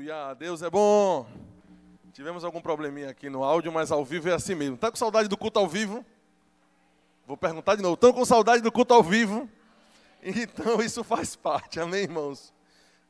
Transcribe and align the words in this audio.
Aleluia, 0.00 0.32
Deus 0.32 0.62
é 0.62 0.70
bom. 0.70 1.26
Tivemos 2.14 2.42
algum 2.42 2.58
probleminha 2.58 3.10
aqui 3.10 3.28
no 3.28 3.44
áudio, 3.44 3.70
mas 3.70 3.92
ao 3.92 4.02
vivo 4.02 4.30
é 4.30 4.32
assim 4.32 4.54
mesmo. 4.54 4.78
Tá 4.78 4.90
com 4.90 4.96
saudade 4.96 5.28
do 5.28 5.36
culto 5.36 5.58
ao 5.58 5.68
vivo? 5.68 6.02
Vou 7.26 7.36
perguntar 7.36 7.74
de 7.76 7.82
novo. 7.82 7.96
Estão 7.96 8.10
com 8.10 8.24
saudade 8.24 8.62
do 8.62 8.72
culto 8.72 8.94
ao 8.94 9.02
vivo? 9.02 9.46
Então 10.22 10.80
isso 10.80 11.04
faz 11.04 11.36
parte, 11.36 11.78
amém, 11.78 12.04
irmãos? 12.04 12.50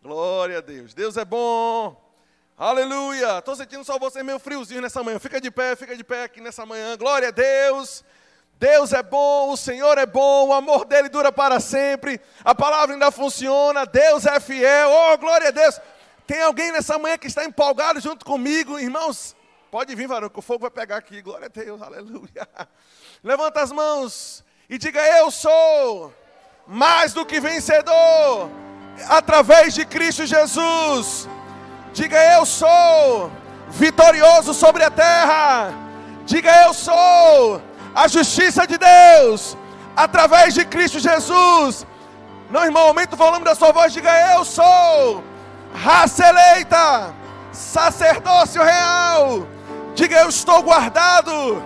Glória 0.02 0.58
a 0.58 0.60
Deus. 0.60 0.92
Deus 0.92 1.16
é 1.16 1.24
bom. 1.24 1.96
Aleluia. 2.58 3.38
Estou 3.38 3.54
sentindo 3.54 3.84
só 3.84 3.96
você 3.96 4.24
meio 4.24 4.40
friozinho 4.40 4.82
nessa 4.82 5.00
manhã. 5.04 5.20
Fica 5.20 5.40
de 5.40 5.48
pé, 5.48 5.76
fica 5.76 5.96
de 5.96 6.02
pé 6.02 6.24
aqui 6.24 6.40
nessa 6.40 6.66
manhã. 6.66 6.96
Glória 6.96 7.28
a 7.28 7.30
Deus. 7.30 8.02
Deus 8.58 8.92
é 8.92 9.02
bom, 9.02 9.52
o 9.52 9.56
Senhor 9.56 9.96
é 9.96 10.06
bom, 10.06 10.48
o 10.48 10.52
amor 10.52 10.84
dele 10.84 11.08
dura 11.08 11.30
para 11.30 11.60
sempre, 11.60 12.20
a 12.44 12.54
palavra 12.54 12.94
ainda 12.94 13.10
funciona, 13.10 13.86
Deus 13.86 14.26
é 14.26 14.38
fiel, 14.38 14.90
oh 14.90 15.16
glória 15.16 15.48
a 15.48 15.50
Deus. 15.50 15.80
Tem 16.30 16.42
alguém 16.42 16.70
nessa 16.70 16.96
manhã 16.96 17.18
que 17.18 17.26
está 17.26 17.44
empolgado 17.44 17.98
junto 17.98 18.24
comigo, 18.24 18.78
irmãos? 18.78 19.34
Pode 19.68 19.92
vir, 19.96 20.06
varão, 20.06 20.28
que 20.28 20.38
o 20.38 20.42
fogo 20.42 20.60
vai 20.60 20.70
pegar 20.70 20.98
aqui, 20.98 21.20
glória 21.20 21.46
a 21.46 21.48
Deus, 21.48 21.82
aleluia. 21.82 22.48
Levanta 23.20 23.60
as 23.60 23.72
mãos 23.72 24.44
e 24.68 24.78
diga: 24.78 25.00
Eu 25.18 25.28
sou 25.32 26.14
mais 26.68 27.12
do 27.12 27.26
que 27.26 27.40
vencedor, 27.40 28.48
através 29.08 29.74
de 29.74 29.84
Cristo 29.84 30.24
Jesus. 30.24 31.28
Diga: 31.92 32.16
Eu 32.36 32.46
sou 32.46 33.32
vitorioso 33.68 34.54
sobre 34.54 34.84
a 34.84 34.90
terra. 34.92 35.74
Diga: 36.24 36.64
Eu 36.64 36.72
sou 36.72 37.60
a 37.92 38.06
justiça 38.06 38.68
de 38.68 38.78
Deus, 38.78 39.56
através 39.96 40.54
de 40.54 40.64
Cristo 40.64 41.00
Jesus. 41.00 41.84
Não, 42.48 42.64
irmão, 42.64 42.84
aumenta 42.84 43.16
o 43.16 43.18
volume 43.18 43.44
da 43.44 43.56
sua 43.56 43.72
voz, 43.72 43.92
diga: 43.92 44.12
Eu 44.36 44.44
sou 44.44 45.28
raça 45.74 46.28
eleita, 46.28 47.14
sacerdócio 47.52 48.62
real. 48.62 49.46
Diga: 49.94 50.20
Eu 50.20 50.28
estou 50.28 50.62
guardado, 50.62 51.62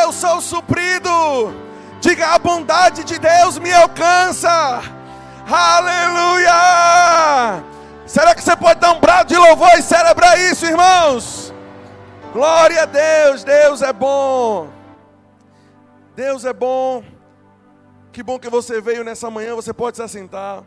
eu 0.00 0.12
sou 0.12 0.40
suprido. 0.40 1.54
Diga: 2.00 2.34
A 2.34 2.38
bondade 2.38 3.04
de 3.04 3.18
Deus 3.18 3.58
me 3.58 3.72
alcança. 3.72 4.82
Aleluia! 5.48 6.52
Será 8.06 8.34
que 8.34 8.42
você 8.42 8.56
pode 8.56 8.80
dar 8.80 8.92
um 8.92 9.00
brado 9.00 9.28
de 9.28 9.36
louvor 9.36 9.70
e 9.78 9.82
celebrar 9.82 10.38
isso, 10.38 10.66
irmãos? 10.66 11.52
Glória 12.32 12.82
a 12.82 12.86
Deus, 12.86 13.42
Deus 13.44 13.82
é 13.82 13.92
bom. 13.92 14.68
Deus 16.14 16.44
é 16.44 16.52
bom. 16.52 17.02
Que 18.12 18.22
bom 18.22 18.38
que 18.38 18.48
você 18.48 18.80
veio 18.80 19.04
nessa 19.04 19.30
manhã, 19.30 19.54
você 19.54 19.72
pode 19.72 19.96
se 19.96 20.02
assentar. 20.02 20.62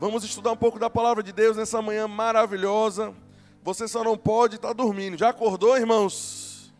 Vamos 0.00 0.24
estudar 0.24 0.50
um 0.50 0.56
pouco 0.56 0.78
da 0.78 0.90
palavra 0.90 1.22
de 1.22 1.32
Deus 1.32 1.56
nessa 1.56 1.80
manhã 1.80 2.08
maravilhosa. 2.08 3.14
Você 3.62 3.86
só 3.86 4.02
não 4.02 4.18
pode 4.18 4.56
estar 4.56 4.68
tá 4.68 4.74
dormindo. 4.74 5.16
Já 5.16 5.28
acordou, 5.28 5.76
irmãos? 5.76 6.72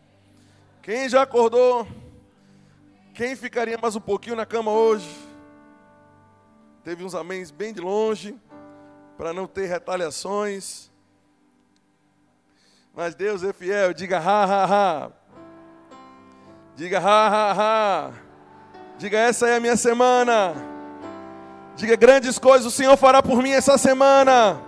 Quem 0.81 1.07
já 1.07 1.21
acordou? 1.21 1.87
Quem 3.13 3.35
ficaria 3.35 3.77
mais 3.77 3.95
um 3.95 4.01
pouquinho 4.01 4.35
na 4.35 4.45
cama 4.45 4.71
hoje? 4.71 5.09
Teve 6.83 7.03
uns 7.03 7.15
améns 7.15 7.49
bem 7.51 7.73
de 7.73 7.79
longe, 7.79 8.37
para 9.17 9.33
não 9.33 9.47
ter 9.47 9.65
retaliações. 9.65 10.91
Mas 12.93 13.15
Deus 13.15 13.43
é 13.43 13.53
fiel, 13.53 13.93
diga 13.93 14.19
ha, 14.19 14.43
ha, 14.43 14.65
ha. 14.65 15.11
Diga 16.75 16.99
ha, 16.99 17.27
ha, 17.29 17.53
ha. 17.53 18.13
Diga 18.97 19.17
essa 19.17 19.47
é 19.47 19.55
a 19.55 19.59
minha 19.61 19.77
semana. 19.77 20.74
Diga 21.75 21.97
grandes 21.97 22.39
coisas 22.39 22.65
o 22.65 22.71
Senhor 22.71 22.95
fará 22.95 23.21
por 23.21 23.43
mim 23.43 23.51
essa 23.51 23.77
semana. 23.77 24.61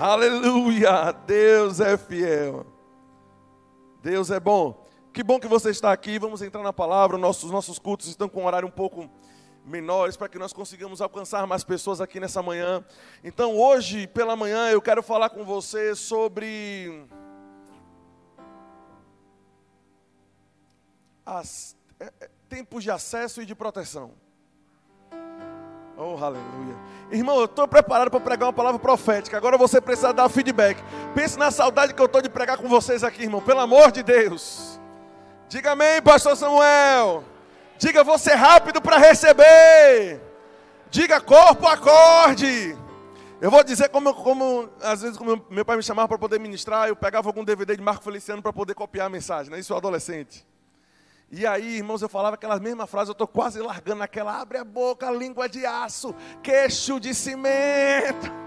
Aleluia. 0.00 1.10
Deus 1.26 1.80
é 1.80 1.96
fiel. 1.96 2.64
Deus 4.00 4.30
é 4.30 4.38
bom. 4.38 4.86
Que 5.12 5.24
bom 5.24 5.40
que 5.40 5.48
você 5.48 5.70
está 5.70 5.90
aqui. 5.90 6.20
Vamos 6.20 6.40
entrar 6.40 6.62
na 6.62 6.72
palavra. 6.72 7.18
Nossos, 7.18 7.50
nossos 7.50 7.80
cultos 7.80 8.06
estão 8.06 8.28
com 8.28 8.42
um 8.42 8.46
horário 8.46 8.68
um 8.68 8.70
pouco 8.70 9.10
menores 9.64 10.16
para 10.16 10.28
que 10.28 10.38
nós 10.38 10.52
consigamos 10.52 11.00
alcançar 11.00 11.44
mais 11.48 11.64
pessoas 11.64 12.00
aqui 12.00 12.20
nessa 12.20 12.40
manhã. 12.40 12.84
Então, 13.24 13.56
hoje 13.56 14.06
pela 14.06 14.36
manhã, 14.36 14.70
eu 14.70 14.80
quero 14.80 15.02
falar 15.02 15.30
com 15.30 15.44
você 15.44 15.96
sobre 15.96 17.08
as, 21.26 21.76
é, 21.98 22.12
é, 22.20 22.30
tempos 22.48 22.84
de 22.84 22.90
acesso 22.92 23.42
e 23.42 23.46
de 23.46 23.54
proteção. 23.54 24.12
Oh, 25.96 26.16
aleluia. 26.22 26.76
Irmão, 27.10 27.38
eu 27.38 27.44
estou 27.44 27.68
preparado 27.68 28.10
para 28.10 28.20
pregar 28.20 28.48
uma 28.48 28.52
palavra 28.52 28.78
profética. 28.78 29.36
Agora 29.36 29.56
você 29.56 29.80
precisa 29.80 30.12
dar 30.12 30.28
feedback. 30.28 30.82
Pense 31.14 31.38
na 31.38 31.50
saudade 31.50 31.94
que 31.94 32.00
eu 32.00 32.06
estou 32.06 32.20
de 32.20 32.28
pregar 32.28 32.58
com 32.58 32.68
vocês 32.68 33.04
aqui, 33.04 33.22
irmão. 33.22 33.40
Pelo 33.40 33.60
amor 33.60 33.92
de 33.92 34.02
Deus. 34.02 34.80
Diga 35.48 35.72
amém, 35.72 36.02
pastor 36.02 36.36
Samuel. 36.36 37.22
Diga 37.78 38.02
você 38.02 38.34
rápido 38.34 38.80
para 38.80 38.98
receber. 38.98 40.20
Diga 40.90 41.20
corpo 41.20 41.66
acorde. 41.66 42.76
Eu 43.40 43.50
vou 43.50 43.62
dizer 43.62 43.88
como, 43.90 44.14
como 44.14 44.68
às 44.80 45.02
vezes 45.02 45.16
como 45.16 45.44
meu 45.50 45.64
pai 45.64 45.76
me 45.76 45.82
chamava 45.82 46.08
para 46.08 46.18
poder 46.18 46.40
ministrar, 46.40 46.88
eu 46.88 46.96
pegava 46.96 47.28
algum 47.28 47.44
DVD 47.44 47.76
de 47.76 47.82
Marco 47.82 48.02
Feliciano 48.02 48.40
para 48.40 48.52
poder 48.52 48.74
copiar 48.74 49.06
a 49.06 49.10
mensagem, 49.10 49.52
né? 49.52 49.58
Isso 49.58 49.74
adolescente. 49.74 50.46
E 51.30 51.46
aí, 51.46 51.76
irmãos, 51.76 52.02
eu 52.02 52.08
falava 52.08 52.34
aquelas 52.34 52.60
mesmas 52.60 52.88
frases, 52.88 53.08
eu 53.08 53.12
estou 53.12 53.26
quase 53.26 53.60
largando 53.60 54.02
aquela, 54.02 54.40
abre 54.40 54.58
a 54.58 54.64
boca, 54.64 55.10
língua 55.10 55.48
de 55.48 55.64
aço, 55.66 56.14
queixo 56.42 57.00
de 57.00 57.14
cimento. 57.14 58.30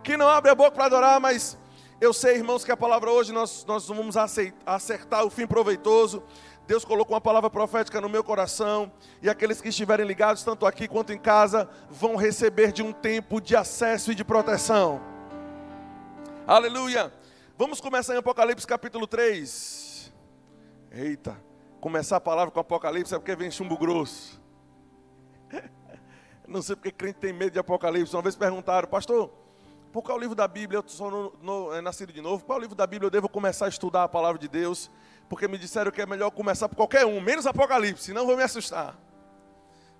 Que 0.00 0.16
não 0.16 0.28
abre 0.28 0.50
a 0.50 0.54
boca 0.54 0.70
para 0.70 0.86
adorar, 0.86 1.20
mas 1.20 1.58
eu 2.00 2.14
sei, 2.14 2.36
irmãos, 2.36 2.64
que 2.64 2.70
a 2.70 2.76
palavra 2.76 3.10
hoje 3.10 3.32
nós, 3.32 3.64
nós 3.66 3.88
vamos 3.88 4.16
acertar 4.64 5.24
o 5.24 5.28
fim 5.28 5.46
proveitoso. 5.46 6.22
Deus 6.68 6.84
colocou 6.84 7.14
uma 7.14 7.20
palavra 7.20 7.50
profética 7.50 8.00
no 8.00 8.08
meu 8.08 8.22
coração, 8.22 8.92
e 9.20 9.28
aqueles 9.28 9.60
que 9.60 9.70
estiverem 9.70 10.06
ligados, 10.06 10.44
tanto 10.44 10.64
aqui 10.64 10.86
quanto 10.86 11.12
em 11.12 11.18
casa, 11.18 11.68
vão 11.90 12.14
receber 12.14 12.72
de 12.72 12.82
um 12.82 12.92
tempo 12.92 13.40
de 13.40 13.56
acesso 13.56 14.12
e 14.12 14.14
de 14.14 14.24
proteção. 14.24 15.00
Aleluia! 16.46 17.12
Vamos 17.56 17.80
começar 17.80 18.14
em 18.14 18.18
Apocalipse 18.18 18.66
capítulo 18.66 19.06
3. 19.06 20.12
Eita! 20.92 21.47
Começar 21.80 22.16
a 22.16 22.20
palavra 22.20 22.50
com 22.50 22.60
Apocalipse 22.60 23.14
é 23.14 23.18
porque 23.18 23.34
vem 23.36 23.50
chumbo 23.50 23.76
grosso. 23.76 24.40
Não 26.46 26.62
sei 26.62 26.76
porque 26.76 26.90
crente 26.90 27.18
tem 27.18 27.32
medo 27.32 27.52
de 27.52 27.58
Apocalipse. 27.58 28.14
Uma 28.14 28.22
vez 28.22 28.34
perguntaram, 28.34 28.88
pastor, 28.88 29.30
por 29.92 30.02
qual 30.02 30.18
livro 30.18 30.34
da 30.34 30.46
Bíblia, 30.46 30.78
eu 30.78 30.84
sou 30.86 31.10
no, 31.10 31.32
no, 31.40 31.74
é 31.74 31.80
nascido 31.80 32.12
de 32.12 32.20
novo, 32.20 32.44
qual 32.44 32.58
livro 32.58 32.74
da 32.74 32.86
Bíblia 32.86 33.06
eu 33.06 33.10
devo 33.10 33.28
começar 33.28 33.66
a 33.66 33.68
estudar 33.68 34.04
a 34.04 34.08
palavra 34.08 34.38
de 34.38 34.48
Deus? 34.48 34.90
Porque 35.28 35.46
me 35.46 35.58
disseram 35.58 35.90
que 35.90 36.00
é 36.00 36.06
melhor 36.06 36.30
começar 36.30 36.68
por 36.68 36.76
qualquer 36.76 37.04
um, 37.06 37.20
menos 37.20 37.46
Apocalipse, 37.46 38.04
senão 38.04 38.26
vou 38.26 38.36
me 38.36 38.42
assustar. 38.42 38.98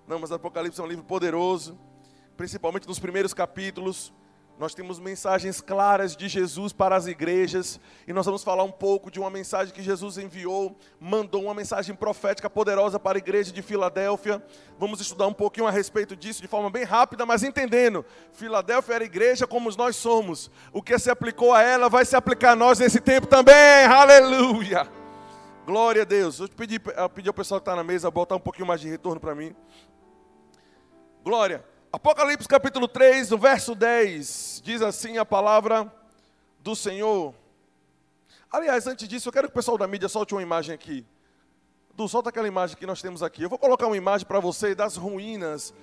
Não, 0.07 0.19
mas 0.19 0.31
Apocalipse 0.31 0.79
é 0.79 0.83
um 0.83 0.87
livro 0.87 1.03
poderoso, 1.03 1.77
principalmente 2.35 2.87
nos 2.87 2.99
primeiros 2.99 3.33
capítulos. 3.33 4.13
Nós 4.59 4.75
temos 4.75 4.99
mensagens 4.99 5.61
claras 5.61 6.17
de 6.17 6.27
Jesus 6.27 6.73
para 6.73 6.93
as 6.93 7.07
igrejas 7.07 7.79
e 8.05 8.11
nós 8.11 8.25
vamos 8.25 8.43
falar 8.43 8.65
um 8.65 8.71
pouco 8.71 9.09
de 9.09 9.17
uma 9.17 9.29
mensagem 9.29 9.73
que 9.73 9.81
Jesus 9.81 10.17
enviou, 10.17 10.75
mandou 10.99 11.43
uma 11.43 11.53
mensagem 11.53 11.95
profética 11.95 12.49
poderosa 12.49 12.99
para 12.99 13.17
a 13.17 13.19
igreja 13.19 13.53
de 13.53 13.61
Filadélfia. 13.61 14.43
Vamos 14.77 14.99
estudar 14.99 15.27
um 15.27 15.33
pouquinho 15.33 15.65
a 15.65 15.71
respeito 15.71 16.13
disso 16.13 16.41
de 16.41 16.47
forma 16.49 16.69
bem 16.69 16.83
rápida, 16.83 17.25
mas 17.25 17.41
entendendo. 17.41 18.05
Filadélfia 18.33 18.95
era 18.95 19.05
igreja 19.05 19.47
como 19.47 19.73
nós 19.77 19.95
somos. 19.95 20.51
O 20.73 20.81
que 20.81 20.99
se 20.99 21.09
aplicou 21.09 21.53
a 21.53 21.61
ela 21.61 21.87
vai 21.87 22.03
se 22.03 22.17
aplicar 22.17 22.51
a 22.51 22.55
nós 22.57 22.79
nesse 22.79 22.99
tempo 22.99 23.27
também. 23.27 23.85
Aleluia! 23.85 24.91
Glória 25.65 26.01
a 26.01 26.05
Deus. 26.05 26.37
Eu 26.37 26.49
pedi, 26.49 26.81
eu 26.97 27.09
pedi 27.09 27.29
ao 27.29 27.33
pessoal 27.33 27.61
que 27.61 27.63
está 27.63 27.77
na 27.77 27.83
mesa 27.83 28.11
botar 28.11 28.35
um 28.35 28.41
pouquinho 28.41 28.67
mais 28.67 28.81
de 28.81 28.89
retorno 28.89 29.21
para 29.21 29.33
mim. 29.33 29.55
Glória. 31.23 31.63
Apocalipse 31.91 32.47
capítulo 32.47 32.87
3, 32.87 33.31
no 33.31 33.37
verso 33.39 33.73
10, 33.73 34.61
diz 34.63 34.79
assim 34.79 35.17
a 35.17 35.25
palavra 35.25 35.91
do 36.59 36.75
Senhor. 36.75 37.33
Aliás, 38.51 38.85
antes 38.85 39.07
disso, 39.07 39.27
eu 39.27 39.33
quero 39.33 39.47
que 39.47 39.53
o 39.53 39.55
pessoal 39.55 39.75
da 39.75 39.87
mídia 39.87 40.07
solte 40.07 40.35
uma 40.35 40.41
imagem 40.43 40.75
aqui. 40.75 41.03
Du, 41.95 42.07
solta 42.07 42.29
aquela 42.29 42.47
imagem 42.47 42.77
que 42.77 42.85
nós 42.85 43.01
temos 43.01 43.23
aqui. 43.23 43.41
Eu 43.41 43.49
vou 43.49 43.57
colocar 43.57 43.87
uma 43.87 43.97
imagem 43.97 44.27
para 44.27 44.39
você 44.39 44.75
das 44.75 44.97
ruínas. 44.97 45.73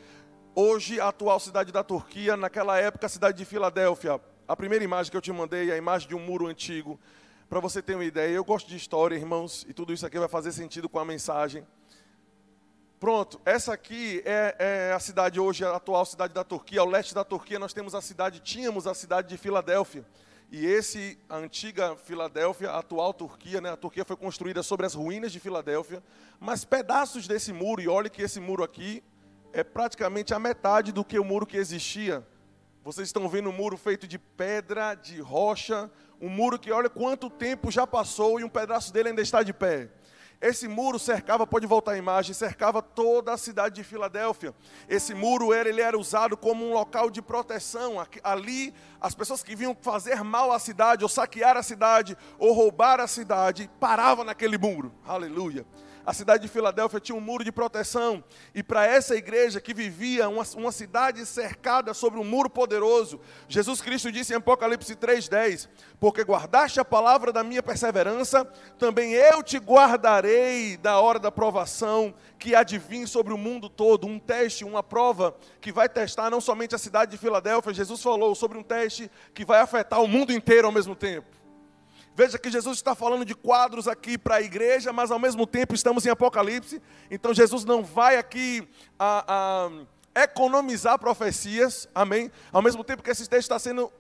Hoje, 0.55 1.00
a 1.00 1.08
atual 1.08 1.41
cidade 1.41 1.73
da 1.73 1.82
Turquia, 1.82 2.37
naquela 2.37 2.79
época, 2.79 3.06
a 3.06 3.09
cidade 3.09 3.37
de 3.37 3.44
Filadélfia. 3.44 4.20
A 4.47 4.55
primeira 4.55 4.85
imagem 4.85 5.11
que 5.11 5.17
eu 5.17 5.20
te 5.20 5.32
mandei 5.32 5.70
é 5.70 5.75
a 5.75 5.76
imagem 5.76 6.06
de 6.06 6.14
um 6.14 6.20
muro 6.20 6.47
antigo. 6.47 7.00
Para 7.49 7.59
você 7.59 7.82
ter 7.82 7.97
uma 7.97 8.05
ideia, 8.05 8.31
eu 8.32 8.44
gosto 8.44 8.69
de 8.69 8.76
história, 8.76 9.17
irmãos, 9.17 9.67
e 9.69 9.75
tudo 9.75 9.93
isso 9.93 10.06
aqui 10.06 10.20
vai 10.20 10.29
fazer 10.29 10.52
sentido 10.52 10.88
com 10.88 11.00
a 11.00 11.05
mensagem. 11.05 11.67
Pronto, 12.99 13.39
essa 13.45 13.75
aqui 13.75 14.23
é, 14.25 14.57
é, 14.59 14.93
a 14.95 14.99
cidade 14.99 15.39
hoje, 15.39 15.63
a 15.63 15.77
atual 15.77 16.07
cidade 16.07 16.33
da 16.33 16.43
Turquia. 16.43 16.81
Ao 16.81 16.89
leste 16.89 17.15
da 17.15 17.23
Turquia 17.23 17.59
nós 17.59 17.75
temos 17.75 17.95
a 17.95 18.01
cidade, 18.01 18.41
tínhamos 18.41 18.87
a 18.87 18.95
cidade 18.95 19.29
de 19.29 19.37
Filadélfia. 19.37 20.03
E 20.51 20.65
esse, 20.65 21.19
a 21.29 21.37
antiga 21.37 21.95
Filadélfia, 21.95 22.71
a 22.71 22.79
atual 22.79 23.13
Turquia, 23.13 23.61
né? 23.61 23.71
a 23.71 23.77
Turquia 23.77 24.03
foi 24.03 24.17
construída 24.17 24.63
sobre 24.63 24.87
as 24.87 24.95
ruínas 24.95 25.31
de 25.31 25.39
Filadélfia, 25.39 26.03
mas 26.41 26.65
pedaços 26.65 27.29
desse 27.29 27.53
muro, 27.53 27.83
e 27.83 27.89
olhe 27.89 28.09
que 28.09 28.23
esse 28.23 28.41
muro 28.41 28.63
aqui 28.65 29.05
é 29.53 29.63
praticamente 29.63 30.33
a 30.33 30.39
metade 30.39 30.91
do 30.91 31.05
que 31.05 31.19
o 31.19 31.25
muro 31.25 31.47
que 31.47 31.57
existia 31.57 32.27
Vocês 32.83 33.09
estão 33.09 33.29
vendo 33.29 33.51
um 33.51 33.53
muro 33.53 33.77
feito 33.77 34.07
de 34.07 34.19
pedra, 34.19 34.95
de 34.95 35.21
rocha, 35.21 35.91
um 36.19 36.31
muro 36.31 36.59
que 36.59 36.73
olha 36.73 36.89
quanto 36.89 37.29
tempo 37.29 37.71
já 37.71 37.87
passou 37.87 38.41
e 38.41 38.45
um 38.45 38.49
pedaço 38.49 38.91
dele 38.91 39.11
ainda 39.11 39.21
está 39.21 39.43
de 39.43 39.53
pé. 39.53 39.91
Esse 40.47 40.69
muro 40.69 40.97
cercava, 40.97 41.45
pode 41.45 41.67
voltar 41.67 41.93
a 41.93 41.99
imagem, 41.99 42.33
cercava 42.33 42.81
toda 42.81 43.33
a 43.33 43.37
cidade 43.37 43.75
de 43.75 43.83
Filadélfia. 43.83 44.55
Esse 44.89 45.13
muro 45.13 45.53
era, 45.53 45.69
ele 45.69 45.81
era 45.81 45.99
usado 45.99 46.37
como 46.37 46.65
um 46.65 46.73
local 46.73 47.11
de 47.11 47.21
proteção. 47.21 47.95
Ali, 48.23 48.73
as 49.01 49.13
pessoas 49.13 49.43
que 49.43 49.57
vinham 49.57 49.77
fazer 49.81 50.23
mal 50.23 50.53
à 50.53 50.61
cidade, 50.61 51.03
ou 51.03 51.09
saquear 51.09 51.57
a 51.57 51.65
cidade, 51.65 52.17
ou 52.39 52.53
roubar 52.53 53.01
a 53.01 53.09
cidade, 53.09 53.69
paravam 53.81 54.25
naquele 54.25 54.57
muro. 54.57 54.93
Aleluia. 55.05 55.67
A 56.06 56.12
cidade 56.12 56.44
de 56.44 56.49
Filadélfia 56.49 57.00
tinha 57.00 57.19
um 57.19 57.20
muro 57.20 57.43
de 57.43 57.50
proteção. 57.50 58.23
E 58.55 58.62
para 58.62 58.87
essa 58.87 59.17
igreja 59.17 59.61
que 59.61 59.75
vivia 59.75 60.29
uma, 60.29 60.44
uma 60.55 60.70
cidade 60.70 61.26
cercada 61.26 61.93
sobre 61.93 62.20
um 62.20 62.25
muro 62.25 62.49
poderoso, 62.49 63.20
Jesus 63.49 63.82
Cristo 63.82 64.12
disse 64.12 64.32
em 64.32 64.37
Apocalipse 64.37 64.94
3,10: 64.94 65.69
Porque 65.99 66.23
guardaste 66.23 66.79
a 66.79 66.85
palavra 66.85 67.32
da 67.32 67.43
minha 67.43 67.61
perseverança, 67.61 68.44
também 68.79 69.14
eu 69.14 69.43
te 69.43 69.58
guardarei 69.58 70.76
da 70.76 71.00
hora 71.00 71.19
da 71.19 71.32
provação 71.32 72.14
que 72.38 72.55
há 72.55 72.62
de 72.62 72.79
vir 72.79 73.09
sobre 73.09 73.32
o 73.32 73.38
mundo 73.38 73.69
todo. 73.69 74.06
Um 74.06 74.20
teste, 74.20 74.64
uma 74.64 74.85
prova 74.85 75.35
que 75.61 75.73
vai 75.73 75.88
testar 75.88 76.31
não 76.31 76.41
somente 76.41 76.73
a 76.73 76.79
cidade 76.79 77.11
de 77.11 77.19
Filadélfia, 77.19 77.75
Jesus 77.75 78.00
falou 78.00 78.32
sobre 78.37 78.56
um 78.56 78.62
teste 78.62 79.11
que 79.35 79.44
vai 79.44 79.61
afetar 79.61 80.00
o 80.00 80.06
mundo 80.06 80.32
inteiro 80.32 80.69
ao 80.69 80.73
mesmo 80.73 80.94
tempo. 80.94 81.36
Veja 82.17 82.39
que 82.39 82.51
Jesus 82.51 82.79
está 82.79 82.95
falando 82.95 83.27
de 83.27 83.35
quadros 83.35 83.87
aqui 83.87 84.17
para 84.17 84.37
a 84.37 84.41
igreja, 84.41 84.91
mas 84.91 85.11
ao 85.11 85.19
mesmo 85.19 85.47
tempo 85.47 85.75
estamos 85.75 86.07
em 86.07 86.09
Apocalipse. 86.09 86.81
Então 87.11 87.35
Jesus 87.35 87.63
não 87.63 87.85
vai 87.85 88.17
aqui 88.17 88.67
a, 88.99 89.69
a 90.15 90.23
economizar 90.23 90.99
profecias, 90.99 91.87
amém? 91.95 92.33
Ao 92.51 92.63
mesmo 92.63 92.83
tempo 92.83 93.03
que 93.03 93.11
esse 93.11 93.29
texto 93.29 93.43
está 93.43 93.59
sendo 93.59 93.93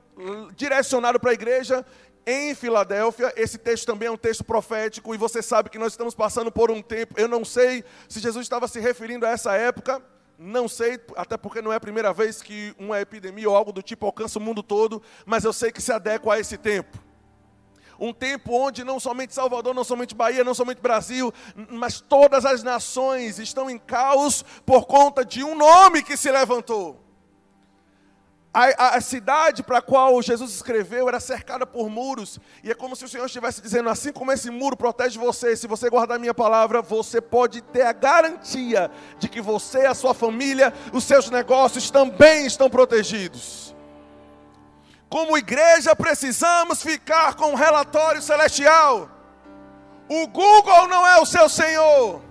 direcionado 0.56 1.20
para 1.20 1.32
a 1.32 1.34
igreja 1.34 1.84
em 2.24 2.54
Filadélfia, 2.54 3.34
esse 3.36 3.58
texto 3.58 3.84
também 3.84 4.08
é 4.08 4.10
um 4.10 4.16
texto 4.16 4.42
profético 4.42 5.14
e 5.14 5.18
você 5.18 5.42
sabe 5.42 5.68
que 5.68 5.78
nós 5.78 5.92
estamos 5.92 6.14
passando 6.14 6.50
por 6.50 6.70
um 6.70 6.80
tempo. 6.80 7.20
Eu 7.20 7.28
não 7.28 7.44
sei 7.44 7.84
se 8.08 8.18
Jesus 8.18 8.46
estava 8.46 8.66
se 8.66 8.80
referindo 8.80 9.26
a 9.26 9.28
essa 9.28 9.54
época, 9.56 10.02
não 10.38 10.68
sei, 10.68 10.98
até 11.16 11.36
porque 11.36 11.60
não 11.60 11.70
é 11.70 11.76
a 11.76 11.80
primeira 11.80 12.14
vez 12.14 12.40
que 12.40 12.74
uma 12.78 12.98
epidemia 12.98 13.50
ou 13.50 13.54
algo 13.54 13.72
do 13.72 13.82
tipo 13.82 14.06
alcança 14.06 14.38
o 14.38 14.42
mundo 14.42 14.62
todo, 14.62 15.02
mas 15.26 15.44
eu 15.44 15.52
sei 15.52 15.70
que 15.70 15.82
se 15.82 15.92
adequa 15.92 16.32
a 16.32 16.40
esse 16.40 16.56
tempo 16.56 17.04
um 17.98 18.12
tempo 18.12 18.52
onde 18.52 18.84
não 18.84 19.00
somente 19.00 19.34
Salvador, 19.34 19.74
não 19.74 19.84
somente 19.84 20.14
Bahia, 20.14 20.44
não 20.44 20.54
somente 20.54 20.80
Brasil, 20.80 21.32
mas 21.70 22.00
todas 22.00 22.44
as 22.44 22.62
nações 22.62 23.38
estão 23.38 23.70
em 23.70 23.78
caos 23.78 24.44
por 24.64 24.86
conta 24.86 25.24
de 25.24 25.42
um 25.42 25.54
nome 25.54 26.02
que 26.02 26.16
se 26.16 26.30
levantou. 26.30 27.06
A, 28.58 28.64
a, 28.64 28.96
a 28.96 29.00
cidade 29.02 29.62
para 29.62 29.78
a 29.78 29.82
qual 29.82 30.22
Jesus 30.22 30.50
escreveu 30.54 31.06
era 31.10 31.20
cercada 31.20 31.66
por 31.66 31.90
muros, 31.90 32.40
e 32.64 32.70
é 32.70 32.74
como 32.74 32.96
se 32.96 33.04
o 33.04 33.08
Senhor 33.08 33.26
estivesse 33.26 33.60
dizendo: 33.60 33.90
assim 33.90 34.10
como 34.10 34.32
esse 34.32 34.50
muro 34.50 34.74
protege 34.74 35.18
você, 35.18 35.54
se 35.54 35.66
você 35.66 35.90
guardar 35.90 36.18
minha 36.18 36.32
palavra, 36.32 36.80
você 36.80 37.20
pode 37.20 37.60
ter 37.60 37.82
a 37.82 37.92
garantia 37.92 38.90
de 39.18 39.28
que 39.28 39.42
você, 39.42 39.80
a 39.80 39.92
sua 39.92 40.14
família, 40.14 40.72
os 40.90 41.04
seus 41.04 41.28
negócios 41.28 41.90
também 41.90 42.46
estão 42.46 42.70
protegidos. 42.70 43.75
Como 45.08 45.38
igreja, 45.38 45.94
precisamos 45.94 46.82
ficar 46.82 47.34
com 47.34 47.52
um 47.52 47.54
relatório 47.54 48.20
celestial. 48.20 49.08
O 50.08 50.26
Google 50.26 50.88
não 50.88 51.06
é 51.06 51.18
o 51.18 51.26
seu 51.26 51.48
Senhor. 51.48 52.22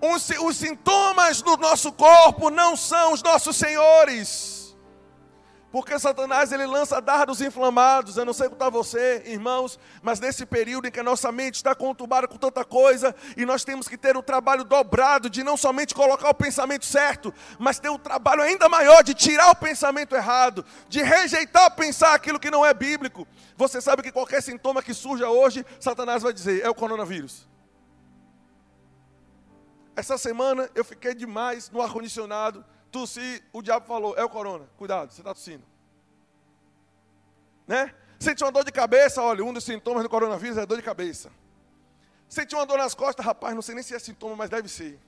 Os, 0.00 0.28
os 0.40 0.56
sintomas 0.56 1.42
do 1.42 1.56
nosso 1.56 1.92
corpo 1.92 2.50
não 2.50 2.76
são 2.76 3.12
os 3.12 3.22
nossos 3.22 3.56
senhores. 3.56 4.55
Porque 5.76 5.98
Satanás 5.98 6.52
ele 6.52 6.64
lança 6.64 7.02
dardos 7.02 7.42
inflamados. 7.42 8.16
Eu 8.16 8.24
não 8.24 8.32
sei 8.32 8.46
está 8.46 8.70
você, 8.70 9.22
irmãos, 9.26 9.78
mas 10.00 10.18
nesse 10.18 10.46
período 10.46 10.88
em 10.88 10.90
que 10.90 11.00
a 11.00 11.02
nossa 11.02 11.30
mente 11.30 11.56
está 11.56 11.74
conturbada 11.74 12.26
com 12.26 12.38
tanta 12.38 12.64
coisa, 12.64 13.14
e 13.36 13.44
nós 13.44 13.62
temos 13.62 13.86
que 13.86 13.98
ter 13.98 14.16
o 14.16 14.22
trabalho 14.22 14.64
dobrado 14.64 15.28
de 15.28 15.44
não 15.44 15.54
somente 15.54 15.94
colocar 15.94 16.30
o 16.30 16.34
pensamento 16.34 16.86
certo, 16.86 17.30
mas 17.58 17.78
ter 17.78 17.90
um 17.90 17.98
trabalho 17.98 18.40
ainda 18.40 18.70
maior 18.70 19.04
de 19.04 19.12
tirar 19.12 19.50
o 19.50 19.54
pensamento 19.54 20.16
errado, 20.16 20.64
de 20.88 21.02
rejeitar 21.02 21.70
pensar 21.76 22.14
aquilo 22.14 22.40
que 22.40 22.50
não 22.50 22.64
é 22.64 22.72
bíblico. 22.72 23.28
Você 23.54 23.78
sabe 23.78 24.02
que 24.02 24.10
qualquer 24.10 24.42
sintoma 24.42 24.82
que 24.82 24.94
surja 24.94 25.28
hoje, 25.28 25.62
Satanás 25.78 26.22
vai 26.22 26.32
dizer: 26.32 26.64
é 26.64 26.70
o 26.70 26.74
coronavírus. 26.74 27.46
Essa 29.94 30.16
semana 30.16 30.70
eu 30.74 30.86
fiquei 30.86 31.14
demais 31.14 31.68
no 31.68 31.82
ar-condicionado 31.82 32.64
tossi, 32.96 33.44
o 33.52 33.60
diabo 33.60 33.86
falou, 33.86 34.14
é 34.16 34.24
o 34.24 34.28
corona, 34.28 34.66
cuidado, 34.78 35.12
você 35.12 35.20
está 35.20 35.34
tossindo. 35.34 35.62
Né? 37.66 37.94
Sente 38.18 38.42
uma 38.42 38.50
dor 38.50 38.64
de 38.64 38.72
cabeça, 38.72 39.20
olha, 39.20 39.44
um 39.44 39.52
dos 39.52 39.64
sintomas 39.64 40.02
do 40.02 40.08
coronavírus 40.08 40.56
é 40.56 40.64
dor 40.64 40.78
de 40.78 40.82
cabeça. 40.82 41.30
Sente 42.26 42.54
uma 42.54 42.64
dor 42.64 42.78
nas 42.78 42.94
costas, 42.94 43.24
rapaz, 43.24 43.54
não 43.54 43.60
sei 43.60 43.74
nem 43.74 43.84
se 43.84 43.94
é 43.94 43.98
sintoma, 43.98 44.34
mas 44.34 44.48
deve 44.48 44.68
ser. 44.68 44.98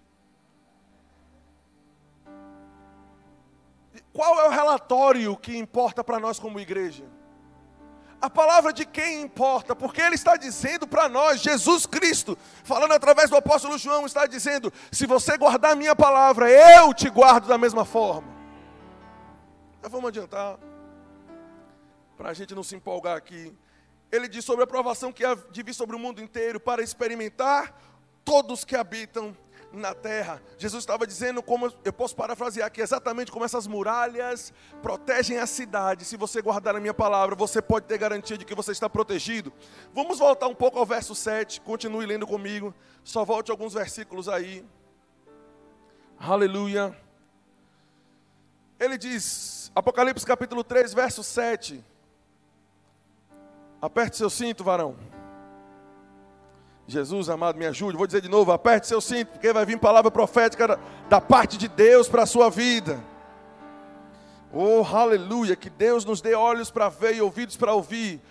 Qual 4.12 4.38
é 4.38 4.48
o 4.48 4.50
relatório 4.50 5.34
que 5.36 5.56
importa 5.56 6.04
para 6.04 6.20
nós 6.20 6.38
como 6.38 6.60
igreja? 6.60 7.04
A 8.20 8.28
palavra 8.28 8.72
de 8.72 8.84
quem 8.84 9.22
importa, 9.22 9.76
porque 9.76 10.00
ele 10.00 10.16
está 10.16 10.36
dizendo 10.36 10.88
para 10.88 11.08
nós, 11.08 11.40
Jesus 11.40 11.86
Cristo, 11.86 12.36
falando 12.64 12.92
através 12.92 13.30
do 13.30 13.36
apóstolo 13.36 13.78
João, 13.78 14.06
está 14.06 14.26
dizendo: 14.26 14.72
se 14.90 15.06
você 15.06 15.36
guardar 15.36 15.72
a 15.72 15.76
minha 15.76 15.94
palavra, 15.94 16.50
eu 16.50 16.92
te 16.92 17.08
guardo 17.08 17.46
da 17.46 17.56
mesma 17.56 17.84
forma. 17.84 18.26
Então 19.78 19.88
vamos 19.88 20.08
adiantar, 20.08 20.58
para 22.16 22.30
a 22.30 22.34
gente 22.34 22.54
não 22.56 22.64
se 22.64 22.74
empolgar 22.74 23.16
aqui. 23.16 23.56
Ele 24.10 24.26
diz 24.26 24.44
sobre 24.44 24.64
a 24.64 24.66
provação 24.66 25.12
que 25.12 25.24
há 25.24 25.34
de 25.34 25.62
vir 25.62 25.74
sobre 25.74 25.94
o 25.94 25.98
mundo 25.98 26.20
inteiro 26.20 26.58
para 26.58 26.82
experimentar 26.82 27.72
todos 28.24 28.64
que 28.64 28.74
habitam 28.74 29.36
na 29.72 29.94
terra. 29.94 30.42
Jesus 30.56 30.82
estava 30.82 31.06
dizendo, 31.06 31.42
como 31.42 31.72
eu 31.84 31.92
posso 31.92 32.16
parafrasear 32.16 32.66
aqui, 32.66 32.80
exatamente 32.80 33.30
como 33.30 33.44
essas 33.44 33.66
muralhas 33.66 34.52
protegem 34.82 35.38
a 35.38 35.46
cidade. 35.46 36.04
Se 36.04 36.16
você 36.16 36.40
guardar 36.40 36.76
a 36.76 36.80
minha 36.80 36.94
palavra, 36.94 37.34
você 37.34 37.60
pode 37.60 37.86
ter 37.86 37.98
garantia 37.98 38.38
de 38.38 38.44
que 38.44 38.54
você 38.54 38.72
está 38.72 38.88
protegido. 38.88 39.52
Vamos 39.94 40.18
voltar 40.18 40.48
um 40.48 40.54
pouco 40.54 40.78
ao 40.78 40.86
verso 40.86 41.14
7, 41.14 41.60
continue 41.60 42.06
lendo 42.06 42.26
comigo. 42.26 42.74
Só 43.04 43.24
volte 43.24 43.50
alguns 43.50 43.74
versículos 43.74 44.28
aí. 44.28 44.64
Aleluia. 46.18 46.96
Ele 48.80 48.96
diz, 48.96 49.70
Apocalipse 49.74 50.24
capítulo 50.24 50.64
3, 50.64 50.94
verso 50.94 51.22
7. 51.22 51.84
Aperte 53.80 54.16
seu 54.16 54.30
cinto, 54.30 54.64
varão. 54.64 54.96
Jesus, 56.88 57.28
amado, 57.28 57.58
me 57.58 57.66
ajude. 57.66 57.98
Vou 57.98 58.06
dizer 58.06 58.22
de 58.22 58.30
novo: 58.30 58.50
aperte 58.50 58.86
seu 58.86 59.00
cinto, 59.00 59.32
porque 59.32 59.52
vai 59.52 59.66
vir 59.66 59.78
palavra 59.78 60.10
profética 60.10 60.80
da 61.06 61.20
parte 61.20 61.58
de 61.58 61.68
Deus 61.68 62.08
para 62.08 62.22
a 62.22 62.26
sua 62.26 62.48
vida. 62.48 62.98
Oh, 64.50 64.82
aleluia! 64.90 65.54
Que 65.54 65.68
Deus 65.68 66.06
nos 66.06 66.22
dê 66.22 66.34
olhos 66.34 66.70
para 66.70 66.88
ver 66.88 67.14
e 67.14 67.20
ouvidos 67.20 67.58
para 67.58 67.74
ouvir. 67.74 68.22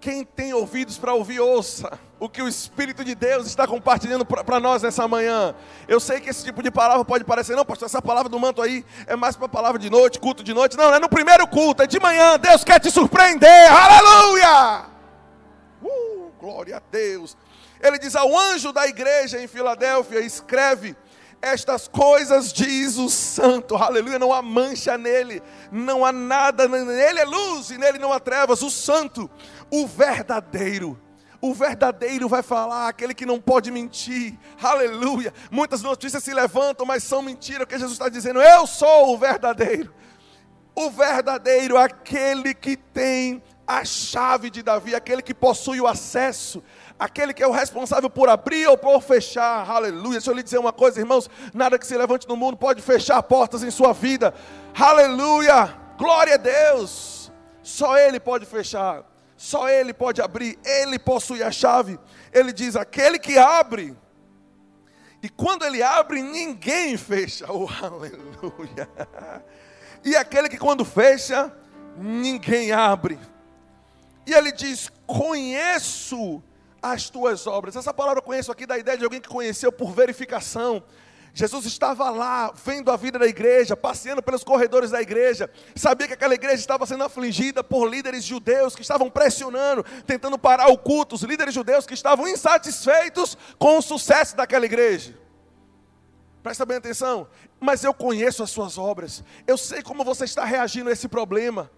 Quem 0.00 0.24
tem 0.24 0.54
ouvidos 0.54 0.96
para 0.96 1.12
ouvir, 1.12 1.40
ouça 1.40 1.98
o 2.20 2.28
que 2.28 2.40
o 2.40 2.46
Espírito 2.46 3.04
de 3.04 3.14
Deus 3.14 3.46
está 3.46 3.66
compartilhando 3.66 4.24
para 4.24 4.60
nós 4.60 4.80
nessa 4.80 5.08
manhã. 5.08 5.54
Eu 5.88 5.98
sei 5.98 6.20
que 6.20 6.30
esse 6.30 6.44
tipo 6.44 6.62
de 6.62 6.70
palavra 6.70 7.04
pode 7.04 7.24
parecer, 7.24 7.56
não, 7.56 7.64
pastor, 7.64 7.86
essa 7.86 8.00
palavra 8.00 8.28
do 8.28 8.38
manto 8.38 8.62
aí 8.62 8.84
é 9.06 9.16
mais 9.16 9.36
para 9.36 9.48
palavra 9.48 9.80
de 9.80 9.90
noite, 9.90 10.20
culto 10.20 10.44
de 10.44 10.54
noite. 10.54 10.76
Não, 10.76 10.94
é 10.94 11.00
no 11.00 11.08
primeiro 11.08 11.46
culto, 11.48 11.82
é 11.82 11.86
de 11.86 11.98
manhã. 11.98 12.38
Deus 12.38 12.62
quer 12.62 12.78
te 12.78 12.90
surpreender. 12.90 13.72
Aleluia! 13.72 14.89
Glória 16.40 16.78
a 16.78 16.82
Deus. 16.90 17.36
Ele 17.80 17.98
diz 17.98 18.16
ao 18.16 18.36
anjo 18.36 18.72
da 18.72 18.86
igreja 18.86 19.40
em 19.40 19.46
Filadélfia: 19.46 20.20
escreve 20.20 20.96
estas 21.42 21.88
coisas, 21.88 22.52
diz 22.52 22.96
o 22.96 23.08
santo, 23.08 23.76
aleluia. 23.76 24.18
Não 24.18 24.32
há 24.32 24.42
mancha 24.42 24.96
nele, 24.98 25.42
não 25.70 26.04
há 26.04 26.12
nada, 26.12 26.66
nele 26.66 27.20
é 27.20 27.24
luz 27.24 27.70
e 27.70 27.78
nele 27.78 27.98
não 27.98 28.12
há 28.12 28.20
trevas. 28.20 28.62
O 28.62 28.70
santo, 28.70 29.30
o 29.70 29.86
verdadeiro. 29.86 30.98
O 31.42 31.54
verdadeiro 31.54 32.28
vai 32.28 32.42
falar, 32.42 32.88
aquele 32.88 33.14
que 33.14 33.24
não 33.24 33.40
pode 33.40 33.70
mentir, 33.70 34.38
aleluia. 34.62 35.32
Muitas 35.50 35.80
notícias 35.80 36.22
se 36.22 36.34
levantam, 36.34 36.84
mas 36.84 37.02
são 37.02 37.22
mentiras, 37.22 37.60
porque 37.60 37.78
Jesus 37.78 37.92
está 37.92 38.10
dizendo: 38.10 38.42
Eu 38.42 38.66
sou 38.66 39.14
o 39.14 39.18
verdadeiro. 39.18 39.94
O 40.74 40.90
verdadeiro, 40.90 41.78
aquele 41.78 42.52
que 42.54 42.76
tem 42.76 43.42
a 43.70 43.84
chave 43.84 44.50
de 44.50 44.64
Davi, 44.64 44.96
aquele 44.96 45.22
que 45.22 45.32
possui 45.32 45.80
o 45.80 45.86
acesso, 45.86 46.60
aquele 46.98 47.32
que 47.32 47.40
é 47.40 47.46
o 47.46 47.52
responsável 47.52 48.10
por 48.10 48.28
abrir 48.28 48.66
ou 48.66 48.76
por 48.76 49.00
fechar. 49.00 49.70
Aleluia. 49.70 50.18
Deixa 50.18 50.30
eu 50.30 50.34
lhe 50.34 50.42
dizer 50.42 50.58
uma 50.58 50.72
coisa, 50.72 50.98
irmãos: 50.98 51.30
nada 51.54 51.78
que 51.78 51.86
se 51.86 51.96
levante 51.96 52.26
no 52.26 52.36
mundo 52.36 52.56
pode 52.56 52.82
fechar 52.82 53.22
portas 53.22 53.62
em 53.62 53.70
sua 53.70 53.92
vida. 53.92 54.34
Aleluia. 54.76 55.72
Glória 55.96 56.34
a 56.34 56.36
Deus. 56.36 57.30
Só 57.62 57.96
Ele 57.96 58.18
pode 58.18 58.44
fechar. 58.44 59.04
Só 59.36 59.68
Ele 59.68 59.94
pode 59.94 60.20
abrir. 60.20 60.58
Ele 60.64 60.98
possui 60.98 61.40
a 61.40 61.52
chave. 61.52 61.96
Ele 62.32 62.52
diz: 62.52 62.74
aquele 62.74 63.20
que 63.20 63.38
abre. 63.38 63.96
E 65.22 65.28
quando 65.28 65.64
ele 65.64 65.80
abre, 65.80 66.22
ninguém 66.22 66.96
fecha. 66.96 67.46
Oh, 67.52 67.68
aleluia. 67.84 68.88
e 70.02 70.16
aquele 70.16 70.48
que 70.48 70.56
quando 70.58 70.84
fecha, 70.84 71.52
ninguém 71.96 72.72
abre. 72.72 73.18
E 74.30 74.32
ele 74.32 74.52
diz: 74.52 74.88
Conheço 75.08 76.40
as 76.80 77.10
tuas 77.10 77.48
obras. 77.48 77.74
Essa 77.74 77.92
palavra 77.92 78.22
conheço 78.22 78.52
aqui 78.52 78.64
da 78.64 78.78
ideia 78.78 78.96
de 78.96 79.02
alguém 79.02 79.20
que 79.20 79.28
conheceu 79.28 79.72
por 79.72 79.92
verificação. 79.92 80.84
Jesus 81.34 81.64
estava 81.64 82.10
lá, 82.10 82.52
vendo 82.64 82.92
a 82.92 82.96
vida 82.96 83.18
da 83.18 83.26
igreja, 83.26 83.76
passeando 83.76 84.22
pelos 84.22 84.44
corredores 84.44 84.92
da 84.92 85.02
igreja, 85.02 85.50
sabia 85.74 86.06
que 86.06 86.14
aquela 86.14 86.34
igreja 86.34 86.56
estava 86.56 86.86
sendo 86.86 87.02
afligida 87.02 87.62
por 87.62 87.88
líderes 87.88 88.22
judeus 88.22 88.76
que 88.76 88.82
estavam 88.82 89.10
pressionando, 89.10 89.84
tentando 90.06 90.38
parar 90.38 90.68
o 90.68 90.78
culto, 90.78 91.16
os 91.16 91.22
líderes 91.22 91.52
judeus 91.52 91.84
que 91.84 91.94
estavam 91.94 92.28
insatisfeitos 92.28 93.36
com 93.58 93.78
o 93.78 93.82
sucesso 93.82 94.36
daquela 94.36 94.64
igreja. 94.64 95.18
Presta 96.40 96.64
bem 96.64 96.76
atenção, 96.76 97.28
mas 97.58 97.82
eu 97.82 97.92
conheço 97.92 98.44
as 98.44 98.50
suas 98.50 98.78
obras, 98.78 99.24
eu 99.46 99.56
sei 99.56 99.82
como 99.82 100.04
você 100.04 100.24
está 100.24 100.44
reagindo 100.44 100.88
a 100.88 100.92
esse 100.92 101.08
problema. 101.08 101.70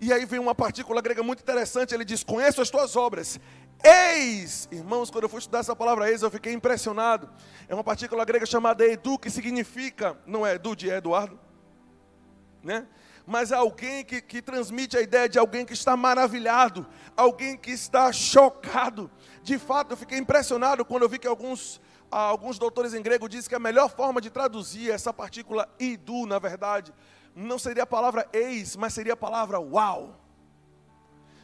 E 0.00 0.12
aí 0.12 0.24
vem 0.24 0.40
uma 0.40 0.54
partícula 0.54 1.02
grega 1.02 1.22
muito 1.22 1.40
interessante, 1.40 1.94
ele 1.94 2.04
diz: 2.04 2.24
Conheço 2.24 2.62
as 2.62 2.70
tuas 2.70 2.96
obras, 2.96 3.38
Eis, 3.82 4.68
irmãos, 4.70 5.10
quando 5.10 5.24
eu 5.24 5.28
fui 5.28 5.38
estudar 5.38 5.60
essa 5.60 5.74
palavra 5.74 6.10
eis, 6.10 6.20
eu 6.20 6.30
fiquei 6.30 6.52
impressionado. 6.52 7.30
É 7.66 7.74
uma 7.74 7.82
partícula 7.82 8.24
grega 8.26 8.44
chamada 8.44 8.84
edu, 8.84 9.18
que 9.18 9.30
significa, 9.30 10.18
não 10.26 10.46
é 10.46 10.54
edu 10.54 10.76
de 10.76 10.88
Eduardo, 10.90 11.38
né? 12.62 12.86
Mas 13.26 13.52
é 13.52 13.54
alguém 13.54 14.04
que, 14.04 14.20
que 14.20 14.42
transmite 14.42 14.98
a 14.98 15.00
ideia 15.00 15.28
de 15.28 15.38
alguém 15.38 15.64
que 15.64 15.72
está 15.72 15.96
maravilhado, 15.96 16.86
alguém 17.16 17.56
que 17.56 17.70
está 17.70 18.12
chocado. 18.12 19.10
De 19.42 19.58
fato, 19.58 19.92
eu 19.92 19.96
fiquei 19.96 20.18
impressionado 20.18 20.84
quando 20.84 21.04
eu 21.04 21.08
vi 21.08 21.18
que 21.18 21.28
alguns, 21.28 21.80
alguns 22.10 22.58
doutores 22.58 22.92
em 22.92 23.00
grego 23.00 23.28
dizem 23.28 23.48
que 23.48 23.54
a 23.54 23.60
melhor 23.60 23.88
forma 23.88 24.20
de 24.20 24.28
traduzir 24.28 24.90
essa 24.90 25.12
partícula 25.12 25.66
idu, 25.78 26.26
na 26.26 26.38
verdade, 26.38 26.92
não 27.34 27.58
seria 27.58 27.84
a 27.84 27.86
palavra 27.86 28.28
eis, 28.32 28.76
mas 28.76 28.92
seria 28.92 29.14
a 29.14 29.16
palavra 29.16 29.58
uau. 29.60 30.16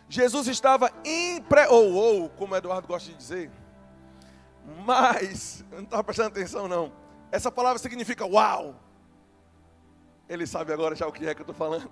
Jesus 0.09 0.47
estava 0.47 0.91
impre... 1.05 1.67
ou, 1.69 2.29
como 2.31 2.55
Eduardo 2.55 2.87
gosta 2.87 3.11
de 3.11 3.17
dizer, 3.17 3.51
mas, 4.85 5.65
não 5.71 5.81
estava 5.81 6.05
prestando 6.05 6.29
atenção 6.29 6.69
não, 6.69 6.93
essa 7.31 7.51
palavra 7.51 7.79
significa 7.79 8.25
uau. 8.25 8.81
Ele 10.29 10.47
sabe 10.47 10.73
agora 10.73 10.95
já 10.95 11.07
o 11.07 11.13
que 11.13 11.27
é 11.27 11.35
que 11.35 11.41
eu 11.41 11.45
estou 11.45 11.55
falando. 11.55 11.91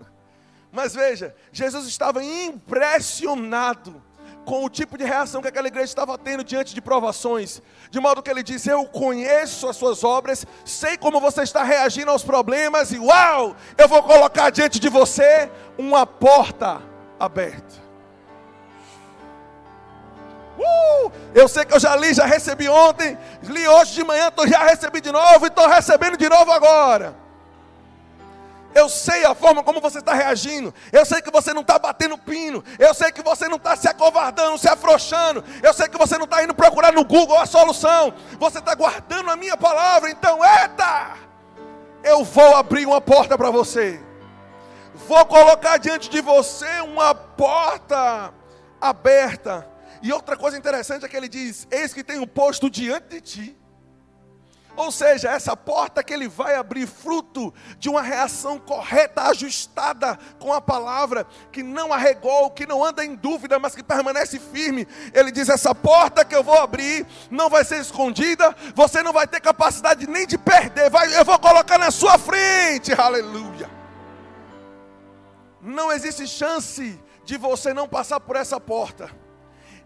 Mas 0.72 0.92
veja, 0.94 1.36
Jesus 1.52 1.86
estava 1.86 2.22
impressionado 2.24 4.02
com 4.44 4.64
o 4.64 4.70
tipo 4.70 4.96
de 4.96 5.04
reação 5.04 5.42
que 5.42 5.48
aquela 5.48 5.68
igreja 5.68 5.86
estava 5.86 6.16
tendo 6.18 6.44
diante 6.44 6.74
de 6.74 6.80
provações, 6.80 7.62
de 7.90 7.98
modo 7.98 8.22
que 8.22 8.30
ele 8.30 8.42
disse: 8.42 8.68
Eu 8.68 8.84
conheço 8.84 9.68
as 9.68 9.76
suas 9.76 10.04
obras, 10.04 10.46
sei 10.64 10.96
como 10.96 11.20
você 11.20 11.42
está 11.42 11.62
reagindo 11.62 12.10
aos 12.10 12.22
problemas, 12.22 12.92
e 12.92 12.98
uau, 12.98 13.56
eu 13.76 13.88
vou 13.88 14.02
colocar 14.02 14.50
diante 14.50 14.78
de 14.78 14.88
você 14.88 15.50
uma 15.78 16.06
porta 16.06 16.80
aberta. 17.18 17.82
Uh, 20.58 21.10
eu 21.34 21.48
sei 21.48 21.64
que 21.64 21.74
eu 21.74 21.80
já 21.80 21.96
li, 21.96 22.14
já 22.14 22.26
recebi 22.26 22.68
ontem, 22.68 23.18
li 23.42 23.66
hoje 23.66 23.94
de 23.94 24.04
manhã, 24.04 24.30
já 24.46 24.62
recebi 24.64 25.00
de 25.00 25.10
novo 25.10 25.46
e 25.46 25.48
estou 25.48 25.68
recebendo 25.68 26.16
de 26.16 26.28
novo 26.28 26.52
agora. 26.52 27.23
Eu 28.74 28.88
sei 28.88 29.24
a 29.24 29.34
forma 29.34 29.62
como 29.62 29.80
você 29.80 29.98
está 29.98 30.12
reagindo. 30.14 30.74
Eu 30.92 31.06
sei 31.06 31.22
que 31.22 31.30
você 31.30 31.52
não 31.54 31.62
está 31.62 31.78
batendo 31.78 32.18
pino. 32.18 32.64
Eu 32.78 32.92
sei 32.92 33.12
que 33.12 33.22
você 33.22 33.48
não 33.48 33.56
está 33.56 33.76
se 33.76 33.88
acovardando, 33.88 34.58
se 34.58 34.68
afrouxando. 34.68 35.44
Eu 35.62 35.72
sei 35.72 35.88
que 35.88 35.96
você 35.96 36.18
não 36.18 36.24
está 36.24 36.42
indo 36.42 36.54
procurar 36.54 36.92
no 36.92 37.04
Google 37.04 37.38
a 37.38 37.46
solução. 37.46 38.12
Você 38.38 38.58
está 38.58 38.74
guardando 38.74 39.30
a 39.30 39.36
minha 39.36 39.56
palavra. 39.56 40.10
Então, 40.10 40.40
eita! 40.44 41.16
Eu 42.02 42.24
vou 42.24 42.56
abrir 42.56 42.86
uma 42.86 43.00
porta 43.00 43.38
para 43.38 43.50
você. 43.50 44.00
Vou 45.06 45.24
colocar 45.26 45.78
diante 45.78 46.10
de 46.10 46.20
você 46.20 46.80
uma 46.80 47.14
porta 47.14 48.32
aberta 48.80 49.74
e 50.04 50.12
outra 50.12 50.36
coisa 50.36 50.58
interessante 50.58 51.06
é 51.06 51.08
que 51.08 51.16
ele 51.16 51.28
diz: 51.28 51.66
Eis 51.70 51.94
que 51.94 52.04
um 52.18 52.26
posto 52.26 52.68
diante 52.68 53.08
de 53.08 53.20
ti. 53.22 53.56
Ou 54.76 54.90
seja, 54.90 55.30
essa 55.30 55.56
porta 55.56 56.02
que 56.02 56.12
ele 56.12 56.26
vai 56.26 56.56
abrir, 56.56 56.86
fruto 56.86 57.54
de 57.78 57.88
uma 57.88 58.02
reação 58.02 58.58
correta, 58.58 59.22
ajustada 59.22 60.18
com 60.38 60.52
a 60.52 60.60
palavra, 60.60 61.26
que 61.52 61.62
não 61.62 61.92
arregou, 61.92 62.50
que 62.50 62.66
não 62.66 62.84
anda 62.84 63.04
em 63.04 63.14
dúvida, 63.14 63.58
mas 63.58 63.74
que 63.74 63.84
permanece 63.84 64.38
firme. 64.38 64.86
Ele 65.12 65.30
diz: 65.30 65.48
Essa 65.48 65.74
porta 65.74 66.24
que 66.24 66.34
eu 66.34 66.42
vou 66.42 66.60
abrir 66.60 67.06
não 67.30 67.48
vai 67.48 67.64
ser 67.64 67.80
escondida, 67.80 68.54
você 68.74 69.02
não 69.02 69.12
vai 69.12 69.28
ter 69.28 69.40
capacidade 69.40 70.08
nem 70.08 70.26
de 70.26 70.36
perder, 70.36 70.90
vai, 70.90 71.16
eu 71.16 71.24
vou 71.24 71.38
colocar 71.38 71.78
na 71.78 71.92
sua 71.92 72.18
frente, 72.18 72.92
aleluia. 72.92 73.70
Não 75.62 75.92
existe 75.92 76.26
chance 76.26 77.00
de 77.24 77.38
você 77.38 77.72
não 77.72 77.88
passar 77.88 78.20
por 78.20 78.36
essa 78.36 78.60
porta. 78.60 79.23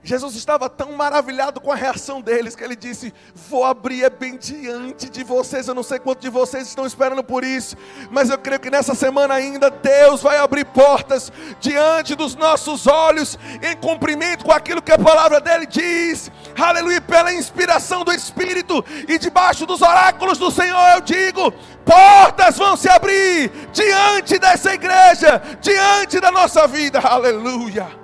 Jesus 0.02 0.36
estava 0.36 0.70
tão 0.70 0.92
maravilhado 0.92 1.60
com 1.60 1.72
a 1.72 1.74
reação 1.74 2.20
deles 2.20 2.54
que 2.54 2.62
ele 2.62 2.76
disse: 2.76 3.12
Vou 3.34 3.64
abrir 3.64 4.04
é 4.04 4.10
bem 4.10 4.36
diante 4.36 5.10
de 5.10 5.24
vocês. 5.24 5.66
Eu 5.66 5.74
não 5.74 5.82
sei 5.82 5.98
quantos 5.98 6.22
de 6.22 6.30
vocês 6.30 6.68
estão 6.68 6.86
esperando 6.86 7.22
por 7.24 7.42
isso, 7.42 7.76
mas 8.10 8.30
eu 8.30 8.38
creio 8.38 8.60
que 8.60 8.70
nessa 8.70 8.94
semana 8.94 9.34
ainda 9.34 9.70
Deus 9.70 10.22
vai 10.22 10.38
abrir 10.38 10.64
portas 10.66 11.32
diante 11.60 12.14
dos 12.14 12.36
nossos 12.36 12.86
olhos, 12.86 13.36
em 13.60 13.76
cumprimento 13.76 14.44
com 14.44 14.52
aquilo 14.52 14.80
que 14.80 14.92
a 14.92 14.98
palavra 14.98 15.40
dele 15.40 15.66
diz. 15.66 16.30
Aleluia, 16.56 17.00
pela 17.00 17.34
inspiração 17.34 18.04
do 18.04 18.12
Espírito 18.12 18.84
e 19.08 19.18
debaixo 19.18 19.66
dos 19.66 19.82
oráculos 19.82 20.38
do 20.38 20.50
Senhor, 20.50 20.94
eu 20.94 21.00
digo: 21.00 21.52
portas 21.84 22.56
vão 22.56 22.76
se 22.76 22.88
abrir 22.88 23.50
diante 23.72 24.38
dessa 24.38 24.72
igreja, 24.72 25.42
diante 25.60 26.20
da 26.20 26.30
nossa 26.30 26.68
vida. 26.68 27.00
Aleluia. 27.00 27.97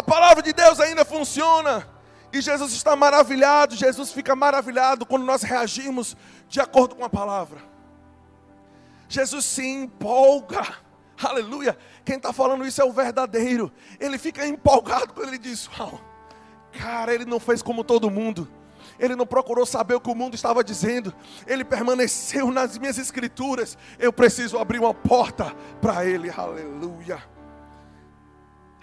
A 0.00 0.02
palavra 0.02 0.42
de 0.42 0.54
Deus 0.54 0.80
ainda 0.80 1.04
funciona. 1.04 1.86
E 2.32 2.40
Jesus 2.40 2.72
está 2.72 2.96
maravilhado, 2.96 3.76
Jesus 3.76 4.10
fica 4.10 4.34
maravilhado 4.34 5.04
quando 5.04 5.26
nós 5.26 5.42
reagimos 5.42 6.16
de 6.48 6.58
acordo 6.58 6.94
com 6.94 7.04
a 7.04 7.10
palavra. 7.10 7.60
Jesus 9.10 9.44
se 9.44 9.62
empolga, 9.62 10.66
aleluia. 11.22 11.76
Quem 12.02 12.16
está 12.16 12.32
falando 12.32 12.66
isso 12.66 12.80
é 12.80 12.84
o 12.84 12.92
verdadeiro. 12.94 13.70
Ele 13.98 14.16
fica 14.16 14.46
empolgado 14.46 15.12
quando 15.12 15.28
ele 15.28 15.38
diz: 15.38 15.68
Uau, 15.78 16.00
cara, 16.72 17.12
ele 17.12 17.26
não 17.26 17.38
fez 17.38 17.60
como 17.60 17.84
todo 17.84 18.10
mundo. 18.10 18.48
Ele 18.98 19.14
não 19.14 19.26
procurou 19.26 19.66
saber 19.66 19.96
o 19.96 20.00
que 20.00 20.10
o 20.10 20.14
mundo 20.14 20.34
estava 20.34 20.64
dizendo. 20.64 21.12
Ele 21.46 21.62
permaneceu 21.62 22.50
nas 22.50 22.78
minhas 22.78 22.96
escrituras. 22.96 23.76
Eu 23.98 24.14
preciso 24.14 24.56
abrir 24.56 24.78
uma 24.78 24.94
porta 24.94 25.54
para 25.78 26.06
ele, 26.06 26.30
aleluia. 26.30 27.22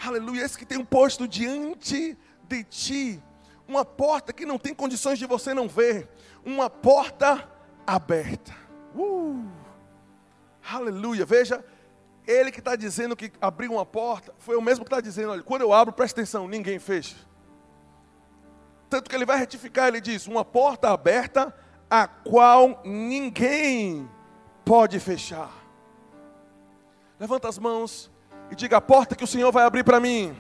Aleluia, 0.04 0.44
esse 0.44 0.58
que 0.58 0.66
tem 0.66 0.77
um 0.77 0.86
posto 0.86 1.27
diante 1.27 2.18
de 2.44 2.63
ti, 2.63 3.24
uma 3.68 3.84
porta 3.84 4.32
que 4.32 4.46
não 4.46 4.58
tem 4.58 4.74
condições 4.74 5.18
de 5.18 5.25
você 5.25 5.54
não 5.54 5.68
ver, 5.68 6.10
uma 6.46 6.70
porta 6.70 7.50
aberta. 7.86 8.56
Uh, 8.96 9.46
aleluia, 10.70 11.25
veja, 11.25 11.63
ele 12.25 12.51
que 12.51 12.60
está 12.60 12.75
dizendo 12.75 13.16
que 13.16 13.32
abriu 13.42 13.72
uma 13.72 13.86
porta, 13.86 14.34
foi 14.38 14.56
o 14.56 14.62
mesmo 14.62 14.86
que 14.86 14.92
está 14.92 15.01
dizendo, 15.01 15.32
olha, 15.32 15.44
quando 15.44 15.62
eu 15.62 15.74
abro, 15.74 15.94
presta 15.94 16.22
atenção, 16.22 16.48
ninguém 16.48 16.80
fecha. 16.80 17.16
Tanto 18.89 19.10
que 19.10 19.16
ele 19.16 19.25
vai 19.25 19.38
retificar, 19.38 19.88
ele 19.88 20.00
diz: 20.00 20.27
uma 20.27 20.46
porta 20.46 20.89
aberta, 20.89 21.54
a 21.89 22.08
qual 22.08 22.82
ninguém 22.86 24.10
pode 24.63 25.00
fechar. 25.00 25.51
Levanta 27.20 27.48
as 27.48 27.58
mãos 27.58 28.12
e 28.51 28.56
diga 28.56 28.77
a 28.77 28.82
porta 28.82 29.16
que 29.16 29.24
o 29.24 29.27
Senhor 29.27 29.51
vai 29.51 29.66
abrir 29.66 29.84
para 29.84 30.00
mim. 30.00 30.36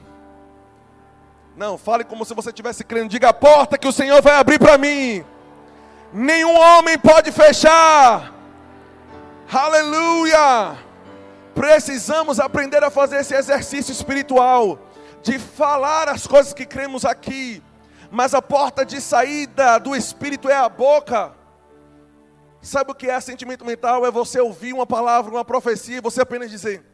Não, 1.55 1.77
fale 1.77 2.03
como 2.03 2.23
se 2.23 2.33
você 2.33 2.49
estivesse 2.49 2.83
crendo. 2.83 3.09
Diga 3.09 3.29
a 3.29 3.33
porta 3.33 3.77
que 3.77 3.87
o 3.87 3.91
Senhor 3.91 4.21
vai 4.21 4.35
abrir 4.35 4.59
para 4.59 4.77
mim. 4.77 5.25
Nenhum 6.13 6.55
homem 6.55 6.97
pode 6.97 7.31
fechar. 7.31 8.33
Aleluia! 9.51 10.77
Precisamos 11.55 12.39
aprender 12.39 12.83
a 12.83 12.91
fazer 12.91 13.17
esse 13.17 13.33
exercício 13.33 13.91
espiritual 13.91 14.77
de 15.23 15.39
falar 15.39 16.07
as 16.07 16.27
coisas 16.27 16.53
que 16.53 16.65
cremos 16.65 17.03
aqui, 17.03 17.63
mas 18.11 18.33
a 18.33 18.41
porta 18.41 18.85
de 18.85 19.01
saída 19.01 19.79
do 19.79 19.95
espírito 19.95 20.47
é 20.47 20.55
a 20.55 20.69
boca. 20.69 21.33
Sabe 22.61 22.91
o 22.91 22.95
que 22.95 23.09
é 23.09 23.19
sentimento 23.19 23.65
mental? 23.65 24.05
É 24.05 24.11
você 24.11 24.39
ouvir 24.39 24.73
uma 24.73 24.85
palavra, 24.85 25.31
uma 25.31 25.43
profecia 25.43 25.97
e 25.97 26.01
você 26.01 26.21
apenas 26.21 26.51
dizer: 26.51 26.85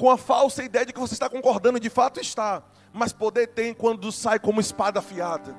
com 0.00 0.10
a 0.10 0.16
falsa 0.16 0.64
ideia 0.64 0.86
de 0.86 0.94
que 0.94 0.98
você 0.98 1.12
está 1.12 1.28
concordando, 1.28 1.78
de 1.78 1.90
fato 1.90 2.18
está, 2.18 2.62
mas 2.90 3.12
poder 3.12 3.48
tem 3.48 3.74
quando 3.74 4.10
sai 4.10 4.38
como 4.38 4.58
espada 4.58 4.98
afiada. 4.98 5.54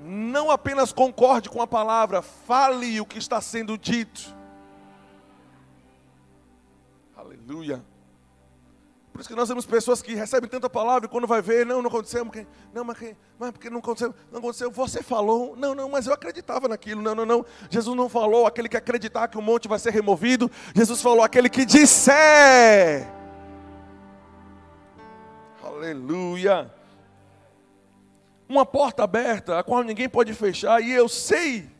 Não 0.00 0.50
apenas 0.50 0.90
concorde 0.90 1.50
com 1.50 1.60
a 1.60 1.66
palavra, 1.66 2.22
fale 2.22 2.98
o 2.98 3.04
que 3.04 3.18
está 3.18 3.42
sendo 3.42 3.76
dito. 3.76 4.34
Aleluia. 7.14 7.84
Por 9.12 9.20
isso 9.20 9.28
que 9.28 9.34
nós 9.34 9.50
vemos 9.50 9.66
pessoas 9.66 10.00
que 10.00 10.14
recebem 10.14 10.48
tanta 10.48 10.70
palavra 10.70 11.04
e 11.06 11.10
quando 11.10 11.26
vai 11.26 11.42
ver, 11.42 11.66
não, 11.66 11.82
não 11.82 11.90
aconteceu, 11.90 12.24
porque, 12.24 12.46
não, 12.72 12.84
mas, 12.84 12.96
mas 13.38 13.50
porque 13.50 13.68
não 13.68 13.80
aconteceu, 13.80 14.14
não 14.32 14.38
aconteceu, 14.38 14.70
você 14.70 15.02
falou, 15.02 15.54
não, 15.56 15.74
não, 15.74 15.90
mas 15.90 16.06
eu 16.06 16.14
acreditava 16.14 16.68
naquilo, 16.68 17.02
não, 17.02 17.14
não, 17.14 17.26
não. 17.26 17.44
Jesus 17.68 17.94
não 17.94 18.08
falou 18.08 18.46
aquele 18.46 18.68
que 18.68 18.78
acreditar 18.78 19.28
que 19.28 19.36
o 19.36 19.42
monte 19.42 19.68
vai 19.68 19.78
ser 19.78 19.90
removido, 19.90 20.50
Jesus 20.74 21.02
falou 21.02 21.22
aquele 21.22 21.50
que 21.50 21.66
disser. 21.66 23.17
Aleluia. 25.78 26.74
Uma 28.48 28.66
porta 28.66 29.04
aberta, 29.04 29.60
a 29.60 29.62
qual 29.62 29.84
ninguém 29.84 30.08
pode 30.08 30.34
fechar, 30.34 30.82
e 30.82 30.90
eu 30.90 31.08
sei 31.08 31.70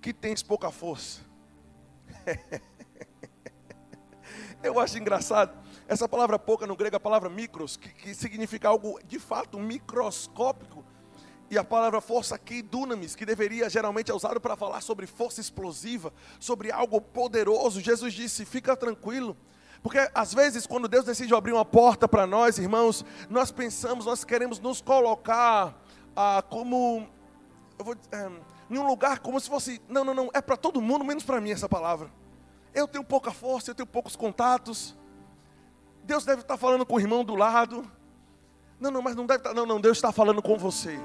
que 0.00 0.12
tens 0.12 0.44
pouca 0.44 0.70
força. 0.70 1.20
eu 4.62 4.78
acho 4.78 4.96
engraçado 4.96 5.58
essa 5.88 6.08
palavra 6.08 6.38
pouca 6.38 6.68
no 6.68 6.76
grego, 6.76 6.94
a 6.94 7.00
palavra 7.00 7.28
micros, 7.28 7.76
que, 7.76 7.88
que 7.88 8.14
significa 8.14 8.68
algo 8.68 9.00
de 9.04 9.18
fato 9.18 9.58
microscópico. 9.58 10.84
E 11.50 11.58
a 11.58 11.64
palavra 11.64 12.00
força 12.00 12.36
aqui, 12.36 12.62
dunamis, 12.62 13.16
que 13.16 13.26
deveria 13.26 13.68
geralmente 13.68 14.12
é 14.12 14.14
usado 14.14 14.40
para 14.40 14.54
falar 14.54 14.82
sobre 14.82 15.08
força 15.08 15.40
explosiva, 15.40 16.12
sobre 16.38 16.70
algo 16.70 17.00
poderoso. 17.00 17.80
Jesus 17.80 18.14
disse: 18.14 18.44
fica 18.44 18.76
tranquilo. 18.76 19.36
Porque 19.82 20.10
às 20.14 20.34
vezes, 20.34 20.66
quando 20.66 20.88
Deus 20.88 21.04
decide 21.04 21.34
abrir 21.34 21.52
uma 21.52 21.64
porta 21.64 22.06
para 22.06 22.26
nós, 22.26 22.58
irmãos, 22.58 23.04
nós 23.28 23.50
pensamos, 23.50 24.04
nós 24.04 24.24
queremos 24.24 24.58
nos 24.60 24.80
colocar 24.80 25.74
ah, 26.14 26.42
como. 26.48 27.06
Eu 27.78 27.84
vou, 27.84 27.96
é, 28.12 28.30
em 28.68 28.78
um 28.78 28.86
lugar 28.86 29.20
como 29.20 29.40
se 29.40 29.48
fosse. 29.48 29.80
Não, 29.88 30.04
não, 30.04 30.14
não, 30.14 30.30
é 30.34 30.40
para 30.40 30.56
todo 30.56 30.82
mundo, 30.82 31.04
menos 31.04 31.24
para 31.24 31.40
mim 31.40 31.50
essa 31.50 31.68
palavra. 31.68 32.10
Eu 32.74 32.86
tenho 32.86 33.02
pouca 33.02 33.32
força, 33.32 33.70
eu 33.70 33.74
tenho 33.74 33.86
poucos 33.86 34.14
contatos. 34.14 34.96
Deus 36.04 36.24
deve 36.24 36.42
estar 36.42 36.56
falando 36.56 36.84
com 36.84 36.96
o 36.96 37.00
irmão 37.00 37.24
do 37.24 37.34
lado. 37.34 37.90
Não, 38.78 38.90
não, 38.90 39.02
mas 39.02 39.16
não 39.16 39.26
deve 39.26 39.40
estar. 39.40 39.54
Não, 39.54 39.64
não, 39.64 39.80
Deus 39.80 39.96
está 39.96 40.12
falando 40.12 40.42
com 40.42 40.56
você. 40.58 40.98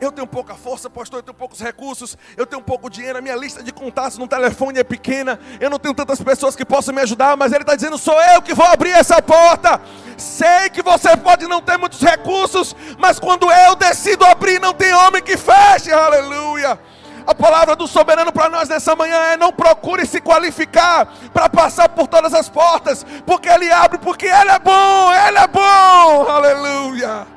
Eu 0.00 0.10
tenho 0.10 0.26
pouca 0.26 0.54
força, 0.54 0.90
pastor, 0.90 1.20
eu 1.20 1.22
tenho 1.22 1.34
poucos 1.34 1.60
recursos, 1.60 2.18
eu 2.36 2.46
tenho 2.46 2.60
pouco 2.60 2.90
dinheiro, 2.90 3.18
a 3.18 3.22
minha 3.22 3.36
lista 3.36 3.62
de 3.62 3.72
contatos 3.72 4.18
no 4.18 4.26
telefone 4.26 4.78
é 4.78 4.84
pequena, 4.84 5.38
eu 5.60 5.70
não 5.70 5.78
tenho 5.78 5.94
tantas 5.94 6.20
pessoas 6.20 6.56
que 6.56 6.64
possam 6.64 6.94
me 6.94 7.00
ajudar, 7.02 7.36
mas 7.36 7.52
Ele 7.52 7.62
está 7.62 7.74
dizendo: 7.74 7.96
sou 7.96 8.20
eu 8.20 8.42
que 8.42 8.54
vou 8.54 8.66
abrir 8.66 8.90
essa 8.90 9.20
porta. 9.22 9.80
Sei 10.16 10.70
que 10.70 10.80
você 10.80 11.16
pode 11.16 11.46
não 11.48 11.60
ter 11.60 11.76
muitos 11.76 12.00
recursos, 12.00 12.74
mas 12.98 13.18
quando 13.18 13.50
eu 13.50 13.74
decido 13.74 14.24
abrir, 14.24 14.60
não 14.60 14.72
tem 14.72 14.92
homem 14.94 15.22
que 15.22 15.36
feche, 15.36 15.92
aleluia. 15.92 16.78
A 17.26 17.34
palavra 17.34 17.74
do 17.74 17.88
soberano 17.88 18.30
para 18.30 18.50
nós 18.50 18.68
nessa 18.68 18.94
manhã 18.94 19.16
é: 19.16 19.36
não 19.36 19.52
procure 19.52 20.06
se 20.06 20.20
qualificar 20.20 21.12
para 21.32 21.48
passar 21.48 21.88
por 21.88 22.06
todas 22.06 22.34
as 22.34 22.48
portas, 22.48 23.04
porque 23.26 23.48
Ele 23.48 23.72
abre, 23.72 23.98
porque 23.98 24.26
Ele 24.26 24.50
é 24.50 24.58
bom, 24.58 25.12
Ele 25.12 25.38
é 25.38 25.46
bom, 25.46 26.28
aleluia. 26.28 27.33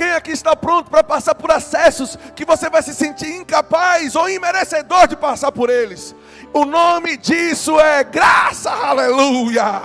Quem 0.00 0.12
aqui 0.12 0.30
está 0.30 0.56
pronto 0.56 0.90
para 0.90 1.04
passar 1.04 1.34
por 1.34 1.50
acessos 1.50 2.16
que 2.34 2.42
você 2.42 2.70
vai 2.70 2.82
se 2.82 2.94
sentir 2.94 3.36
incapaz 3.36 4.16
ou 4.16 4.30
imerecedor 4.30 5.06
de 5.06 5.14
passar 5.14 5.52
por 5.52 5.68
eles? 5.68 6.14
O 6.54 6.64
nome 6.64 7.18
disso 7.18 7.78
é 7.78 8.02
graça, 8.02 8.70
aleluia. 8.70 9.82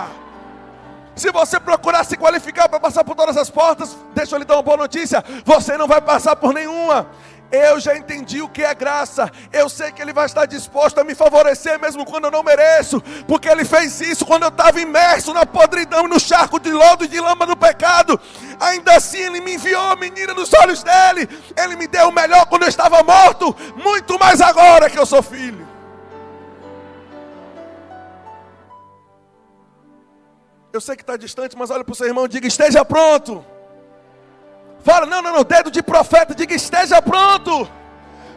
Se 1.14 1.30
você 1.30 1.60
procurar 1.60 2.02
se 2.02 2.16
qualificar 2.16 2.66
para 2.66 2.80
passar 2.80 3.04
por 3.04 3.14
todas 3.14 3.36
as 3.36 3.50
portas, 3.50 3.94
deixa 4.14 4.34
eu 4.34 4.38
lhe 4.38 4.46
dar 4.46 4.54
uma 4.54 4.62
boa 4.62 4.78
notícia: 4.78 5.22
você 5.44 5.76
não 5.76 5.86
vai 5.86 6.00
passar 6.00 6.34
por 6.34 6.54
nenhuma. 6.54 7.10
Eu 7.50 7.78
já 7.78 7.96
entendi 7.96 8.42
o 8.42 8.48
que 8.48 8.62
é 8.62 8.74
graça. 8.74 9.30
Eu 9.52 9.68
sei 9.68 9.92
que 9.92 10.02
Ele 10.02 10.12
vai 10.12 10.26
estar 10.26 10.46
disposto 10.46 10.98
a 10.98 11.04
me 11.04 11.14
favorecer, 11.14 11.78
mesmo 11.80 12.04
quando 12.04 12.24
eu 12.24 12.30
não 12.30 12.42
mereço, 12.42 13.00
porque 13.26 13.48
Ele 13.48 13.64
fez 13.64 14.00
isso 14.00 14.26
quando 14.26 14.42
eu 14.42 14.48
estava 14.48 14.80
imerso 14.80 15.32
na 15.32 15.46
podridão, 15.46 16.08
no 16.08 16.18
charco 16.18 16.58
de 16.58 16.72
lodo 16.72 17.04
e 17.04 17.08
de 17.08 17.20
lama 17.20 17.46
do 17.46 17.56
pecado. 17.56 18.18
Ainda 18.58 18.96
assim, 18.96 19.18
Ele 19.18 19.40
me 19.40 19.54
enviou 19.54 19.92
a 19.92 19.96
menina 19.96 20.34
nos 20.34 20.52
olhos 20.54 20.82
dele. 20.82 21.28
Ele 21.56 21.76
me 21.76 21.86
deu 21.86 22.08
o 22.08 22.12
melhor 22.12 22.46
quando 22.46 22.62
eu 22.62 22.68
estava 22.68 23.02
morto, 23.02 23.54
muito 23.76 24.18
mais 24.18 24.40
agora 24.40 24.90
que 24.90 24.98
eu 24.98 25.06
sou 25.06 25.22
filho. 25.22 25.66
Eu 30.72 30.80
sei 30.80 30.94
que 30.94 31.02
está 31.02 31.16
distante, 31.16 31.56
mas 31.56 31.70
olha 31.70 31.82
para 31.82 31.92
o 31.92 31.96
seu 31.96 32.06
irmão 32.06 32.26
e 32.26 32.28
diga: 32.28 32.46
esteja 32.46 32.84
pronto. 32.84 33.42
Fala, 34.86 35.04
não, 35.04 35.20
não, 35.20 35.32
não, 35.32 35.42
dedo 35.42 35.68
de 35.68 35.82
profeta, 35.82 36.32
diga 36.32 36.54
esteja 36.54 37.02
pronto 37.02 37.68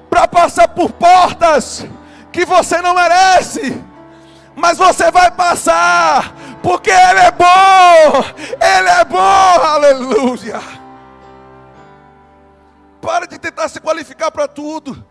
para 0.10 0.28
passar 0.28 0.68
por 0.68 0.92
portas 0.92 1.86
que 2.32 2.44
você 2.44 2.82
não 2.82 2.96
merece, 2.96 3.80
mas 4.56 4.76
você 4.76 5.12
vai 5.12 5.30
passar, 5.30 6.34
porque 6.64 6.90
Ele 6.90 7.20
é 7.20 7.30
bom, 7.30 8.24
Ele 8.60 8.90
é 8.90 9.06
bom, 9.06 9.20
aleluia. 9.20 10.60
Para 13.00 13.28
de 13.28 13.38
tentar 13.38 13.70
se 13.70 13.80
qualificar 13.80 14.32
para 14.32 14.48
tudo. 14.48 15.06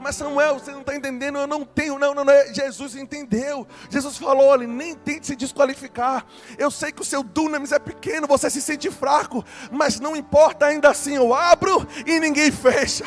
Mas 0.00 0.16
Samuel, 0.16 0.58
você 0.58 0.72
não 0.72 0.80
está 0.80 0.96
entendendo, 0.96 1.38
eu 1.38 1.46
não 1.46 1.64
tenho, 1.64 1.98
não, 1.98 2.14
não, 2.14 2.24
não. 2.24 2.54
Jesus 2.54 2.96
entendeu. 2.96 3.66
Jesus 3.90 4.16
falou: 4.16 4.46
olha, 4.46 4.66
nem 4.66 4.94
tente 4.94 5.26
se 5.26 5.36
desqualificar. 5.36 6.24
Eu 6.56 6.70
sei 6.70 6.90
que 6.90 7.02
o 7.02 7.04
seu 7.04 7.22
dunamis 7.22 7.70
é 7.70 7.78
pequeno, 7.78 8.26
você 8.26 8.48
se 8.48 8.62
sente 8.62 8.90
fraco, 8.90 9.44
mas 9.70 10.00
não 10.00 10.16
importa, 10.16 10.66
ainda 10.66 10.88
assim 10.88 11.14
eu 11.14 11.34
abro 11.34 11.86
e 12.06 12.18
ninguém 12.18 12.50
fecha. 12.50 13.04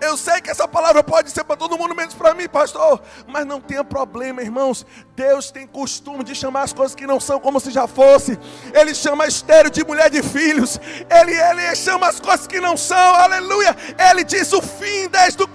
Eu 0.00 0.16
sei 0.16 0.40
que 0.40 0.50
essa 0.50 0.66
palavra 0.66 1.04
pode 1.04 1.30
ser 1.30 1.44
para 1.44 1.56
todo 1.56 1.76
mundo, 1.76 1.94
menos 1.94 2.14
para 2.14 2.34
mim, 2.34 2.48
pastor. 2.48 3.02
Mas 3.26 3.44
não 3.44 3.60
tenha 3.60 3.84
problema, 3.84 4.40
irmãos. 4.40 4.86
Deus 5.14 5.50
tem 5.50 5.66
costume 5.66 6.24
de 6.24 6.34
chamar 6.34 6.62
as 6.62 6.72
coisas 6.72 6.94
que 6.94 7.06
não 7.06 7.20
são 7.20 7.38
como 7.38 7.60
se 7.60 7.70
já 7.70 7.86
fosse. 7.86 8.38
Ele 8.72 8.94
chama 8.94 9.26
estéreo 9.26 9.70
de 9.70 9.84
mulher 9.84 10.08
de 10.08 10.22
filhos. 10.22 10.80
Ele, 11.10 11.34
ele 11.34 11.76
chama 11.76 12.08
as 12.08 12.18
coisas 12.18 12.46
que 12.46 12.60
não 12.60 12.76
são. 12.76 12.96
Aleluia. 12.96 13.76
Ele 14.10 14.24
diz 14.24 14.50
o 14.54 14.62
fim 14.62 15.06
desde 15.08 15.42
o, 15.42 15.48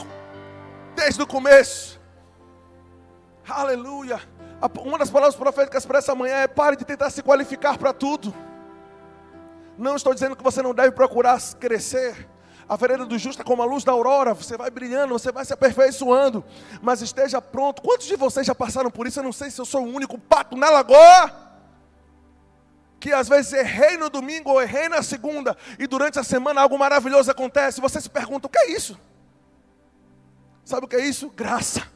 desde 0.96 1.22
o 1.24 1.28
começo. 1.28 2.00
Aleluia. 3.50 4.22
Uma 4.80 4.98
das 4.98 5.10
palavras 5.10 5.36
proféticas 5.36 5.86
para 5.86 6.00
essa 6.00 6.14
manhã 6.14 6.36
é: 6.36 6.48
pare 6.48 6.76
de 6.76 6.86
tentar 6.86 7.10
se 7.10 7.24
qualificar 7.24 7.80
para 7.80 7.94
tudo. 7.94 8.34
Não 9.78 9.96
estou 9.96 10.14
dizendo 10.14 10.36
que 10.36 10.44
você 10.44 10.62
não 10.62 10.74
deve 10.74 10.92
procurar 10.92 11.42
crescer. 11.60 12.35
A 12.68 12.76
vereda 12.76 13.06
do 13.06 13.18
justo 13.18 13.42
é 13.42 13.46
como 13.46 13.62
a 13.62 13.66
luz 13.66 13.84
da 13.84 13.92
aurora, 13.92 14.34
você 14.34 14.58
vai 14.58 14.72
brilhando, 14.72 15.14
você 15.14 15.32
vai 15.32 15.46
se 15.46 15.54
aperfeiçoando, 15.54 16.44
mas 16.82 17.02
esteja 17.02 17.40
pronto. 17.40 17.82
Quantos 17.82 18.08
de 18.08 18.16
vocês 18.16 18.48
já 18.48 18.56
passaram 18.56 18.90
por 18.90 19.06
isso? 19.06 19.20
Eu 19.20 19.24
não 19.24 19.34
sei 19.34 19.52
se 19.52 19.62
eu 19.62 19.66
sou 19.66 19.84
o 19.84 19.94
único 19.94 20.18
pato 20.18 20.58
na 20.58 20.70
lagoa. 20.72 21.46
Que 23.00 23.14
às 23.14 23.28
vezes 23.28 23.54
errei 23.54 23.98
no 23.98 24.10
domingo 24.10 24.50
ou 24.50 24.60
errei 24.60 24.90
na 24.90 25.04
segunda, 25.04 25.56
e 25.78 25.86
durante 25.86 26.18
a 26.18 26.24
semana 26.24 26.62
algo 26.62 26.80
maravilhoso 26.80 27.30
acontece. 27.30 27.80
Você 27.80 28.02
se 28.02 28.10
pergunta: 28.10 28.48
o 28.48 28.50
que 28.50 28.58
é 28.58 28.72
isso? 28.72 29.00
Sabe 30.64 30.86
o 30.86 30.90
que 30.90 30.96
é 30.96 31.06
isso? 31.06 31.30
Graça, 31.30 31.88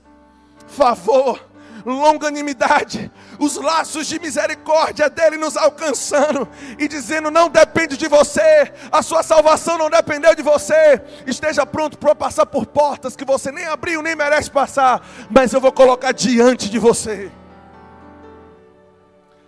favor, 0.68 1.49
longanimidade, 1.86 3.12
os 3.40 3.56
laços 3.56 4.08
de 4.08 4.20
misericórdia 4.20 5.10
dele 5.10 5.38
nos 5.38 5.56
alcançando 5.58 6.48
e 6.78 6.88
dizendo: 6.88 7.32
não 7.32 7.50
depende 7.50 7.98
de 7.98 8.08
você, 8.08 8.72
a 8.92 9.02
sua 9.02 9.24
salvação 9.24 9.78
não 9.78 9.90
dependeu 9.90 10.36
de 10.36 10.42
você. 10.42 11.02
Esteja 11.26 11.66
pronto 11.66 11.98
para 11.98 12.16
passar 12.16 12.46
por 12.46 12.66
portas 12.66 13.16
que 13.16 13.26
você 13.26 13.52
nem 13.52 13.66
abriu, 13.66 14.02
nem 14.02 14.16
merece 14.16 14.50
passar, 14.52 15.06
mas 15.30 15.54
eu 15.54 15.62
vou 15.62 15.72
colocar 15.72 16.12
diante 16.12 16.70
de 16.70 16.80
você. 16.80 17.32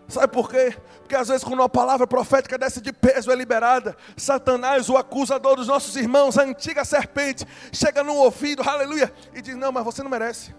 Sabe 0.07 0.27
por 0.27 0.49
quê? 0.49 0.75
Porque 0.99 1.15
às 1.15 1.29
vezes, 1.29 1.43
quando 1.43 1.59
uma 1.59 1.69
palavra 1.69 2.05
profética 2.05 2.57
dessa 2.57 2.81
de 2.81 2.91
peso 2.91 3.31
é 3.31 3.35
liberada, 3.35 3.95
Satanás, 4.17 4.89
o 4.89 4.97
acusador 4.97 5.55
dos 5.55 5.67
nossos 5.67 5.95
irmãos, 5.95 6.37
a 6.37 6.43
antiga 6.43 6.83
serpente, 6.83 7.45
chega 7.71 8.03
no 8.03 8.15
ouvido, 8.15 8.61
aleluia, 8.61 9.13
e 9.33 9.41
diz: 9.41 9.55
Não, 9.55 9.71
mas 9.71 9.85
você 9.85 10.03
não 10.03 10.09
merece. 10.09 10.53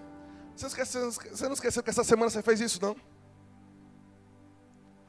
Você, 0.56 0.66
esqueceu, 0.66 1.10
você 1.10 1.46
não 1.46 1.54
esqueceu 1.54 1.82
que 1.82 1.90
essa 1.90 2.04
semana 2.04 2.30
você 2.30 2.42
fez 2.42 2.60
isso, 2.60 2.80
não? 2.80 2.96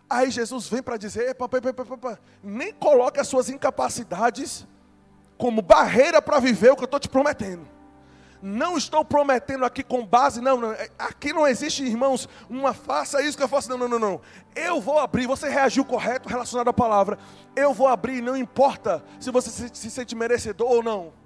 Aí 0.10 0.30
Jesus 0.30 0.68
vem 0.68 0.82
para 0.82 0.98
dizer: 0.98 1.30
epa, 1.30 1.46
epa, 1.46 1.70
epa, 1.70 2.20
nem 2.44 2.72
coloque 2.74 3.20
as 3.20 3.28
suas 3.28 3.50
incapacidades 3.50 4.68
como 5.38 5.62
barreira 5.62 6.22
para 6.22 6.40
viver 6.40 6.72
o 6.72 6.76
que 6.76 6.84
eu 6.84 6.86
estou 6.86 7.00
te 7.00 7.10
prometendo. 7.10 7.68
Não 8.46 8.78
estou 8.78 9.06
prometendo 9.06 9.64
aqui 9.64 9.82
com 9.82 10.06
base, 10.06 10.42
não, 10.42 10.60
não, 10.60 10.74
é, 10.74 10.90
aqui 11.00 11.32
não 11.32 11.48
existe, 11.48 11.82
irmãos, 11.84 12.28
uma 12.50 12.74
faça 12.74 13.22
isso 13.22 13.38
que 13.38 13.44
eu 13.44 13.48
faço, 13.48 13.70
não, 13.70 13.78
não, 13.78 13.88
não, 13.88 14.00
não. 14.00 14.22
Eu 14.54 14.82
vou 14.82 15.00
abrir, 15.00 15.26
você 15.26 15.48
reagiu 15.48 15.86
correto 15.86 16.28
relacionado 16.28 16.68
à 16.68 16.74
palavra. 16.74 17.18
Eu 17.56 17.74
vou 17.74 17.88
abrir, 17.88 18.22
não 18.22 18.36
importa 18.36 19.02
se 19.20 19.32
você 19.32 19.50
se, 19.50 19.70
se 19.74 19.90
sente 19.90 20.14
merecedor 20.14 20.70
ou 20.70 20.84
não. 20.84 21.23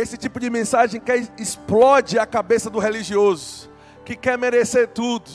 Esse 0.00 0.16
tipo 0.16 0.38
de 0.40 0.50
mensagem 0.50 1.00
que 1.00 1.12
explode 1.38 2.18
a 2.18 2.26
cabeça 2.26 2.70
do 2.70 2.78
religioso, 2.78 3.70
que 4.04 4.16
quer 4.16 4.38
merecer 4.38 4.88
tudo. 4.88 5.30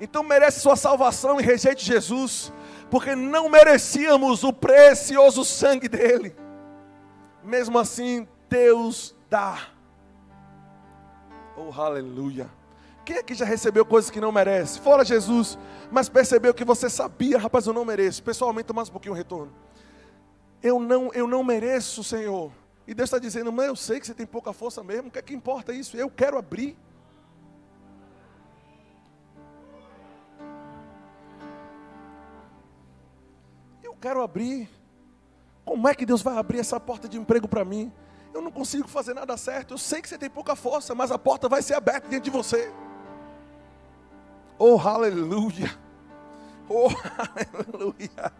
Então 0.00 0.22
merece 0.22 0.60
sua 0.60 0.76
salvação 0.76 1.40
e 1.40 1.42
rejeite 1.42 1.84
Jesus, 1.84 2.52
porque 2.90 3.14
não 3.14 3.48
merecíamos 3.48 4.42
o 4.44 4.52
precioso 4.52 5.44
sangue 5.44 5.88
dele. 5.88 6.34
Mesmo 7.42 7.78
assim, 7.78 8.26
Deus 8.48 9.14
dá. 9.30 9.58
Oh, 11.56 11.72
aleluia. 11.80 12.50
Quem 13.04 13.18
aqui 13.18 13.34
já 13.34 13.44
recebeu 13.44 13.84
coisas 13.84 14.10
que 14.10 14.20
não 14.20 14.30
merece? 14.30 14.78
Fora 14.78 15.04
Jesus, 15.04 15.58
mas 15.90 16.08
percebeu 16.08 16.54
que 16.54 16.64
você 16.64 16.88
sabia, 16.88 17.38
rapaz, 17.38 17.66
eu 17.66 17.72
não 17.72 17.84
mereço. 17.84 18.22
Pessoalmente, 18.22 18.72
mais 18.72 18.88
um 18.88 18.92
pouquinho 18.92 19.14
o 19.14 19.16
retorno. 19.16 19.52
Eu 20.62 20.78
não, 20.78 21.10
eu 21.12 21.26
não 21.26 21.42
mereço, 21.42 22.04
Senhor. 22.04 22.52
E 22.86 22.94
Deus 22.94 23.08
está 23.08 23.18
dizendo, 23.18 23.52
mas 23.52 23.66
eu 23.66 23.76
sei 23.76 24.00
que 24.00 24.06
você 24.06 24.14
tem 24.14 24.26
pouca 24.26 24.52
força 24.52 24.82
mesmo. 24.82 25.08
O 25.08 25.10
que 25.10 25.18
é 25.18 25.22
que 25.22 25.34
importa 25.34 25.72
isso? 25.72 25.96
Eu 25.96 26.10
quero 26.10 26.36
abrir. 26.36 26.76
Eu 33.82 33.94
quero 33.94 34.22
abrir. 34.22 34.68
Como 35.64 35.86
é 35.86 35.94
que 35.94 36.04
Deus 36.04 36.22
vai 36.22 36.36
abrir 36.36 36.58
essa 36.58 36.80
porta 36.80 37.08
de 37.08 37.18
emprego 37.18 37.46
para 37.46 37.64
mim? 37.64 37.92
Eu 38.34 38.40
não 38.40 38.50
consigo 38.50 38.88
fazer 38.88 39.14
nada 39.14 39.36
certo. 39.36 39.74
Eu 39.74 39.78
sei 39.78 40.02
que 40.02 40.08
você 40.08 40.18
tem 40.18 40.28
pouca 40.28 40.56
força, 40.56 40.94
mas 40.94 41.10
a 41.12 41.18
porta 41.18 41.48
vai 41.48 41.62
ser 41.62 41.74
aberta 41.74 42.08
diante 42.08 42.24
de 42.24 42.30
você. 42.30 42.72
Oh, 44.58 44.78
aleluia! 44.78 45.78
Oh, 46.68 46.88
aleluia! 47.70 48.32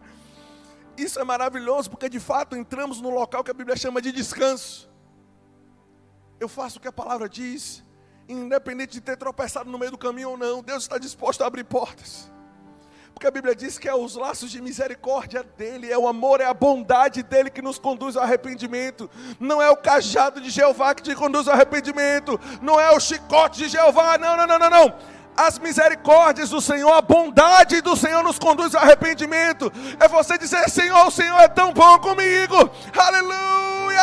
Isso 0.97 1.19
é 1.19 1.25
maravilhoso 1.25 1.91
porque 1.91 2.09
de 2.09 2.21
fato 2.21 2.57
entramos 2.57 3.01
no 3.01 3.11
local 3.11 3.43
que 3.43 3.51
a 3.51 3.55
Bíblia 3.55 3.77
chama 3.77 4.01
de 4.01 4.13
descanso. 4.13 4.91
Eu 6.39 6.49
faço 6.49 6.79
o 6.79 6.81
que 6.81 6.89
a 6.89 6.93
palavra 6.93 7.29
diz, 7.29 7.85
independente 8.29 8.93
de 8.93 9.01
ter 9.01 9.17
tropeçado 9.17 9.71
no 9.71 9.79
meio 9.79 9.93
do 9.93 9.99
caminho 9.99 10.31
ou 10.31 10.37
não, 10.37 10.63
Deus 10.63 10.83
está 10.83 10.99
disposto 10.99 11.43
a 11.43 11.47
abrir 11.47 11.65
portas. 11.65 12.31
Porque 13.15 13.27
a 13.27 13.31
Bíblia 13.31 13.55
diz 13.55 13.79
que 13.79 13.89
é 13.89 13.95
os 13.95 14.17
laços 14.17 14.51
de 14.51 14.61
misericórdia 14.61 15.43
dele, 15.43 15.93
é 15.93 15.99
o 15.99 16.09
amor, 16.09 16.41
é 16.41 16.47
a 16.47 16.55
bondade 16.55 17.23
dele 17.23 17.51
que 17.51 17.63
nos 17.63 17.79
conduz 17.79 18.17
ao 18.17 18.25
arrependimento. 18.25 19.09
Não 19.39 19.63
é 19.63 19.71
o 19.71 19.77
cajado 19.77 20.41
de 20.41 20.51
Jeová 20.51 20.95
que 20.95 21.03
te 21.03 21.15
conduz 21.15 21.47
ao 21.47 21.55
arrependimento, 21.55 22.41
não 22.61 22.81
é 22.81 22.91
o 22.91 22.99
chicote 22.99 23.59
de 23.59 23.69
Jeová, 23.69 24.19
não, 24.19 24.37
não, 24.37 24.47
não, 24.47 24.59
não, 24.59 24.71
não 24.71 24.95
as 25.37 25.59
misericórdias 25.59 26.51
do 26.51 26.61
Senhor, 26.61 26.93
a 26.93 27.01
bondade 27.01 27.81
do 27.81 27.97
Senhor 27.97 28.23
nos 28.23 28.39
conduz 28.39 28.75
ao 28.75 28.83
arrependimento. 28.83 29.73
É 29.99 30.07
você 30.09 30.37
dizer: 30.37 30.69
Senhor, 30.69 31.07
o 31.07 31.11
Senhor 31.11 31.39
é 31.41 31.49
tão 31.49 31.73
bom 31.73 31.99
comigo. 31.99 32.55
Aleluia! 32.97 34.01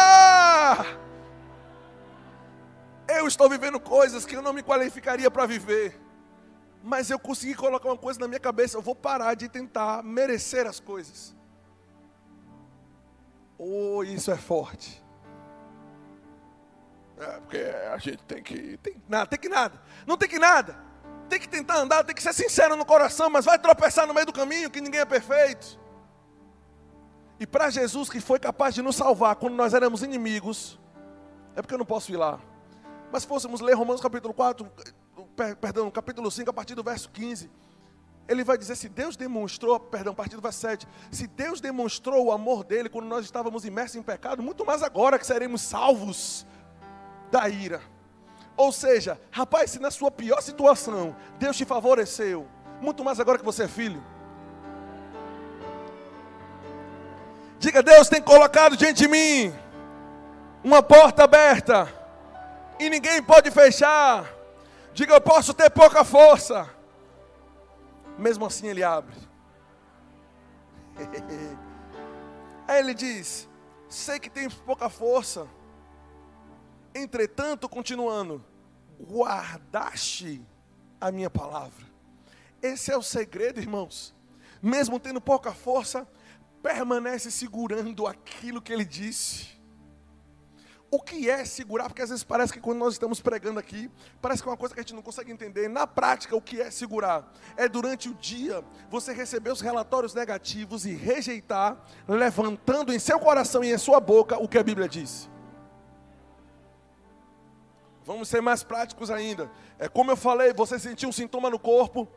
Eu 3.08 3.28
estou 3.28 3.50
vivendo 3.50 3.80
coisas 3.80 4.26
que 4.26 4.36
eu 4.36 4.42
não 4.42 4.54
me 4.54 4.64
qualificaria 4.64 5.30
para 5.30 5.46
viver. 5.46 6.00
Mas 6.84 7.10
eu 7.10 7.20
consegui 7.20 7.56
colocar 7.56 7.90
uma 7.90 7.98
coisa 7.98 8.20
na 8.20 8.28
minha 8.28 8.40
cabeça: 8.40 8.78
eu 8.78 8.82
vou 8.82 8.96
parar 8.96 9.36
de 9.36 9.48
tentar 9.48 10.04
merecer 10.04 10.66
as 10.66 10.80
coisas. 10.80 11.36
Oh, 13.58 14.04
isso 14.04 14.32
é 14.32 14.38
forte. 14.38 15.04
É, 17.18 17.40
porque 17.42 17.58
a 17.58 17.98
gente 17.98 18.24
tem 18.24 18.42
que. 18.42 18.78
Tem, 18.78 18.96
nada, 19.08 19.28
tem 19.28 19.38
que 19.38 19.50
nada. 19.50 19.80
Não 20.08 20.18
tem 20.18 20.30
que 20.30 20.40
nada 20.40 20.89
tem 21.30 21.40
que 21.40 21.48
tentar 21.48 21.78
andar, 21.78 22.04
tem 22.04 22.16
que 22.16 22.22
ser 22.22 22.34
sincero 22.34 22.76
no 22.76 22.86
coração, 22.86 23.30
mas 23.30 23.46
vai 23.46 23.58
tropeçar 23.58 24.06
no 24.08 24.14
meio 24.14 24.26
do 24.26 24.34
caminho, 24.34 24.70
que 24.70 24.82
ninguém 24.82 25.02
é 25.02 25.06
perfeito. 25.06 25.80
E 27.40 27.48
para 27.48 27.70
Jesus, 27.70 28.10
que 28.10 28.20
foi 28.20 28.40
capaz 28.40 28.76
de 28.76 28.82
nos 28.82 28.98
salvar 28.98 29.36
quando 29.38 29.56
nós 29.56 29.74
éramos 29.74 30.04
inimigos, 30.04 30.78
é 31.56 31.62
porque 31.62 31.74
eu 31.74 31.78
não 31.78 31.86
posso 31.86 32.12
ir 32.12 32.18
lá. 32.18 32.40
Mas 33.12 33.24
se 33.24 33.30
fôssemos 33.30 33.62
ler 33.62 33.74
Romanos 33.76 34.02
capítulo 34.02 34.34
4, 34.34 34.70
perdão, 35.62 35.90
capítulo 35.90 36.30
5, 36.30 36.50
a 36.50 36.54
partir 36.54 36.76
do 36.76 36.84
verso 36.84 37.10
15, 37.10 37.50
ele 38.28 38.44
vai 38.44 38.58
dizer: 38.58 38.76
se 38.76 38.90
Deus 38.90 39.16
demonstrou, 39.16 39.80
perdão, 39.80 40.14
a 40.14 40.16
partir 40.16 40.36
do 40.36 40.42
verso 40.42 40.60
7, 40.60 40.88
se 41.12 41.28
Deus 41.28 41.62
demonstrou 41.62 42.26
o 42.26 42.32
amor 42.32 42.64
dele 42.64 42.90
quando 42.90 43.08
nós 43.08 43.26
estávamos 43.26 43.66
imersos 43.66 43.96
em 43.96 44.04
pecado, 44.04 44.44
muito 44.44 44.66
mais 44.66 44.84
agora 44.84 45.18
que 45.18 45.26
seremos 45.26 45.62
salvos 45.62 46.46
da 47.32 47.48
ira. 47.48 47.82
Ou 48.60 48.74
seja, 48.74 49.18
rapaz, 49.32 49.72
se 49.72 49.80
na 49.80 49.90
sua 49.90 50.12
pior 50.12 50.42
situação 50.42 51.16
Deus 51.38 51.56
te 51.56 51.64
favoreceu, 51.64 52.46
muito 52.82 53.06
mais 53.06 53.18
agora 53.18 53.38
que 53.38 53.46
você 53.46 53.64
é 53.64 53.68
filho. 53.70 54.04
Diga, 57.58 57.82
Deus 57.82 58.10
tem 58.10 58.22
colocado 58.22 58.76
diante 58.76 58.98
de 58.98 59.08
mim 59.08 59.56
uma 60.62 60.84
porta 60.84 61.24
aberta 61.24 61.88
e 62.78 62.90
ninguém 62.90 63.24
pode 63.24 63.50
fechar. 63.50 64.30
Diga, 64.94 65.14
eu 65.14 65.22
posso 65.22 65.54
ter 65.54 65.70
pouca 65.70 66.04
força, 66.04 66.70
mesmo 68.18 68.46
assim 68.46 68.68
Ele 68.68 68.84
abre. 68.84 69.16
Aí 72.68 72.80
ele 72.80 72.94
diz: 72.94 73.48
Sei 73.88 74.20
que 74.20 74.30
tem 74.30 74.50
pouca 74.50 74.90
força, 74.90 75.48
entretanto, 77.00 77.68
continuando, 77.68 78.44
guardaste 79.00 80.42
a 81.00 81.12
minha 81.12 81.30
palavra. 81.30 81.86
Esse 82.62 82.92
é 82.92 82.98
o 82.98 83.02
segredo, 83.02 83.60
irmãos. 83.60 84.14
Mesmo 84.62 85.00
tendo 85.00 85.22
pouca 85.22 85.54
força, 85.54 86.08
permanece 86.62 87.32
segurando 87.32 88.06
aquilo 88.06 88.62
que 88.62 88.74
ele 88.74 88.86
disse. 88.86 89.60
O 90.92 91.00
que 91.00 91.30
é 91.30 91.46
segurar? 91.46 91.88
Porque 91.88 92.02
às 92.02 92.10
vezes 92.10 92.24
parece 92.24 92.52
que 92.52 92.60
quando 92.60 92.80
nós 92.80 92.94
estamos 92.94 93.22
pregando 93.22 93.60
aqui, 93.60 93.92
parece 94.20 94.42
que 94.42 94.50
é 94.50 94.52
uma 94.52 94.58
coisa 94.58 94.74
que 94.74 94.80
a 94.80 94.84
gente 94.84 94.96
não 94.96 95.04
consegue 95.04 95.32
entender. 95.32 95.70
Na 95.70 95.86
prática, 95.86 96.36
o 96.36 96.42
que 96.42 96.60
é 96.60 96.72
segurar? 96.72 97.32
É 97.56 97.70
durante 97.70 98.10
o 98.10 98.16
dia 98.16 98.64
você 98.90 99.14
receber 99.14 99.52
os 99.52 99.62
relatórios 99.62 100.16
negativos 100.16 100.88
e 100.88 100.94
rejeitar, 100.96 101.78
levantando 102.08 102.92
em 102.92 102.98
seu 102.98 103.20
coração 103.20 103.64
e 103.64 103.72
em 103.72 103.78
sua 103.78 104.00
boca 104.00 104.42
o 104.42 104.48
que 104.48 104.58
a 104.58 104.64
Bíblia 104.64 104.90
diz. 104.90 105.30
Vamos 108.10 108.28
ser 108.28 108.42
mais 108.42 108.64
práticos 108.64 109.12
ainda. 109.12 109.52
É 109.78 109.88
como 109.88 110.10
eu 110.10 110.18
falei, 110.18 110.52
você 110.52 110.80
sentiu 110.80 111.10
um 111.10 111.12
sintoma 111.12 111.48
no 111.48 111.60
corpo 111.60 112.08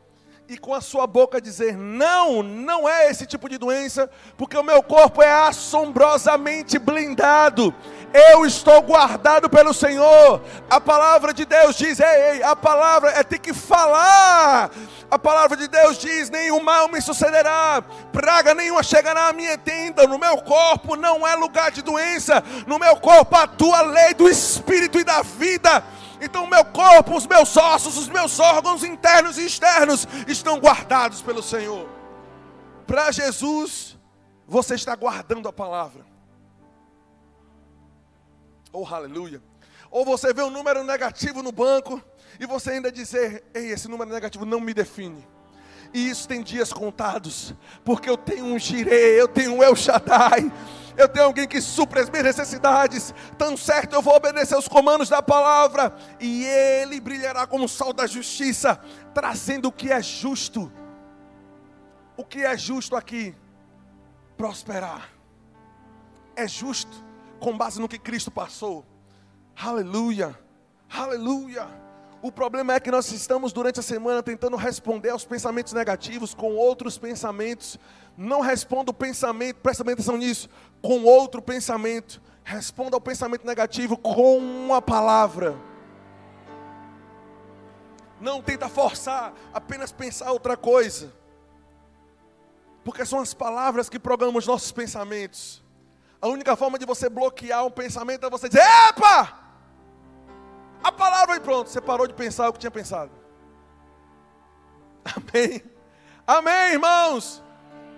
e 0.47 0.57
com 0.57 0.73
a 0.73 0.81
sua 0.81 1.07
boca 1.07 1.41
dizer: 1.41 1.77
"Não, 1.77 2.43
não 2.43 2.87
é 2.87 3.09
esse 3.09 3.25
tipo 3.25 3.47
de 3.47 3.57
doença, 3.57 4.09
porque 4.37 4.57
o 4.57 4.63
meu 4.63 4.81
corpo 4.83 5.21
é 5.21 5.31
assombrosamente 5.31 6.77
blindado. 6.77 7.73
Eu 8.13 8.45
estou 8.45 8.81
guardado 8.81 9.49
pelo 9.49 9.73
Senhor." 9.73 10.41
A 10.69 10.79
palavra 10.79 11.33
de 11.33 11.45
Deus 11.45 11.75
diz: 11.75 11.99
"Ei, 11.99 12.31
ei, 12.31 12.43
a 12.43 12.55
palavra 12.55 13.09
é 13.11 13.23
ter 13.23 13.39
que 13.39 13.53
falar 13.53 14.71
a 15.13 15.19
palavra 15.19 15.55
de 15.55 15.67
Deus 15.67 15.99
diz: 15.99 16.31
nenhum 16.31 16.59
mal 16.59 16.89
me 16.89 16.99
sucederá, 16.99 17.83
praga 18.11 18.55
nenhuma 18.55 18.81
chegará 18.81 19.27
à 19.27 19.33
minha 19.33 19.55
tenda. 19.59 20.07
No 20.07 20.17
meu 20.17 20.37
corpo 20.41 20.95
não 20.95 21.27
é 21.27 21.35
lugar 21.35 21.69
de 21.69 21.83
doença, 21.83 22.43
no 22.65 22.79
meu 22.79 22.95
corpo 22.95 23.35
atua 23.35 23.77
a 23.77 23.81
lei 23.83 24.15
do 24.15 24.27
espírito 24.27 24.97
e 24.97 25.03
da 25.03 25.21
vida. 25.21 25.83
Então, 26.23 26.45
o 26.45 26.49
meu 26.49 26.63
corpo, 26.63 27.17
os 27.17 27.27
meus 27.27 27.57
ossos, 27.57 27.97
os 27.97 28.07
meus 28.07 28.39
órgãos 28.39 28.81
internos 28.83 29.37
e 29.37 29.45
externos 29.45 30.07
estão 30.25 30.57
guardados 30.57 31.21
pelo 31.21 31.43
Senhor. 31.43 31.89
Para 32.87 33.11
Jesus, 33.11 33.97
você 34.47 34.75
está 34.75 34.95
guardando 34.95 35.49
a 35.49 35.53
palavra. 35.53 36.05
Oh, 38.71 38.85
aleluia. 38.85 39.43
Ou 39.91 40.05
você 40.05 40.33
vê 40.33 40.41
um 40.41 40.49
número 40.49 40.83
negativo 40.83 41.43
no 41.43 41.51
banco 41.51 42.01
e 42.39 42.45
você 42.45 42.71
ainda 42.71 42.91
dizer: 42.91 43.43
Ei, 43.53 43.71
esse 43.71 43.89
número 43.89 44.09
negativo 44.09 44.45
não 44.45 44.61
me 44.61 44.73
define. 44.73 45.27
E 45.93 46.09
isso 46.09 46.27
tem 46.27 46.41
dias 46.41 46.73
contados, 46.73 47.53
porque 47.83 48.09
eu 48.09 48.17
tenho 48.17 48.45
um 48.45 48.57
Jireh, 48.57 49.19
eu 49.19 49.27
tenho 49.27 49.53
um 49.53 49.61
El 49.61 49.75
Shaddai, 49.75 50.51
eu 50.97 51.07
tenho 51.07 51.25
alguém 51.25 51.47
que 51.47 51.61
supre 51.61 51.99
as 51.99 52.09
minhas 52.09 52.25
necessidades. 52.25 53.13
Tão 53.37 53.55
certo 53.57 53.93
eu 53.93 54.01
vou 54.01 54.15
obedecer 54.15 54.57
os 54.57 54.67
comandos 54.67 55.09
da 55.09 55.21
palavra, 55.21 55.93
e 56.19 56.45
ele 56.45 56.99
brilhará 56.99 57.45
como 57.47 57.65
o 57.65 57.69
sol 57.69 57.93
da 57.93 58.07
justiça, 58.07 58.79
trazendo 59.13 59.67
o 59.67 59.71
que 59.71 59.91
é 59.91 60.01
justo. 60.01 60.71
O 62.15 62.23
que 62.23 62.43
é 62.43 62.57
justo 62.57 62.95
aqui? 62.95 63.35
Prosperar. 64.37 65.09
É 66.35 66.47
justo 66.47 67.03
com 67.39 67.57
base 67.57 67.79
no 67.79 67.89
que 67.89 67.99
Cristo 67.99 68.31
passou. 68.31 68.85
Aleluia, 69.55 70.37
aleluia. 70.89 71.67
O 72.21 72.31
problema 72.31 72.73
é 72.73 72.79
que 72.79 72.89
nós 72.89 73.11
estamos 73.11 73.51
durante 73.51 73.81
a 73.81 73.83
semana 73.83 74.23
tentando 74.23 74.55
responder 74.55 75.09
aos 75.09 75.25
pensamentos 75.25 75.73
negativos 75.73 76.33
com 76.33 76.55
outros 76.55 76.97
pensamentos. 76.97 77.77
Não 78.15 78.39
responda 78.39 78.91
o 78.91 78.93
pensamento, 78.93 79.57
presta 79.57 79.83
atenção 79.83 80.15
nisso, 80.15 80.49
com 80.83 81.05
outro 81.05 81.41
pensamento. 81.41 82.21
Responda 82.43 82.97
ao 82.97 83.01
pensamento 83.01 83.47
negativo 83.47 83.97
com 83.97 84.37
uma 84.37 84.81
palavra. 84.81 85.55
Não 88.19 88.41
tenta 88.41 88.67
forçar, 88.67 89.33
apenas 89.53 89.91
pensar 89.93 90.31
outra 90.31 90.57
coisa. 90.57 91.13
Porque 92.83 93.05
são 93.05 93.19
as 93.19 93.33
palavras 93.33 93.89
que 93.89 93.97
programam 93.97 94.37
os 94.37 94.45
nossos 94.45 94.73
pensamentos. 94.73 95.63
A 96.21 96.27
única 96.27 96.55
forma 96.55 96.77
de 96.77 96.85
você 96.85 97.09
bloquear 97.09 97.65
um 97.65 97.71
pensamento 97.71 98.25
é 98.25 98.29
você 98.29 98.49
dizer: 98.49 98.63
Epa! 98.89 99.39
A 100.83 100.91
palavra 100.91 101.37
e 101.37 101.39
pronto, 101.39 101.69
você 101.69 101.79
parou 101.79 102.05
de 102.07 102.13
pensar 102.13 102.49
o 102.49 102.53
que 102.53 102.59
tinha 102.59 102.71
pensado. 102.71 103.11
Amém. 105.03 105.63
Amém, 106.27 106.73
irmãos. 106.73 107.42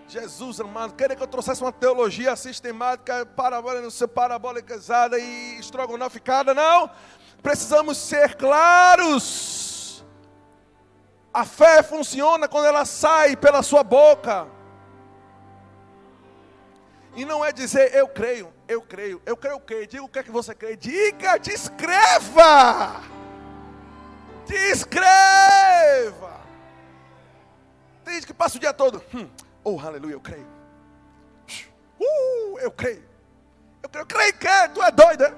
Jesus 0.08 0.60
amado, 0.60 0.94
queria 0.94 1.16
que 1.16 1.24
eu 1.24 1.28
trouxesse 1.28 1.62
uma 1.62 1.72
teologia 1.72 2.36
sistemática, 2.36 3.26
parabólica, 3.26 4.08
parabólicazada 4.08 5.18
e 5.18 5.58
estrogonoficada, 5.60 6.54
não. 6.54 6.90
Precisamos 7.42 7.98
ser 7.98 8.36
claros. 8.36 10.06
A 11.34 11.44
fé 11.44 11.84
funciona 11.84 12.48
quando 12.48 12.66
ela 12.66 12.86
sai 12.86 13.36
pela 13.36 13.64
sua 13.64 13.84
boca. 13.84 14.48
E 17.16 17.26
não 17.26 17.44
é 17.44 17.52
dizer 17.52 17.96
eu 17.96 18.08
creio, 18.08 18.54
eu 18.68 18.82
creio, 18.82 19.22
eu 19.26 19.38
creio 19.38 19.56
o 19.56 19.62
quê? 19.62 19.88
Diga 19.88 20.04
o 20.04 20.10
que 20.10 20.20
é 20.20 20.24
que 20.24 20.32
você 20.32 20.54
crê. 20.54 20.76
Diga, 20.76 21.38
descreva. 21.38 23.02
Descreva. 24.46 26.42
Tem 28.04 28.16
gente 28.16 28.28
que 28.28 28.34
passa 28.34 28.58
o 28.58 28.60
dia 28.60 28.74
todo. 28.74 29.02
Hum, 29.14 29.28
oh, 29.66 29.80
aleluia, 29.80 30.14
eu 30.14 30.22
creio. 30.22 30.48
Uh, 32.00 32.60
eu 32.60 32.72
creio. 32.72 33.04
Eu 33.84 33.90
creio, 33.90 34.04
eu 34.04 34.06
creio 34.06 34.34
que 34.34 34.70
tu 34.74 34.84
é 34.84 34.92
doido, 34.92 35.24
é? 35.24 35.34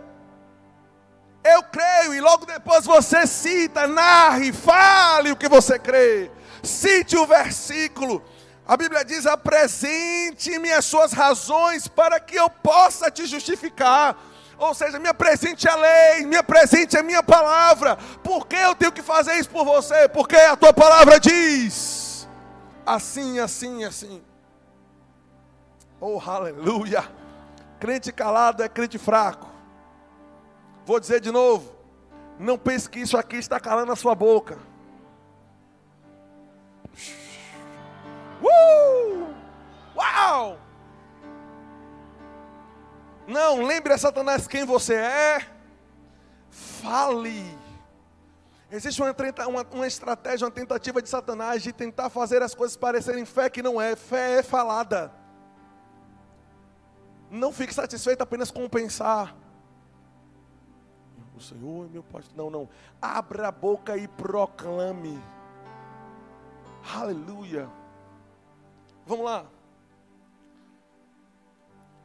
Eu 1.44 1.64
creio, 1.64 2.14
e 2.14 2.20
logo 2.20 2.46
depois 2.46 2.86
você 2.86 3.26
cita, 3.26 3.88
narre, 3.88 4.52
fale 4.52 5.32
o 5.32 5.36
que 5.38 5.48
você 5.48 5.80
crê. 5.80 6.30
Cite 6.62 7.16
o 7.16 7.26
versículo. 7.26 8.24
A 8.68 8.76
Bíblia 8.76 9.06
diz: 9.06 9.26
apresente-me 9.26 10.74
as 10.74 10.84
suas 10.84 11.14
razões 11.14 11.88
para 11.88 12.20
que 12.20 12.36
eu 12.36 12.50
possa 12.50 13.10
te 13.10 13.26
justificar. 13.26 14.18
Ou 14.58 14.74
seja, 14.74 15.00
me 15.00 15.08
apresente 15.08 15.70
a 15.70 15.76
lei, 15.76 16.26
me 16.26 16.36
apresente 16.36 16.98
a 16.98 17.04
minha 17.04 17.24
palavra. 17.24 17.96
Por 18.24 18.46
que 18.48 18.56
eu 18.56 18.76
tenho 18.76 18.92
que 18.92 19.04
fazer 19.04 19.36
isso 19.36 19.50
por 19.50 19.64
você? 19.64 20.10
Porque 20.10 20.36
a 20.36 20.58
tua 20.58 20.74
palavra 20.74 21.20
diz 21.20 21.97
assim, 22.88 23.40
assim, 23.40 23.84
assim. 23.84 24.24
Oh, 26.00 26.20
aleluia. 26.26 27.04
Crente 27.80 28.12
calado 28.12 28.64
é 28.64 28.70
crente 28.70 28.98
fraco. 28.98 29.48
Vou 30.86 31.00
dizer 31.00 31.20
de 31.20 31.32
novo. 31.32 31.76
Não 32.40 32.58
pense 32.58 32.90
que 32.90 33.00
isso 33.00 33.18
aqui 33.18 33.36
está 33.36 33.60
calando 33.60 33.92
a 33.92 33.96
sua 33.96 34.16
boca. 34.16 34.58
Uh! 38.42 39.36
Uau! 39.96 40.58
Não, 43.28 43.64
lembre 43.64 43.92
a 43.94 43.98
Satanás 43.98 44.48
quem 44.48 44.66
você 44.66 44.96
é. 44.96 45.48
Fale. 46.50 47.67
Existe 48.70 49.02
uma, 49.02 49.16
uma, 49.48 49.64
uma, 49.72 49.88
estratégia, 49.88 50.46
uma 50.46 50.52
tentativa 50.52 51.02
de 51.02 51.08
Satanás 51.08 51.64
de 51.64 51.72
tentar 51.72 52.10
fazer 52.10 52.42
as 52.42 52.54
coisas 52.54 52.76
parecerem 52.76 53.26
fé 53.26 53.50
que 53.50 53.64
não 53.64 53.82
é. 53.82 53.96
Fé 53.96 54.40
é 54.40 54.44
falada. 54.44 55.12
Não 57.32 57.54
fique 57.54 57.74
satisfeito 57.74 58.22
apenas 58.22 58.52
com 58.52 58.68
pensar. 58.68 59.36
O 61.36 61.40
Senhor 61.40 61.86
é 61.86 61.90
meu 61.90 62.04
pastor. 62.04 62.36
Não, 62.36 62.50
não. 62.50 62.70
Abra 63.02 63.48
a 63.48 63.52
boca 63.52 63.96
e 63.96 64.08
proclame. 64.08 65.18
Aleluia. 66.94 67.70
Vamos 69.06 69.26
lá. 69.26 69.46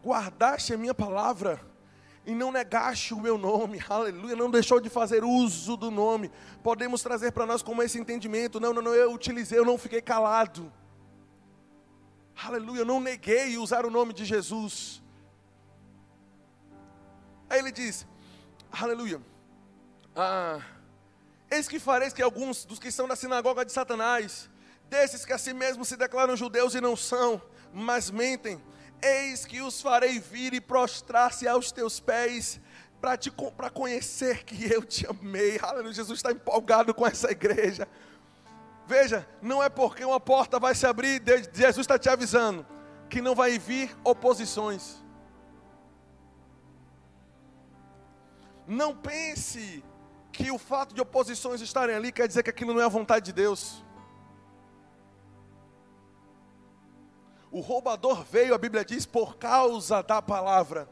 Guardaste 0.04 0.74
a 0.74 0.78
minha 0.78 0.94
palavra 0.94 1.71
e 2.24 2.34
não 2.34 2.52
negaste 2.52 3.12
o 3.14 3.20
meu 3.20 3.36
nome, 3.36 3.82
aleluia, 3.88 4.36
não 4.36 4.50
deixou 4.50 4.80
de 4.80 4.88
fazer 4.88 5.24
uso 5.24 5.76
do 5.76 5.90
nome. 5.90 6.30
Podemos 6.62 7.02
trazer 7.02 7.32
para 7.32 7.46
nós 7.46 7.62
como 7.62 7.82
esse 7.82 7.98
entendimento: 7.98 8.60
não, 8.60 8.72
não, 8.72 8.82
não, 8.82 8.94
eu 8.94 9.12
utilizei, 9.12 9.58
eu 9.58 9.64
não 9.64 9.76
fiquei 9.76 10.00
calado, 10.00 10.72
aleluia, 12.44 12.80
eu 12.80 12.86
não 12.86 13.00
neguei 13.00 13.58
usar 13.58 13.84
o 13.84 13.90
nome 13.90 14.12
de 14.12 14.24
Jesus. 14.24 15.02
Aí 17.50 17.58
ele 17.58 17.72
diz: 17.72 18.06
aleluia, 18.70 19.20
ah, 20.14 20.60
eis 21.50 21.68
que 21.68 21.78
fareis 21.78 22.12
que 22.12 22.22
alguns 22.22 22.64
dos 22.64 22.78
que 22.78 22.88
estão 22.88 23.06
na 23.06 23.16
sinagoga 23.16 23.64
de 23.64 23.72
Satanás 23.72 24.50
desses 24.92 25.24
que 25.24 25.32
a 25.32 25.38
si 25.38 25.54
mesmos 25.54 25.88
se 25.88 25.96
declaram 25.96 26.36
judeus 26.36 26.74
e 26.74 26.80
não 26.80 26.94
são, 26.94 27.40
mas 27.72 28.10
mentem, 28.10 28.62
eis 29.02 29.44
que 29.44 29.60
os 29.60 29.82
farei 29.82 30.18
vir 30.18 30.54
e 30.54 30.60
prostrar-se 30.60 31.48
aos 31.48 31.72
teus 31.72 32.00
pés, 32.00 32.60
para 33.00 33.70
conhecer 33.70 34.44
que 34.44 34.72
eu 34.72 34.84
te 34.84 35.06
amei. 35.06 35.58
Aleluia, 35.60 35.92
Jesus 35.92 36.20
está 36.20 36.30
empolgado 36.30 36.94
com 36.94 37.04
essa 37.06 37.30
igreja. 37.30 37.88
Veja, 38.86 39.26
não 39.40 39.62
é 39.62 39.68
porque 39.68 40.04
uma 40.04 40.20
porta 40.20 40.60
vai 40.60 40.74
se 40.74 40.86
abrir, 40.86 41.20
Jesus 41.52 41.84
está 41.84 41.98
te 41.98 42.08
avisando, 42.08 42.64
que 43.10 43.20
não 43.20 43.34
vai 43.34 43.58
vir 43.58 43.96
oposições. 44.04 45.02
Não 48.66 48.96
pense 48.96 49.84
que 50.30 50.50
o 50.50 50.58
fato 50.58 50.94
de 50.94 51.00
oposições 51.00 51.60
estarem 51.60 51.94
ali 51.94 52.12
quer 52.12 52.28
dizer 52.28 52.42
que 52.42 52.50
aquilo 52.50 52.72
não 52.72 52.80
é 52.80 52.84
a 52.84 52.88
vontade 52.88 53.26
de 53.26 53.32
Deus. 53.32 53.84
O 57.52 57.60
roubador 57.60 58.24
veio, 58.24 58.54
a 58.54 58.58
Bíblia 58.58 58.84
diz, 58.84 59.06
por 59.06 59.36
causa 59.36 60.02
da 60.02 60.20
palavra. 60.20 60.88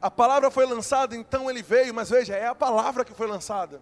A 0.00 0.10
palavra 0.10 0.50
foi 0.50 0.66
lançada, 0.66 1.14
então 1.14 1.48
ele 1.48 1.62
veio, 1.62 1.94
mas 1.94 2.10
veja, 2.10 2.34
é 2.34 2.46
a 2.46 2.54
palavra 2.54 3.04
que 3.04 3.14
foi 3.14 3.28
lançada. 3.28 3.80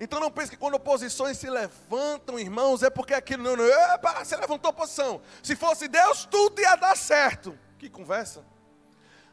Então 0.00 0.20
não 0.20 0.30
pense 0.30 0.50
que 0.50 0.56
quando 0.56 0.74
oposições 0.74 1.36
se 1.36 1.50
levantam, 1.50 2.38
irmãos, 2.38 2.82
é 2.82 2.88
porque 2.88 3.12
aquilo 3.12 3.42
não, 3.42 3.56
não, 3.56 3.64
epa, 3.64 4.24
você 4.24 4.36
levantou 4.36 4.70
oposição. 4.70 5.20
Se 5.42 5.54
fosse 5.54 5.88
Deus, 5.88 6.24
tudo 6.24 6.60
ia 6.60 6.76
dar 6.76 6.96
certo. 6.96 7.58
Que 7.78 7.90
conversa 7.90 8.51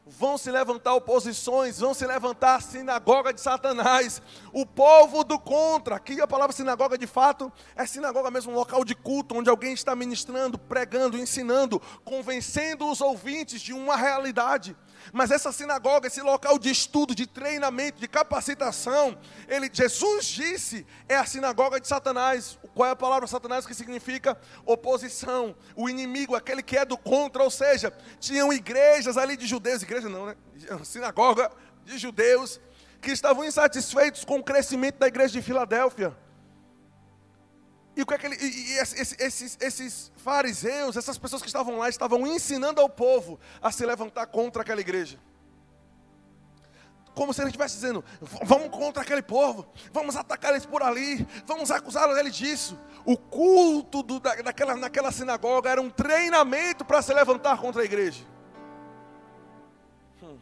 vão 0.10 0.38
se 0.38 0.52
levantar 0.52 0.93
oposições, 0.95 1.80
vão 1.80 1.93
se 1.93 2.06
levantar 2.06 2.56
a 2.56 2.62
sinagoga 2.62 3.34
de 3.34 3.39
Satanás, 3.39 4.22
o 4.52 4.65
povo 4.65 5.24
do 5.24 5.39
contra. 5.39 5.95
Aqui 5.95 6.19
a 6.19 6.28
palavra 6.28 6.56
sinagoga 6.56 6.98
de 6.98 7.08
fato 7.08 7.52
é 7.76 7.86
sinagoga 7.86 8.30
mesmo, 8.30 8.52
um 8.52 8.56
local 8.56 8.84
de 8.84 8.95
culto 8.95 9.38
onde 9.38 9.50
alguém 9.50 9.74
está 9.74 9.95
ministrando, 9.95 10.58
pregando, 10.58 11.17
ensinando, 11.17 11.82
convencendo 12.04 12.89
os 12.89 13.02
ouvintes 13.02 13.62
de 13.62 13.74
uma 13.74 13.95
realidade. 13.95 14.76
Mas 15.13 15.32
essa 15.32 15.52
sinagoga, 15.52 16.08
esse 16.08 16.22
local 16.22 16.60
de 16.60 16.69
estudo, 16.69 17.15
de 17.15 17.26
treinamento, 17.26 18.00
de 18.00 18.08
capacitação, 18.08 19.17
ele, 19.48 19.69
Jesus 19.72 20.26
disse, 20.26 20.86
é 21.08 21.15
a 21.15 21.26
sinagoga 21.26 21.80
de 21.80 21.88
Satanás. 21.88 22.59
Qual 22.73 22.88
é 22.88 22.91
a 22.91 22.95
palavra 22.95 23.27
Satanás 23.27 23.65
que 23.65 23.73
significa 23.73 24.38
oposição? 24.65 25.55
O 25.75 25.89
inimigo, 25.89 26.36
aquele 26.36 26.62
que 26.62 26.77
é 26.77 26.86
do 26.86 26.97
contra, 26.97 27.43
ou 27.43 27.49
seja, 27.49 27.91
tinham 28.19 28.53
igrejas 28.53 29.17
ali 29.17 29.36
de 29.36 29.45
judeus, 29.45 29.82
igreja 29.82 30.08
não, 30.08 30.27
né? 30.27 30.36
Sinagoga 30.84 31.51
de 31.86 31.97
judeus 31.97 32.60
que 33.01 33.12
estavam 33.12 33.43
insatisfeitos 33.45 34.23
com 34.25 34.39
o 34.39 34.43
crescimento 34.43 34.97
da 34.97 35.08
igreja 35.08 35.34
de 35.34 35.41
Filadélfia. 35.41 36.15
E, 37.95 38.01
é 38.01 38.43
e, 38.43 38.71
e 38.73 38.77
esses, 38.77 39.15
esses, 39.19 39.58
esses 39.60 40.12
fariseus, 40.17 40.95
essas 40.95 41.17
pessoas 41.17 41.41
que 41.41 41.47
estavam 41.47 41.77
lá, 41.77 41.89
estavam 41.89 42.25
ensinando 42.25 42.79
ao 42.79 42.89
povo 42.89 43.39
a 43.62 43.71
se 43.71 43.86
levantar 43.86 44.27
contra 44.27 44.62
aquela 44.62 44.79
igreja. 44.79 45.19
Como 47.19 47.34
se 47.34 47.41
ele 47.41 47.49
estivesse 47.49 47.75
dizendo: 47.75 48.01
vamos 48.43 48.69
contra 48.69 49.03
aquele 49.03 49.21
povo, 49.21 49.67
vamos 49.91 50.15
atacar 50.15 50.51
eles 50.51 50.65
por 50.65 50.82
ali, 50.82 51.27
vamos 51.45 51.69
acusá-los 51.69 52.15
deles 52.15 52.34
disso. 52.34 52.79
O 53.03 53.17
culto 53.17 54.01
do, 54.01 54.21
da, 54.21 54.36
daquela, 54.36 54.77
naquela 54.77 55.12
sinagoga 55.12 55.69
era 55.69 55.82
um 55.82 55.89
treinamento 55.89 56.86
para 56.86 57.01
se 57.01 57.13
levantar 57.13 57.58
contra 57.58 57.82
a 57.82 57.86
igreja. 57.86 58.23
Hum. 60.23 60.38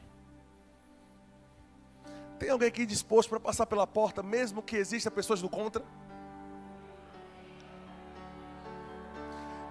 Tem 2.37 2.51
alguém 2.51 2.67
aqui 2.67 2.85
disposto 2.85 3.29
para 3.29 3.39
passar 3.39 3.65
pela 3.65 3.87
porta, 3.87 4.21
mesmo 4.21 4.61
que 4.61 4.77
existam 4.77 5.09
pessoas 5.09 5.41
do 5.41 5.49
contra? 5.49 5.83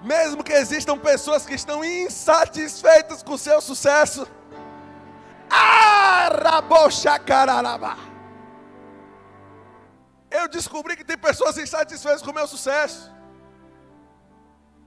Mesmo 0.03 0.42
que 0.42 0.53
existam 0.53 0.99
pessoas 0.99 1.47
que 1.47 1.55
estão 1.55 1.85
insatisfeitas 1.85 3.23
com 3.23 3.35
o 3.35 3.38
seu 3.38 3.61
sucesso. 3.61 4.27
Eu 10.31 10.49
descobri 10.49 10.97
que 10.97 11.05
tem 11.05 11.16
pessoas 11.16 11.57
insatisfeitas 11.59 12.23
com 12.23 12.31
o 12.31 12.35
meu 12.35 12.47
sucesso. 12.47 13.12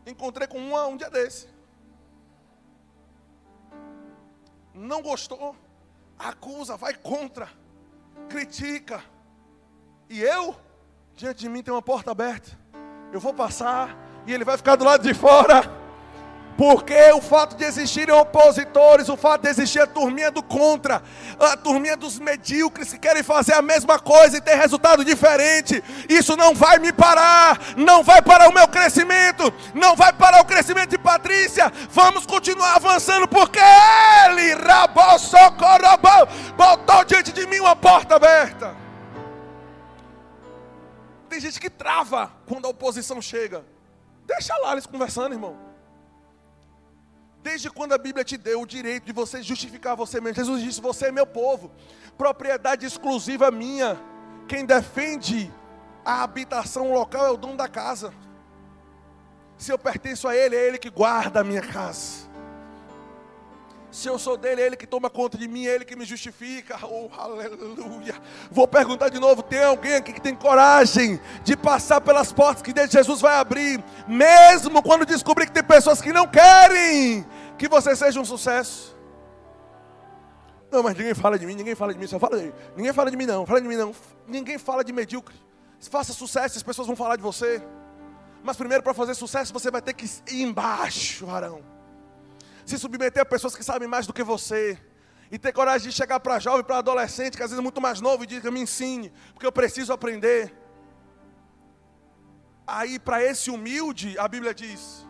Encontrei 0.05 0.47
com 0.47 0.57
uma 0.57 0.87
um 0.87 0.97
dia 0.97 1.09
desse. 1.09 1.47
Não 4.73 5.01
gostou, 5.01 5.55
acusa, 6.17 6.77
vai 6.77 6.93
contra, 6.93 7.49
critica. 8.29 9.03
E 10.09 10.21
eu, 10.21 10.55
diante 11.15 11.39
de 11.39 11.49
mim 11.49 11.61
tem 11.61 11.73
uma 11.73 11.81
porta 11.81 12.11
aberta. 12.11 12.57
Eu 13.11 13.19
vou 13.19 13.33
passar 13.33 13.95
e 14.25 14.33
ele 14.33 14.45
vai 14.45 14.57
ficar 14.57 14.75
do 14.75 14.85
lado 14.85 15.03
de 15.03 15.13
fora. 15.13 15.78
Porque 16.59 17.13
o 17.13 17.21
fato 17.21 17.55
de 17.55 17.63
existirem 17.63 18.13
opositores, 18.13 19.07
o 19.07 19.15
fato 19.15 19.43
de 19.43 19.47
existir 19.47 19.79
a 19.79 19.87
turminha 19.87 20.29
do 20.29 20.43
contra, 20.43 21.01
a 21.39 21.55
turminha 21.55 21.95
dos 21.95 22.19
medíocres 22.19 22.91
que 22.91 22.99
querem 22.99 23.23
fazer 23.23 23.53
a 23.53 23.61
mesma 23.61 23.97
coisa 23.97 24.35
e 24.35 24.41
ter 24.41 24.55
resultado 24.55 25.05
diferente, 25.05 25.81
isso 26.09 26.35
não 26.35 26.53
vai 26.53 26.77
me 26.77 26.91
parar, 26.91 27.57
não 27.77 28.03
vai 28.03 28.21
parar 28.21 28.49
o 28.49 28.53
meu 28.53 28.67
crescimento, 28.67 29.53
não 29.73 29.95
vai 29.95 30.11
parar 30.11 30.41
o 30.41 30.45
crescimento 30.45 30.89
de 30.89 30.97
Patrícia. 30.97 31.71
Vamos 31.91 32.25
continuar 32.25 32.75
avançando, 32.75 33.25
porque 33.25 33.61
Ele, 34.25 34.53
Rabossocorobó, 34.55 36.25
botou 36.57 37.05
diante 37.05 37.31
de 37.31 37.47
mim 37.47 37.61
uma 37.61 37.73
porta 37.77 38.17
aberta. 38.17 38.75
tem 41.29 41.39
gente 41.39 41.57
que 41.57 41.69
trava 41.69 42.33
quando 42.45 42.65
a 42.65 42.69
oposição 42.69 43.21
chega. 43.21 43.63
Deixa 44.27 44.53
lá 44.57 44.73
eles 44.73 44.85
conversando, 44.85 45.33
irmão. 45.33 45.68
Desde 47.41 47.69
quando 47.69 47.93
a 47.93 47.97
Bíblia 47.97 48.23
te 48.23 48.37
deu 48.37 48.61
o 48.61 48.67
direito 48.67 49.05
de 49.05 49.13
você 49.13 49.41
justificar 49.41 49.95
você 49.95 50.19
mesmo? 50.19 50.35
Jesus 50.35 50.61
disse: 50.61 50.81
Você 50.81 51.07
é 51.07 51.11
meu 51.11 51.25
povo, 51.25 51.71
propriedade 52.17 52.85
exclusiva 52.85 53.49
minha. 53.49 53.99
Quem 54.47 54.65
defende 54.65 55.51
a 56.03 56.23
habitação 56.23 56.91
local 56.91 57.25
é 57.25 57.29
o 57.29 57.37
dono 57.37 57.55
da 57.55 57.67
casa. 57.67 58.13
Se 59.57 59.71
eu 59.71 59.77
pertenço 59.77 60.27
a 60.27 60.35
Ele, 60.35 60.55
é 60.55 60.67
Ele 60.67 60.77
que 60.77 60.89
guarda 60.89 61.41
a 61.41 61.43
minha 61.43 61.61
casa. 61.61 62.28
Se 63.91 64.07
eu 64.07 64.19
sou 64.19 64.37
dele, 64.37 64.61
é 64.61 64.65
Ele 64.67 64.75
que 64.77 64.85
toma 64.85 65.09
conta 65.09 65.37
de 65.37 65.47
mim, 65.47 65.65
é 65.65 65.73
Ele 65.73 65.85
que 65.85 65.95
me 65.95 66.05
justifica. 66.05 66.77
Oh, 66.91 67.09
aleluia. 67.15 68.15
Vou 68.49 68.67
perguntar 68.67 69.09
de 69.09 69.19
novo: 69.19 69.43
tem 69.43 69.63
alguém 69.63 69.95
aqui 69.95 70.11
que 70.11 70.21
tem 70.21 70.35
coragem 70.35 71.19
de 71.43 71.55
passar 71.55 72.01
pelas 72.01 72.33
portas 72.33 72.61
que 72.61 72.73
Jesus 72.87 73.21
vai 73.21 73.35
abrir, 73.35 73.83
mesmo 74.07 74.81
quando 74.81 75.05
descobrir 75.05 75.45
que 75.45 75.51
tem 75.51 75.63
pessoas 75.63 76.01
que 76.01 76.11
não 76.11 76.27
querem 76.27 77.25
que 77.57 77.67
você 77.67 77.95
seja 77.95 78.19
um 78.19 78.25
sucesso? 78.25 78.97
Não, 80.71 80.81
mas 80.83 80.97
ninguém 80.97 81.13
fala 81.13 81.37
de 81.37 81.45
mim, 81.45 81.55
ninguém 81.55 81.75
fala 81.75 81.93
de 81.93 81.99
mim, 81.99 82.07
só 82.07 82.19
fala 82.19 82.39
de 82.39 82.53
Ninguém 82.75 82.93
fala 82.93 83.11
de 83.11 83.17
mim, 83.17 83.25
não, 83.25 83.45
fala 83.45 83.61
de 83.61 83.67
mim, 83.67 83.75
não. 83.75 83.93
Ninguém 84.27 84.57
fala 84.57 84.83
de 84.83 84.91
medíocre. 84.91 85.35
Faça 85.79 86.11
sucesso, 86.11 86.57
as 86.57 86.63
pessoas 86.63 86.87
vão 86.87 86.95
falar 86.95 87.15
de 87.15 87.21
você. 87.21 87.61
Mas 88.43 88.57
primeiro, 88.57 88.83
para 88.83 88.93
fazer 88.93 89.13
sucesso, 89.13 89.53
você 89.53 89.69
vai 89.69 89.81
ter 89.81 89.93
que 89.93 90.05
ir 90.05 90.41
embaixo, 90.41 91.25
varão 91.25 91.78
se 92.69 92.77
submeter 92.77 93.21
a 93.21 93.25
pessoas 93.25 93.55
que 93.55 93.63
sabem 93.63 93.87
mais 93.87 94.05
do 94.05 94.13
que 94.13 94.23
você. 94.23 94.77
E 95.31 95.37
ter 95.37 95.51
coragem 95.51 95.89
de 95.89 95.95
chegar 95.95 96.19
para 96.19 96.39
jovem, 96.39 96.63
para 96.63 96.77
adolescente, 96.77 97.37
que 97.37 97.43
às 97.43 97.49
vezes 97.49 97.59
é 97.59 97.63
muito 97.63 97.81
mais 97.81 98.01
novo, 98.01 98.23
e 98.23 98.27
dizer: 98.27 98.51
me 98.51 98.61
ensine, 98.61 99.11
porque 99.33 99.45
eu 99.45 99.51
preciso 99.51 99.93
aprender. 99.93 100.53
Aí, 102.65 102.99
para 102.99 103.23
esse 103.23 103.49
humilde, 103.49 104.17
a 104.17 104.27
Bíblia 104.27 104.53
diz: 104.53 105.05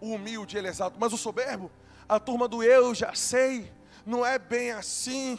o 0.00 0.14
humilde 0.14 0.56
ele 0.56 0.66
é 0.66 0.70
exalto, 0.70 0.96
mas 0.98 1.12
o 1.12 1.18
soberbo, 1.18 1.70
a 2.08 2.18
turma 2.18 2.48
do 2.48 2.62
eu 2.62 2.94
já 2.94 3.14
sei, 3.14 3.72
não 4.04 4.24
é 4.24 4.38
bem 4.38 4.72
assim. 4.72 5.38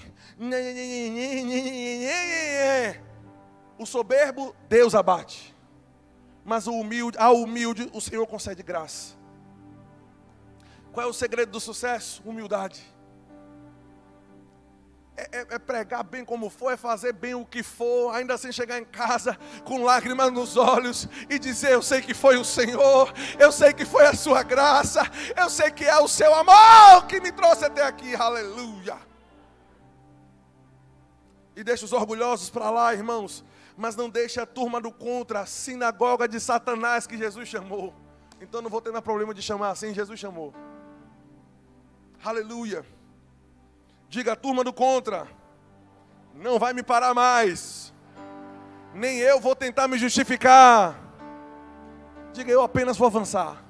O 3.78 3.86
soberbo, 3.86 4.56
Deus 4.70 4.94
abate. 4.94 5.56
Mas 6.44 6.68
o 6.68 6.74
humilde, 6.74 7.18
ao 7.18 7.36
humilde, 7.36 7.90
o 7.94 8.02
Senhor 8.02 8.26
concede 8.28 8.64
graça. 8.64 9.21
Qual 10.92 11.06
é 11.06 11.10
o 11.10 11.14
segredo 11.14 11.52
do 11.52 11.60
sucesso? 11.60 12.22
Humildade. 12.26 12.82
É, 15.16 15.40
é, 15.40 15.48
é, 15.52 15.60
pregar 15.60 16.04
bem 16.04 16.24
como 16.26 16.50
for, 16.50 16.72
é 16.72 16.78
fazer 16.78 17.14
bem 17.14 17.36
o 17.36 17.46
que 17.46 17.62
for, 17.62 18.16
ainda 18.16 18.38
sem 18.38 18.52
chegar 18.52 18.80
em 18.80 18.86
casa 18.86 19.38
com 19.64 19.84
lágrimas 19.84 20.32
nos 20.32 20.58
olhos 20.58 21.08
e 21.30 21.38
dizer: 21.38 21.74
Eu 21.74 21.82
sei 21.82 22.02
que 22.02 22.14
foi 22.14 22.38
o 22.38 22.46
Senhor, 22.46 23.14
eu 23.38 23.52
sei 23.52 23.74
que 23.74 23.86
foi 23.86 24.06
a 24.06 24.16
Sua 24.16 24.42
graça, 24.42 25.02
eu 25.38 25.50
sei 25.50 25.70
que 25.70 25.86
é 25.86 25.98
o 26.00 26.08
Seu 26.08 26.34
amor 26.34 27.06
que 27.08 27.20
me 27.20 27.32
trouxe 27.32 27.66
até 27.66 27.84
aqui, 27.84 28.16
aleluia. 28.16 28.98
E 31.56 31.64
deixa 31.64 31.86
os 31.86 31.94
orgulhosos 31.94 32.50
para 32.50 32.70
lá, 32.70 32.94
irmãos, 32.94 33.44
mas 33.78 33.96
não 33.96 34.10
deixa 34.10 34.44
a 34.44 34.46
turma 34.46 34.82
do 34.82 34.92
contra, 34.92 35.42
a 35.42 35.46
sinagoga 35.46 36.28
de 36.28 36.40
Satanás 36.40 37.06
que 37.06 37.18
Jesus 37.18 37.48
chamou. 37.48 37.94
Então 38.40 38.62
não 38.62 38.70
vou 38.70 38.82
ter 38.82 38.92
mais 38.92 39.04
problema 39.04 39.34
de 39.34 39.42
chamar 39.42 39.70
assim, 39.70 39.94
Jesus 39.94 40.20
chamou. 40.20 40.54
Aleluia. 42.24 42.86
Diga 44.08 44.34
a 44.34 44.36
turma 44.36 44.64
do 44.64 44.72
contra. 44.72 45.28
Não 46.36 46.60
vai 46.60 46.74
me 46.74 46.84
parar 46.84 47.14
mais. 47.14 47.94
Nem 48.94 49.18
eu 49.20 49.40
vou 49.40 49.56
tentar 49.56 49.88
me 49.88 49.98
justificar. 49.98 51.00
Diga 52.32 52.52
eu 52.52 52.62
apenas 52.62 52.98
vou 52.98 53.08
avançar. 53.08 53.64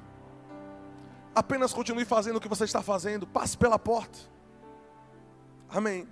Apenas 1.33 1.73
continue 1.73 2.03
fazendo 2.03 2.35
o 2.35 2.41
que 2.41 2.49
você 2.49 2.65
está 2.65 2.81
fazendo. 2.81 3.25
Passe 3.25 3.57
pela 3.57 3.79
porta. 3.79 4.19
Amém. 5.69 6.07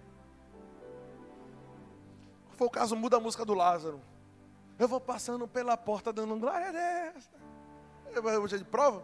Foi 2.51 2.67
o 2.67 2.71
caso, 2.71 2.95
muda 2.95 3.17
a 3.17 3.19
música 3.19 3.43
do 3.43 3.53
Lázaro. 3.53 4.01
Eu 4.77 4.87
vou 4.87 5.01
passando 5.01 5.47
pela 5.47 5.75
porta 5.75 6.13
dando 6.13 6.37
glória 6.37 6.69
a 6.69 6.71
Deus. 6.71 7.29
Eu 8.15 8.21
vou 8.21 8.47
de 8.47 8.63
prova? 8.63 9.03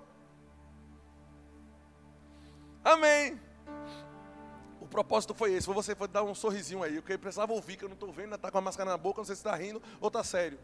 Amém. 2.86 3.42
O 4.80 4.86
propósito 4.86 5.34
foi 5.34 5.54
esse, 5.54 5.66
foi 5.66 5.74
você 5.74 5.96
dar 5.96 6.22
um 6.22 6.36
sorrisinho 6.36 6.84
aí, 6.84 7.02
porque 7.02 7.18
precisava 7.18 7.52
ouvir, 7.52 7.76
que 7.76 7.84
eu 7.84 7.90
não 7.90 7.96
estou 7.96 8.12
vendo, 8.12 8.36
está 8.36 8.52
com 8.52 8.60
a 8.60 8.62
máscara 8.62 8.92
na 8.92 8.98
boca, 8.98 9.20
não 9.20 9.26
sei 9.26 9.36
se 9.36 9.40
está 9.40 9.56
rindo 9.56 9.82
ou 10.00 10.10
está 10.10 10.24
sério. 10.24 10.60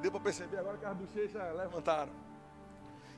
Deu 0.00 0.12
para 0.12 0.20
perceber 0.20 0.58
agora 0.58 0.78
que 0.78 0.84
as 0.84 0.96
bochechas 0.96 1.56
levantaram. 1.56 2.12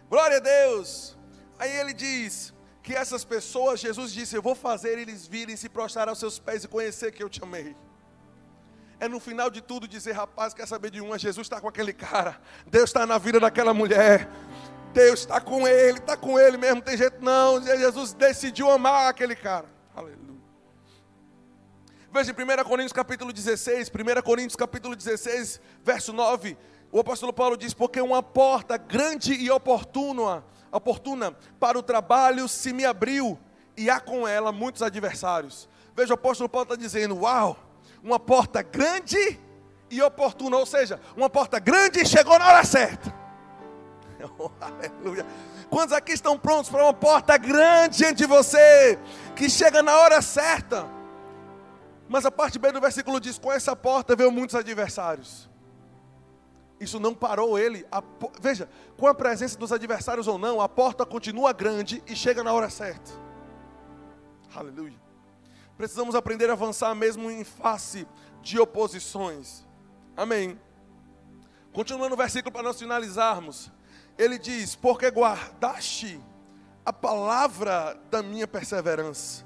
Glória 0.09 0.39
a 0.39 0.41
Deus. 0.41 1.17
Aí 1.59 1.71
ele 1.77 1.93
diz 1.93 2.55
que 2.83 2.95
essas 2.95 3.23
pessoas, 3.23 3.81
Jesus 3.81 4.11
disse, 4.11 4.35
eu 4.35 4.43
vou 4.43 4.55
fazer 4.55 4.99
eles 4.99 5.27
virem 5.27 5.57
se 5.57 5.69
prostrar 5.69 6.09
aos 6.09 6.19
seus 6.19 6.39
pés 6.39 6.65
e 6.65 6.69
conhecer 6.69 7.13
que 7.13 7.23
eu 7.23 7.29
te 7.29 7.43
amei. 7.43 7.77
É 8.99 9.09
no 9.09 9.21
final 9.21 9.51
de 9.51 9.61
tudo 9.61 9.87
dizer, 9.87 10.13
rapaz, 10.13 10.55
quer 10.55 10.67
saber 10.67 10.91
de 10.91 11.01
uma? 11.01 11.19
Jesus 11.19 11.45
está 11.45 11.61
com 11.61 11.69
aquele 11.69 11.93
cara, 11.93 12.41
Deus 12.67 12.91
está 12.91 13.07
na 13.07 13.19
vida 13.19 13.39
daquela 13.39 13.75
mulher. 13.75 14.29
Deus 14.95 15.21
está 15.21 15.41
com 15.41 15.67
ele, 15.67 15.99
está 15.99 16.17
com 16.17 16.39
ele 16.39 16.57
mesmo, 16.57 16.81
tem 16.81 16.97
jeito 16.97 17.21
não. 17.21 17.61
Jesus 17.61 18.13
decidiu 18.13 18.71
amar 18.71 19.09
aquele 19.09 19.35
cara. 19.35 19.67
Aleluia. 19.95 20.41
Veja 22.13 22.31
em 22.31 22.61
1 22.61 22.65
Coríntios 22.65 22.93
capítulo 22.93 23.33
16, 23.33 23.89
1 23.89 24.23
Coríntios 24.23 24.55
capítulo 24.55 24.95
16, 24.95 25.61
verso 25.83 26.13
9. 26.13 26.57
O 26.93 27.01
apóstolo 27.01 27.33
Paulo 27.33 27.57
diz: 27.57 27.75
Porque 27.75 28.01
uma 28.01 28.23
porta 28.23 28.77
grande 28.77 29.35
e 29.35 29.51
oportuna, 29.51 30.45
oportuna 30.71 31.37
para 31.59 31.77
o 31.77 31.83
trabalho 31.83 32.47
se 32.47 32.73
me 32.73 32.85
abriu, 32.85 33.37
e 33.77 33.91
há 33.91 33.99
com 33.99 34.29
ela 34.29 34.53
muitos 34.53 34.81
adversários. 34.81 35.69
Veja, 35.97 36.13
o 36.13 36.15
apóstolo 36.15 36.49
Paulo 36.49 36.67
está 36.73 36.77
dizendo: 36.77 37.17
Uau, 37.23 37.59
uma 38.01 38.21
porta 38.21 38.63
grande 38.63 39.41
e 39.91 40.01
oportuna, 40.01 40.57
ou 40.57 40.67
seja, 40.67 41.01
uma 41.17 41.29
porta 41.29 41.59
grande 41.59 42.07
chegou 42.07 42.39
na 42.39 42.47
hora 42.47 42.63
certa. 42.63 43.24
Oh, 44.39 44.51
aleluia. 44.61 45.27
Quantos 45.71 45.93
aqui 45.93 46.13
estão 46.13 46.39
prontos 46.39 46.71
para 46.71 46.85
uma 46.85 46.95
porta 46.95 47.37
grande 47.37 47.99
diante 47.99 48.19
de 48.19 48.27
você, 48.27 48.99
que 49.35 49.49
chega 49.51 49.83
na 49.83 49.97
hora 49.99 50.21
certa? 50.23 50.87
Mas 52.09 52.25
a 52.25 52.31
parte 52.31 52.59
B 52.59 52.71
do 52.73 52.81
versículo 52.81 53.21
diz: 53.21 53.39
Com 53.39 53.53
essa 53.53 53.75
porta 53.75 54.15
veio 54.15 54.31
muitos 54.31 54.55
adversários. 54.55 55.51
Isso 56.79 57.01
não 57.01 57.15
parou 57.15 57.59
ele. 57.59 57.87
A, 57.91 58.03
veja, 58.41 58.69
com 58.97 59.07
a 59.07 59.15
presença 59.15 59.59
dos 59.59 59.73
adversários 59.73 60.27
ou 60.27 60.37
não, 60.37 60.61
a 60.61 60.69
porta 60.69 61.07
continua 61.07 61.53
grande 61.53 62.03
e 62.07 62.15
chega 62.15 62.43
na 62.43 62.53
hora 62.53 62.69
certa. 62.69 63.11
Aleluia. 64.55 65.01
Precisamos 65.77 66.15
aprender 66.15 66.51
a 66.51 66.53
avançar 66.53 66.95
mesmo 66.95 67.31
em 67.31 67.43
face 67.43 68.07
de 68.43 68.59
oposições. 68.61 69.67
Amém. 70.17 70.61
Continuando 71.73 72.15
o 72.15 72.17
versículo 72.19 72.53
para 72.53 72.63
nós 72.63 72.79
finalizarmos 72.79 73.73
ele 74.19 74.39
diz: 74.39 74.75
Porque 74.75 75.11
guardaste 75.11 76.21
a 76.85 76.93
palavra 76.93 77.99
da 78.11 78.23
minha 78.23 78.47
perseverança. 78.47 79.45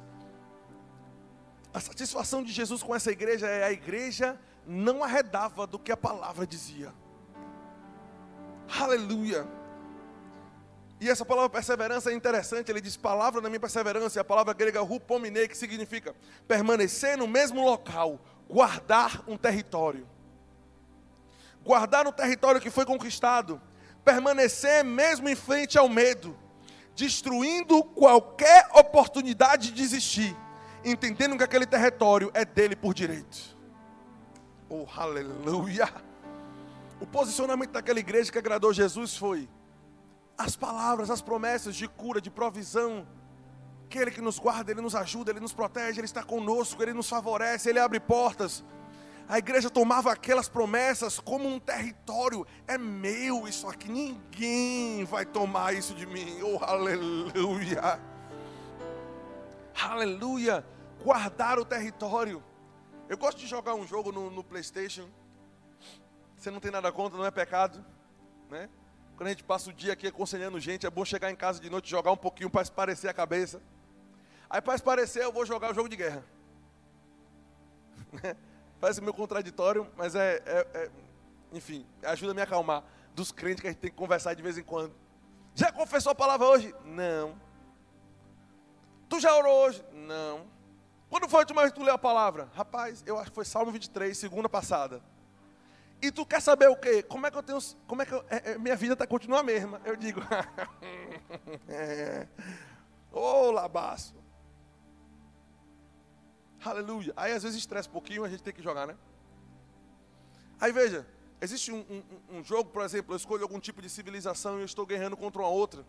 A 1.73 1.81
satisfação 1.81 2.43
de 2.43 2.53
Jesus 2.53 2.83
com 2.83 2.95
essa 2.95 3.11
igreja 3.11 3.47
é 3.47 3.65
a 3.65 3.73
igreja 3.73 4.39
não 4.67 5.03
arredava 5.03 5.67
do 5.67 5.79
que 5.79 5.93
a 5.93 5.97
palavra 5.97 6.47
dizia. 6.47 6.93
Aleluia. 8.79 9.47
E 11.01 11.09
essa 11.09 11.25
palavra 11.25 11.49
perseverança 11.49 12.11
é 12.11 12.15
interessante, 12.15 12.71
ele 12.71 12.81
diz 12.81 12.97
palavra 12.97 13.41
da 13.41 13.49
minha 13.49 13.61
perseverança, 13.61 14.19
e 14.19 14.21
a 14.21 14.25
palavra 14.25 14.53
grega 14.53 14.81
rupomine, 14.81 15.47
que 15.47 15.57
significa 15.57 16.15
permanecer 16.47 17.17
no 17.17 17.29
mesmo 17.29 17.65
local, 17.65 18.21
guardar 18.49 19.23
um 19.29 19.37
território. 19.37 20.07
Guardar 21.63 22.07
um 22.07 22.13
território 22.13 22.61
que 22.61 22.71
foi 22.71 22.85
conquistado 22.85 23.63
permanecer 24.09 24.83
mesmo 24.83 25.29
em 25.29 25.37
frente 25.37 25.77
ao 25.77 25.87
medo, 25.87 26.35
destruindo 26.95 27.85
qualquer 27.85 28.67
oportunidade 28.73 29.71
de 29.71 29.75
desistir, 29.75 30.35
entendendo 30.83 31.37
que 31.37 31.45
aquele 31.45 31.67
território 31.67 32.31
é 32.33 32.43
dele 32.43 32.75
por 32.75 32.95
direito. 32.95 33.55
Oh, 34.67 34.87
aleluia! 34.97 35.93
O 36.99 37.07
posicionamento 37.07 37.73
daquela 37.73 38.01
igreja 38.01 38.33
que 38.33 38.39
agradou 38.39 38.73
Jesus 38.73 39.15
foi 39.15 39.47
as 40.39 40.57
palavras, 40.57 41.11
as 41.11 41.21
promessas 41.21 41.77
de 41.77 41.87
cura, 41.87 42.19
de 42.19 42.31
provisão, 42.31 43.07
que 43.91 43.99
Ele 43.99 44.11
que 44.11 44.23
nos 44.23 44.39
guarda, 44.39 44.71
Ele 44.71 44.81
nos 44.81 44.95
ajuda, 44.95 45.33
Ele 45.33 45.41
nos 45.41 45.53
protege, 45.53 46.01
Ele 46.01 46.07
está 46.07 46.23
conosco, 46.23 46.83
Ele 46.83 46.95
nos 46.95 47.11
favorece, 47.11 47.69
Ele 47.69 47.79
abre 47.79 48.01
portas 48.01 48.65
a 49.29 49.37
igreja 49.37 49.69
tomava 49.69 50.11
aquelas 50.11 50.49
promessas 50.49 51.21
como 51.21 51.47
um 51.47 51.61
território. 51.61 52.47
É 52.67 52.79
meu 52.79 53.47
isso 53.47 53.69
aqui, 53.69 53.91
ninguém 53.91 55.05
vai 55.05 55.27
tomar 55.27 55.75
isso 55.75 55.95
de 55.95 56.07
mim. 56.07 56.41
Oh, 56.43 56.65
aleluia! 56.65 58.01
Aleluia! 59.79 60.65
Guardar 61.05 61.59
o 61.59 61.65
território. 61.65 62.43
Eu 63.07 63.19
gosto 63.19 63.39
de 63.39 63.47
jogar 63.47 63.75
um 63.75 63.87
jogo 63.87 64.11
no, 64.11 64.31
no 64.31 64.43
PlayStation. 64.43 65.07
Você 66.35 66.51
não 66.51 66.59
tem 66.59 66.71
nada 66.71 66.91
contra, 66.91 67.19
não 67.19 67.27
é 67.27 67.31
pecado, 67.31 67.85
né? 68.49 68.71
Quando 69.15 69.27
a 69.27 69.31
gente 69.31 69.45
passa 69.45 69.69
o 69.69 69.73
dia 69.73 69.93
aqui 69.93 70.07
aconselhando 70.07 70.59
gente, 70.59 70.87
é 70.87 70.91
bom 70.91 71.05
chegar 71.05 71.31
em 71.31 71.37
casa 71.37 71.61
de 71.61 71.69
noite 71.69 71.91
jogar 71.91 72.13
um 72.13 72.17
pouquinho 72.17 72.49
para 72.49 72.63
esparecer 72.63 73.11
a 73.11 73.15
cabeça. 73.15 73.61
Aí 74.49 74.63
para 74.63 74.75
esparecer 74.75 75.23
eu 75.23 75.33
vou 75.33 75.45
jogar 75.45 75.71
o 75.71 75.75
jogo 75.75 75.89
de 75.89 75.97
guerra. 75.97 76.25
Parece 78.81 79.01
meio 79.01 79.15
contraditório, 79.15 79.89
mas 79.97 80.15
é, 80.15 80.43
é, 80.47 80.67
é, 80.75 80.91
enfim, 81.53 81.85
ajuda 82.03 82.33
a 82.33 82.35
me 82.35 82.43
acalmar 82.43 82.85
dos 83.15 83.33
crentes 83.33 83.61
que 83.61 83.67
a 83.67 83.71
gente 83.71 83.81
tem 83.81 83.91
que 83.91 83.97
conversar 83.97 84.35
de 84.35 84.43
vez 84.43 84.57
em 84.57 84.63
quando. 84.63 84.95
Já 85.55 85.73
confessou 85.73 86.13
a 86.13 86.15
palavra 86.15 86.47
hoje? 86.47 86.73
Não. 86.85 87.35
Tu 89.09 89.19
já 89.19 89.35
orou 89.35 89.67
hoje? 89.67 89.85
Não. 89.93 90.47
Quando 91.11 91.29
foi 91.29 91.39
a 91.39 91.41
última 91.41 91.63
vez 91.63 91.73
que 91.73 91.81
tu 91.81 91.85
leu 91.85 91.95
a 91.95 91.99
palavra? 91.99 92.49
Rapaz, 92.55 93.03
eu 93.07 93.19
acho 93.19 93.31
que 93.31 93.35
foi 93.35 93.45
Salmo 93.45 93.73
23, 93.73 94.17
segunda 94.17 94.49
passada. 94.49 95.03
E 96.01 96.13
tu 96.13 96.25
quer 96.25 96.41
saber 96.41 96.69
o 96.69 96.77
quê? 96.77 97.03
Como 97.03 97.27
é 97.27 97.31
que 97.31 97.37
eu 97.37 97.43
tenho. 97.43 97.59
Como 97.87 98.03
é 98.03 98.07
que 98.07 98.13
eu, 98.13 98.25
é, 98.31 98.53
é, 98.53 98.59
minha 98.59 98.77
vida 98.77 98.95
tá, 98.95 99.07
continua 99.07 99.41
a 99.41 99.43
mesma? 99.43 99.81
Eu 99.85 99.97
digo. 99.97 100.21
Ô 103.11 103.21
oh, 103.21 103.51
labaço. 103.51 104.15
Aleluia. 106.65 107.13
Aí 107.17 107.33
às 107.33 107.43
vezes 107.43 107.59
estressa 107.59 107.89
um 107.89 107.93
pouquinho, 107.93 108.25
a 108.25 108.29
gente 108.29 108.43
tem 108.43 108.53
que 108.53 108.63
jogar, 108.63 108.87
né? 108.87 108.97
Aí 110.61 110.73
veja, 110.73 111.07
existe 111.41 111.71
um, 111.71 111.85
um, 112.31 112.39
um 112.39 112.45
jogo, 112.45 112.71
por 112.71 112.83
exemplo, 112.83 113.13
eu 113.13 113.17
escolho 113.17 113.43
algum 113.43 113.61
tipo 113.61 113.81
de 113.81 113.89
civilização 113.89 114.57
e 114.59 114.63
eu 114.63 114.65
estou 114.65 114.85
guerreando 114.85 115.17
contra 115.17 115.41
uma 115.41 115.49
outra. 115.49 115.87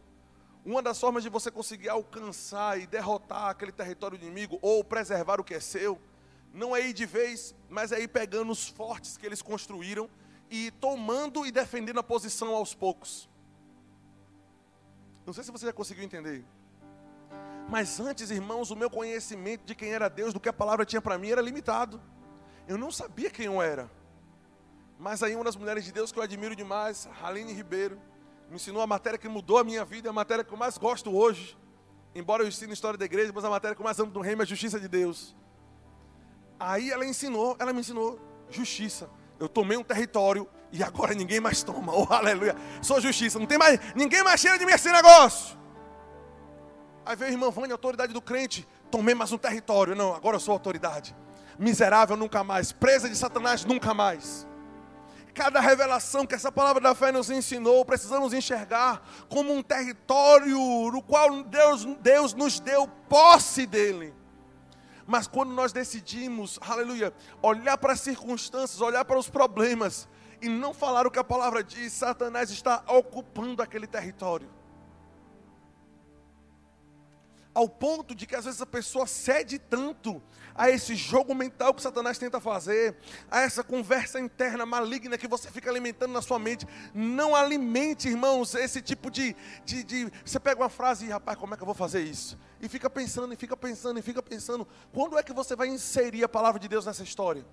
Uma 0.64 0.82
das 0.82 1.00
formas 1.00 1.24
de 1.24 1.30
você 1.30 1.50
conseguir 1.50 1.90
alcançar 1.90 2.80
e 2.80 2.86
derrotar 2.86 3.50
aquele 3.50 3.72
território 3.72 4.16
inimigo 4.16 4.60
ou 4.62 4.84
preservar 4.84 5.40
o 5.40 5.44
que 5.44 5.54
é 5.54 5.60
seu, 5.60 6.00
não 6.54 6.76
é 6.76 6.88
ir 6.88 6.94
de 6.94 7.06
vez, 7.06 7.56
mas 7.70 7.92
é 7.92 8.00
ir 8.00 8.08
pegando 8.08 8.52
os 8.52 8.68
fortes 8.68 9.18
que 9.18 9.26
eles 9.26 9.42
construíram 9.42 10.10
e 10.50 10.72
tomando 10.72 11.46
e 11.46 11.52
defendendo 11.52 12.00
a 12.00 12.04
posição 12.04 12.54
aos 12.54 12.76
poucos. 12.76 13.30
Não 15.26 15.34
sei 15.34 15.44
se 15.44 15.52
você 15.52 15.66
já 15.68 15.74
conseguiu 15.74 16.04
entender. 16.04 16.44
Mas 17.70 18.00
antes, 18.00 18.32
irmãos, 18.32 18.72
o 18.72 18.76
meu 18.76 18.90
conhecimento 18.90 19.64
de 19.64 19.76
quem 19.76 19.94
era 19.94 20.10
Deus, 20.10 20.34
do 20.34 20.40
que 20.40 20.50
a 20.50 20.54
palavra 20.54 20.84
tinha 20.84 21.00
para 21.00 21.20
mim, 21.20 21.30
era 21.30 21.40
limitado. 21.40 22.02
Eu 22.68 22.80
não 22.80 22.92
sabia 22.92 23.30
quem 23.30 23.46
eu 23.46 23.62
era. 23.62 23.90
Mas 24.98 25.22
aí 25.22 25.36
uma 25.36 25.44
das 25.44 25.56
mulheres 25.56 25.86
de 25.86 25.92
Deus 25.92 26.12
que 26.12 26.18
eu 26.18 26.24
admiro 26.24 26.56
demais, 26.56 27.08
Haline 27.22 27.54
Ribeiro, 27.54 28.02
me 28.50 28.56
ensinou 28.56 28.82
a 28.82 28.88
matéria 28.88 29.20
que 29.20 29.30
mudou 29.30 29.60
a 29.60 29.64
minha 29.64 29.86
vida, 29.86 30.10
a 30.10 30.14
matéria 30.14 30.44
que 30.44 30.52
eu 30.52 30.58
mais 30.58 30.80
gosto 30.80 31.16
hoje. 31.16 31.56
Embora 32.16 32.42
eu 32.42 32.48
ensine 32.48 32.74
história 32.74 32.98
da 32.98 33.06
igreja, 33.06 33.32
mas 33.34 33.46
a 33.46 33.50
matéria 33.52 33.76
que 33.76 33.82
eu 33.82 33.86
mais 33.86 34.00
amo 34.00 34.12
do 34.12 34.20
reino 34.20 34.42
é 34.42 34.46
a 34.46 34.48
justiça 34.48 34.80
de 34.80 34.88
Deus. 34.88 35.36
Aí 36.60 36.90
ela 36.90 37.06
ensinou, 37.06 37.56
ela 37.60 37.72
me 37.72 37.82
ensinou 37.82 38.20
justiça. 38.50 39.08
Eu 39.40 39.48
tomei 39.48 39.78
um 39.78 39.84
território 39.84 40.50
e 40.72 40.82
agora 40.82 41.14
ninguém 41.14 41.40
mais 41.40 41.62
toma. 41.62 41.94
Oh, 41.96 42.12
aleluia. 42.12 42.56
Sou 42.82 43.00
justiça. 43.00 43.38
Não 43.38 43.46
tem 43.46 43.60
mais, 43.60 43.80
ninguém 43.94 44.24
mais 44.24 44.42
cheira 44.42 44.58
de 44.58 44.66
mim 44.66 44.72
esse 44.72 44.92
negócio. 44.92 45.59
Aí 47.06 47.16
veio 47.16 47.30
a 47.30 47.34
irmã 47.34 47.50
Vânia, 47.50 47.74
autoridade 47.74 48.14
do 48.14 48.22
crente. 48.22 48.68
Tomei 48.92 49.16
mais 49.16 49.32
um 49.32 49.38
território. 49.38 49.96
Não, 49.96 50.14
agora 50.14 50.36
eu 50.36 50.40
sou 50.40 50.52
autoridade. 50.52 51.16
Miserável 51.58 52.16
nunca 52.16 52.44
mais. 52.44 52.72
Presa 52.72 53.10
de 53.10 53.16
Satanás 53.16 53.66
nunca 53.66 53.94
mais. 53.94 54.48
Cada 55.34 55.60
revelação 55.60 56.26
que 56.26 56.36
essa 56.36 56.52
palavra 56.52 56.82
da 56.82 56.94
fé 56.94 57.12
nos 57.12 57.30
ensinou, 57.30 57.86
precisamos 57.86 58.34
enxergar 58.34 59.02
como 59.30 59.54
um 59.54 59.62
território 59.62 60.58
no 60.92 61.02
qual 61.02 61.44
Deus, 61.44 61.86
Deus 62.02 62.34
nos 62.34 62.60
deu 62.60 62.88
posse 63.08 63.66
dele. 63.66 64.14
Mas 65.06 65.28
quando 65.28 65.52
nós 65.52 65.72
decidimos, 65.72 66.60
aleluia, 66.62 67.14
olhar 67.42 67.78
para 67.78 67.94
as 67.94 68.02
circunstâncias, 68.02 68.82
olhar 68.82 69.06
para 69.06 69.18
os 69.18 69.30
problemas 69.30 70.08
e 70.42 70.50
não 70.50 70.74
falar 70.74 71.08
o 71.08 71.12
que 71.12 71.20
a 71.20 71.24
palavra 71.24 71.64
diz, 71.64 71.94
Satanás 71.94 72.50
está 72.50 72.84
ocupando 72.88 73.62
aquele 73.62 73.88
território 73.88 74.59
ao 77.54 77.68
ponto 77.68 78.14
de 78.14 78.26
que 78.26 78.36
às 78.36 78.46
vezes 78.46 78.62
a 78.62 78.66
pessoa 78.66 79.08
cede 79.08 79.58
tanto 79.58 80.22
a 80.56 80.70
esse 80.70 80.94
jogo 80.94 81.34
mental 81.34 81.74
que 81.74 81.82
Satanás 81.82 82.18
tenta 82.18 82.40
fazer, 82.40 82.98
a 83.32 83.42
essa 83.42 83.64
conversa 83.64 84.20
interna 84.20 84.66
maligna 84.66 85.18
que 85.18 85.28
você 85.28 85.50
fica 85.50 85.70
alimentando 85.70 86.12
na 86.12 86.22
sua 86.22 86.38
mente. 86.38 86.68
Não 86.94 87.36
alimente, 87.36 88.10
irmãos, 88.10 88.54
esse 88.56 88.82
tipo 88.82 89.10
de, 89.10 89.36
de, 89.64 89.84
de. 89.84 90.12
Você 90.26 90.40
pega 90.40 90.62
uma 90.62 90.70
frase 90.70 91.06
e, 91.06 91.10
rapaz, 91.10 91.38
como 91.38 91.54
é 91.54 91.58
que 91.58 91.64
eu 91.64 91.66
vou 91.66 91.76
fazer 91.76 92.02
isso? 92.02 92.38
E 92.60 92.68
fica 92.68 92.90
pensando, 92.90 93.34
e 93.34 93.38
fica 93.38 93.56
pensando, 93.56 94.00
e 94.00 94.02
fica 94.02 94.22
pensando. 94.22 94.68
Quando 94.92 95.18
é 95.18 95.24
que 95.24 95.32
você 95.32 95.56
vai 95.56 95.68
inserir 95.70 96.24
a 96.26 96.30
palavra 96.30 96.60
de 96.60 96.68
Deus 96.68 96.86
nessa 96.86 97.04
história? 97.04 97.46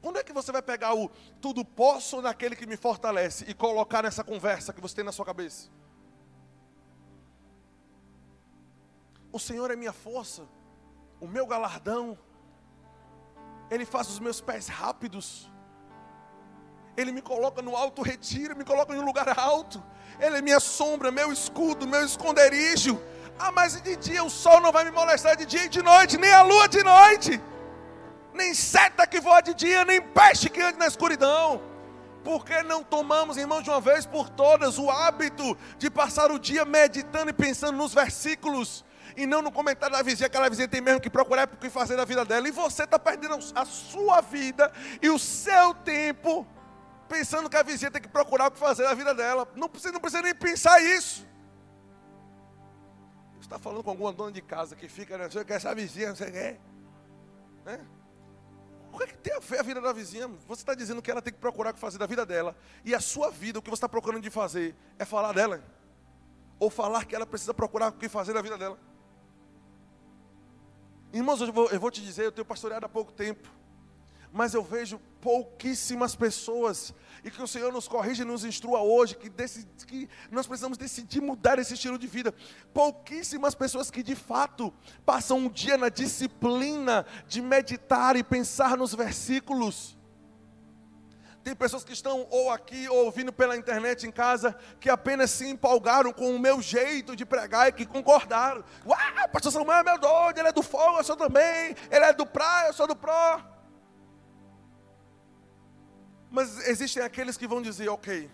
Quando 0.00 0.18
é 0.18 0.24
que 0.24 0.32
você 0.32 0.50
vai 0.50 0.62
pegar 0.62 0.94
o 0.94 1.10
tudo 1.40 1.62
posso 1.64 2.22
naquele 2.22 2.56
que 2.56 2.66
me 2.66 2.76
fortalece 2.78 3.44
e 3.46 3.52
colocar 3.52 4.02
nessa 4.02 4.24
conversa 4.24 4.72
que 4.72 4.80
você 4.80 4.96
tem 4.96 5.04
na 5.04 5.12
sua 5.12 5.26
cabeça? 5.26 5.68
O 9.32 9.38
Senhor 9.38 9.70
é 9.70 9.76
minha 9.76 9.92
força, 9.92 10.42
o 11.20 11.26
meu 11.26 11.46
galardão. 11.46 12.18
Ele 13.70 13.84
faz 13.84 14.08
os 14.08 14.18
meus 14.18 14.40
pés 14.40 14.66
rápidos. 14.66 15.50
Ele 16.96 17.12
me 17.12 17.22
coloca 17.22 17.62
no 17.62 17.76
alto 17.76 18.02
retiro, 18.02 18.56
me 18.56 18.64
coloca 18.64 18.92
em 18.94 18.98
um 18.98 19.04
lugar 19.04 19.38
alto. 19.38 19.82
Ele 20.18 20.38
é 20.38 20.42
minha 20.42 20.58
sombra, 20.58 21.12
meu 21.12 21.32
escudo, 21.32 21.86
meu 21.86 22.04
esconderijo. 22.04 23.00
Ah, 23.38 23.52
mas 23.52 23.80
de 23.80 23.96
dia 23.96 24.24
o 24.24 24.28
sol 24.28 24.60
não 24.60 24.72
vai 24.72 24.84
me 24.84 24.90
molestar 24.90 25.36
de 25.36 25.46
dia 25.46 25.64
e 25.64 25.68
de 25.68 25.82
noite, 25.82 26.18
nem 26.18 26.32
a 26.32 26.42
lua 26.42 26.68
de 26.68 26.82
noite. 26.82 27.40
Nem 28.34 28.52
seta 28.52 29.06
que 29.06 29.20
voa 29.20 29.40
de 29.40 29.54
dia, 29.54 29.84
nem 29.84 30.00
peste 30.00 30.50
que 30.50 30.60
ande 30.60 30.78
na 30.78 30.88
escuridão. 30.88 31.62
Por 32.24 32.44
que 32.44 32.62
não 32.64 32.82
tomamos, 32.82 33.36
irmãos, 33.36 33.62
de 33.62 33.70
uma 33.70 33.80
vez 33.80 34.04
por 34.04 34.28
todas, 34.28 34.76
o 34.76 34.90
hábito 34.90 35.56
de 35.78 35.88
passar 35.88 36.30
o 36.30 36.38
dia 36.38 36.64
meditando 36.64 37.30
e 37.30 37.32
pensando 37.32 37.78
nos 37.78 37.94
versículos 37.94 38.84
e 39.16 39.26
não 39.26 39.42
no 39.42 39.52
comentário 39.52 39.96
da 39.96 40.02
vizinha, 40.02 40.26
aquela 40.26 40.48
vizinha 40.48 40.68
tem 40.68 40.80
mesmo 40.80 41.00
que 41.00 41.10
procurar 41.10 41.48
o 41.52 41.56
que 41.56 41.70
fazer 41.70 41.96
da 41.96 42.04
vida 42.04 42.24
dela, 42.24 42.48
e 42.48 42.50
você 42.50 42.84
está 42.84 42.98
perdendo 42.98 43.38
a 43.54 43.64
sua 43.64 44.20
vida 44.20 44.72
e 45.02 45.08
o 45.08 45.18
seu 45.18 45.74
tempo 45.74 46.46
pensando 47.08 47.50
que 47.50 47.56
a 47.56 47.62
vizinha 47.62 47.90
tem 47.90 48.00
que 48.00 48.08
procurar 48.08 48.46
o 48.46 48.50
que 48.52 48.58
fazer 48.58 48.84
da 48.84 48.94
vida 48.94 49.12
dela. 49.12 49.46
Não 49.56 49.68
precisa, 49.68 49.92
não 49.92 50.00
precisa 50.00 50.22
nem 50.22 50.34
pensar 50.34 50.80
isso. 50.80 51.26
Você 53.34 53.46
está 53.46 53.58
falando 53.58 53.82
com 53.82 53.90
alguma 53.90 54.12
dona 54.12 54.30
de 54.30 54.40
casa 54.40 54.76
que 54.76 54.88
fica, 54.88 55.18
né, 55.18 55.28
você 55.28 55.44
quer 55.44 55.54
essa 55.54 55.74
vizinha, 55.74 56.14
você 56.14 56.30
quer. 56.30 56.60
Né? 57.64 57.80
O 58.92 58.98
que, 58.98 59.04
é 59.04 59.06
que 59.08 59.18
tem 59.18 59.34
a 59.34 59.40
ver 59.40 59.58
a 59.58 59.62
vida 59.62 59.80
da 59.80 59.92
vizinha? 59.92 60.28
Você 60.46 60.62
está 60.62 60.74
dizendo 60.74 61.02
que 61.02 61.10
ela 61.10 61.22
tem 61.22 61.32
que 61.32 61.38
procurar 61.38 61.70
o 61.70 61.74
que 61.74 61.80
fazer 61.80 61.98
da 61.98 62.06
vida 62.06 62.24
dela, 62.24 62.56
e 62.84 62.94
a 62.94 63.00
sua 63.00 63.30
vida, 63.30 63.58
o 63.58 63.62
que 63.62 63.70
você 63.70 63.76
está 63.76 63.88
procurando 63.88 64.22
de 64.22 64.30
fazer, 64.30 64.74
é 64.98 65.04
falar 65.04 65.32
dela. 65.32 65.62
Ou 66.58 66.70
falar 66.70 67.04
que 67.04 67.14
ela 67.14 67.26
precisa 67.26 67.54
procurar 67.54 67.88
o 67.88 67.92
que 67.92 68.08
fazer 68.08 68.32
da 68.32 68.42
vida 68.42 68.58
dela. 68.58 68.78
Irmãos, 71.12 71.40
eu 71.40 71.52
vou, 71.52 71.68
eu 71.70 71.80
vou 71.80 71.90
te 71.90 72.00
dizer, 72.00 72.24
eu 72.24 72.32
tenho 72.32 72.44
pastoreado 72.44 72.86
há 72.86 72.88
pouco 72.88 73.12
tempo, 73.12 73.48
mas 74.32 74.54
eu 74.54 74.62
vejo 74.62 75.00
pouquíssimas 75.20 76.14
pessoas, 76.14 76.94
e 77.24 77.30
que 77.30 77.42
o 77.42 77.48
Senhor 77.48 77.72
nos 77.72 77.88
corrija 77.88 78.22
e 78.22 78.26
nos 78.26 78.44
instrua 78.44 78.80
hoje, 78.80 79.16
que, 79.16 79.28
que 79.28 80.08
nós 80.30 80.46
precisamos 80.46 80.78
decidir 80.78 81.20
mudar 81.20 81.58
esse 81.58 81.74
estilo 81.74 81.98
de 81.98 82.06
vida. 82.06 82.32
Pouquíssimas 82.72 83.54
pessoas 83.54 83.90
que 83.90 84.02
de 84.02 84.14
fato 84.14 84.72
passam 85.04 85.38
um 85.38 85.48
dia 85.48 85.76
na 85.76 85.88
disciplina 85.88 87.04
de 87.26 87.42
meditar 87.42 88.16
e 88.16 88.22
pensar 88.22 88.76
nos 88.76 88.94
versículos. 88.94 89.98
Tem 91.42 91.54
pessoas 91.54 91.82
que 91.82 91.92
estão 91.92 92.26
ou 92.30 92.50
aqui 92.50 92.88
ou 92.88 93.06
ouvindo 93.06 93.32
pela 93.32 93.56
internet 93.56 94.06
em 94.06 94.10
casa 94.10 94.54
que 94.78 94.90
apenas 94.90 95.30
se 95.30 95.48
empolgaram 95.48 96.12
com 96.12 96.34
o 96.34 96.38
meu 96.38 96.60
jeito 96.60 97.16
de 97.16 97.24
pregar 97.24 97.68
e 97.68 97.72
que 97.72 97.86
concordaram. 97.86 98.62
Uau, 98.86 99.28
pastor 99.32 99.50
Samuel 99.50 99.78
é 99.78 99.82
meu 99.82 99.98
doido, 99.98 100.38
ele 100.38 100.48
é 100.48 100.52
do 100.52 100.62
fogo, 100.62 100.98
eu 100.98 101.04
sou 101.04 101.16
também. 101.16 101.74
Ele 101.90 102.04
é 102.04 102.12
do 102.12 102.26
praia, 102.26 102.68
eu 102.68 102.74
sou 102.74 102.86
do 102.86 102.94
pró. 102.94 103.40
Mas 106.30 106.68
existem 106.68 107.02
aqueles 107.02 107.36
que 107.36 107.46
vão 107.46 107.62
dizer, 107.62 107.88
ok, 107.88 108.30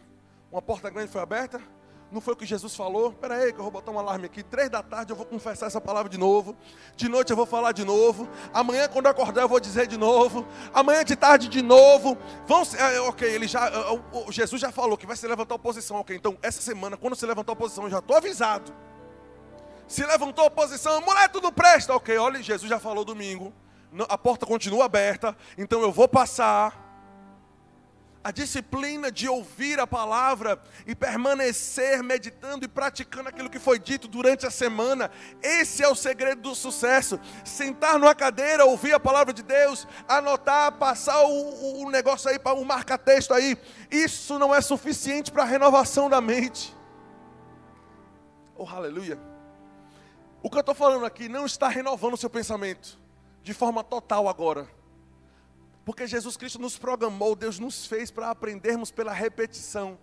uma 0.51 0.61
porta 0.61 0.91
grande 0.91 1.11
foi 1.11 1.23
aberta, 1.23 1.63
não 2.11 2.21
foi 2.21 2.35
o 2.35 2.37
que 2.37 2.47
Jesus 2.47 2.75
falou? 2.75 3.11
Espera 3.11 3.35
aí 3.35 3.53
que 3.53 3.59
eu 3.59 3.63
vou 3.63 3.71
botar 3.71 3.91
um 3.91 3.99
alarme 3.99 4.27
aqui. 4.27 4.43
Três 4.43 4.71
da 4.71 4.83
tarde 4.83 5.13
eu 5.13 5.17
vou 5.17 5.27
confessar 5.27 5.67
essa 5.67 5.81
palavra 5.81 6.09
de 6.09 6.17
novo. 6.17 6.57
De 6.97 7.09
noite 7.09 7.31
eu 7.31 7.37
vou 7.37 7.47
falar 7.47 7.73
de 7.73 7.85
novo. 7.85 8.29
Amanhã 8.55 8.89
quando 8.89 9.07
eu 9.07 9.11
acordar 9.11 9.43
eu 9.43 9.49
vou 9.49 9.59
dizer 9.59 9.89
de 9.89 9.97
novo. 9.97 10.47
Amanhã 10.73 11.05
de 11.05 11.17
tarde 11.17 11.49
de 11.49 11.63
novo. 11.63 12.17
Vão, 12.47 12.63
é, 12.79 13.01
ok, 13.01 13.29
ele 13.29 13.49
já, 13.49 13.67
é, 13.69 14.33
Jesus 14.33 14.61
já 14.61 14.71
falou 14.71 14.97
que 14.97 15.07
vai 15.07 15.17
se 15.17 15.27
levantar 15.27 15.57
oposição. 15.57 15.97
Ok, 15.97 16.17
então 16.17 16.39
essa 16.43 16.61
semana 16.61 16.97
quando 16.97 17.17
se 17.17 17.27
levantar 17.27 17.53
oposição 17.53 17.85
eu 17.85 17.91
já 17.91 17.99
estou 17.99 18.17
avisado. 18.17 18.73
Se 19.89 20.05
levantou 20.05 20.47
oposição, 20.47 21.01
mulher 21.01 21.29
tudo 21.29 21.51
presta. 21.51 21.95
Ok, 21.95 22.17
olha, 22.19 22.41
Jesus 22.41 22.69
já 22.71 22.79
falou 22.79 23.05
domingo. 23.05 23.53
A 24.09 24.19
porta 24.19 24.47
continua 24.47 24.85
aberta, 24.85 25.37
então 25.59 25.81
eu 25.81 25.91
vou 25.91 26.07
passar. 26.07 26.86
A 28.27 28.33
disciplina 28.33 29.09
de 29.09 29.29
ouvir 29.29 29.79
a 29.79 29.87
palavra 29.87 30.61
e 30.85 30.97
permanecer 30.97 32.03
meditando 32.03 32.64
e 32.64 32.68
praticando 32.68 33.29
aquilo 33.29 33.49
que 33.49 33.61
foi 33.61 33.79
dito 33.79 34.09
durante 34.09 34.45
a 34.45 34.51
semana. 34.51 35.12
Esse 35.41 35.85
é 35.85 35.89
o 35.89 35.95
segredo 35.95 36.43
do 36.43 36.53
sucesso. 36.53 37.20
Sentar 37.45 38.01
numa 38.01 38.16
cadeira, 38.16 38.64
ouvir 38.64 38.93
a 38.93 38.99
palavra 38.99 39.33
de 39.33 39.45
Deus, 39.45 39.87
anotar, 40.09 40.72
passar 40.72 41.22
o, 41.22 41.85
o 41.85 41.89
negócio 41.93 42.29
aí 42.29 42.37
para 42.37 42.59
um 42.59 42.64
marca-texto 42.64 43.33
aí. 43.33 43.57
Isso 43.93 44.41
não 44.41 44.53
é 44.53 44.61
suficiente 44.61 45.31
para 45.31 45.45
a 45.45 45.47
renovação 45.47 46.11
da 46.11 46.20
mente. 46.20 46.77
Oh, 48.57 48.66
aleluia. 48.68 49.20
O 50.43 50.51
que 50.51 50.57
eu 50.57 50.61
estou 50.62 50.74
falando 50.74 51.07
aqui 51.07 51.29
não 51.29 51.47
está 51.47 51.68
renovando 51.68 52.14
o 52.14 52.16
seu 52.16 52.29
pensamento 52.29 52.99
de 53.41 53.55
forma 53.55 53.85
total 53.85 54.29
agora. 54.29 54.66
Porque 55.87 56.05
Jesus 56.05 56.37
Cristo 56.37 56.59
nos 56.59 56.76
programou, 56.76 57.37
Deus 57.37 57.61
nos 57.61 57.87
fez 57.87 58.11
para 58.11 58.28
aprendermos 58.28 58.91
pela 58.91 59.12
repetição. 59.12 59.97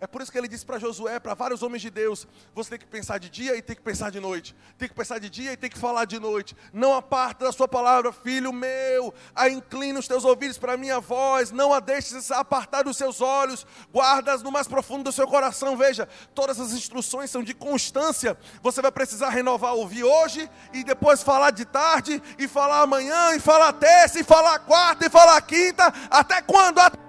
É 0.00 0.06
por 0.06 0.22
isso 0.22 0.30
que 0.30 0.38
ele 0.38 0.46
disse 0.46 0.64
para 0.64 0.78
Josué, 0.78 1.18
para 1.18 1.34
vários 1.34 1.62
homens 1.62 1.82
de 1.82 1.90
Deus: 1.90 2.26
você 2.54 2.70
tem 2.70 2.78
que 2.78 2.86
pensar 2.86 3.18
de 3.18 3.28
dia 3.28 3.56
e 3.56 3.62
tem 3.62 3.74
que 3.74 3.82
pensar 3.82 4.10
de 4.10 4.20
noite. 4.20 4.54
Tem 4.76 4.88
que 4.88 4.94
pensar 4.94 5.18
de 5.18 5.28
dia 5.28 5.52
e 5.52 5.56
tem 5.56 5.68
que 5.68 5.78
falar 5.78 6.04
de 6.04 6.20
noite. 6.20 6.56
Não 6.72 6.94
aparta 6.94 7.46
da 7.46 7.52
sua 7.52 7.66
palavra, 7.66 8.12
filho 8.12 8.52
meu. 8.52 9.12
A 9.34 9.48
inclina 9.48 9.98
os 9.98 10.06
teus 10.06 10.24
ouvidos 10.24 10.56
para 10.56 10.74
a 10.74 10.76
minha 10.76 11.00
voz. 11.00 11.50
Não 11.50 11.72
a 11.72 11.80
deixes 11.80 12.30
apartar 12.30 12.82
dos 12.82 12.96
seus 12.96 13.20
olhos. 13.20 13.66
Guardas 13.92 14.40
no 14.40 14.52
mais 14.52 14.68
profundo 14.68 15.04
do 15.04 15.12
seu 15.12 15.26
coração. 15.26 15.76
Veja, 15.76 16.08
todas 16.32 16.60
as 16.60 16.72
instruções 16.72 17.30
são 17.30 17.42
de 17.42 17.52
constância. 17.52 18.38
Você 18.62 18.80
vai 18.80 18.92
precisar 18.92 19.30
renovar, 19.30 19.74
ouvir 19.74 20.04
hoje 20.04 20.48
e 20.72 20.84
depois 20.84 21.24
falar 21.24 21.50
de 21.50 21.64
tarde 21.64 22.22
e 22.38 22.46
falar 22.46 22.82
amanhã 22.82 23.34
e 23.34 23.40
falar 23.40 23.72
terça 23.72 24.20
e 24.20 24.24
falar 24.24 24.60
quarta 24.60 25.06
e 25.06 25.10
falar 25.10 25.40
quinta. 25.42 25.92
Até 26.08 26.40
quando? 26.40 26.78
Até 26.78 27.07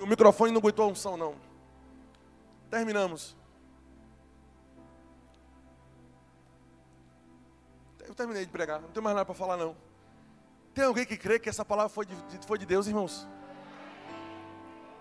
O 0.00 0.06
microfone 0.06 0.50
não 0.50 0.58
aguentou 0.58 0.86
a 0.86 0.88
unção, 0.88 1.16
não. 1.16 1.34
Terminamos. 2.70 3.36
Eu 8.06 8.14
terminei 8.14 8.44
de 8.44 8.50
pregar, 8.50 8.80
não 8.80 8.88
tenho 8.88 9.04
mais 9.04 9.14
nada 9.14 9.26
para 9.26 9.34
falar, 9.34 9.56
não. 9.56 9.76
Tem 10.74 10.84
alguém 10.84 11.04
que 11.04 11.16
crê 11.16 11.38
que 11.38 11.48
essa 11.48 11.64
palavra 11.64 11.90
foi 11.90 12.06
de, 12.06 12.14
foi 12.46 12.58
de 12.58 12.64
Deus, 12.64 12.86
irmãos? 12.86 13.28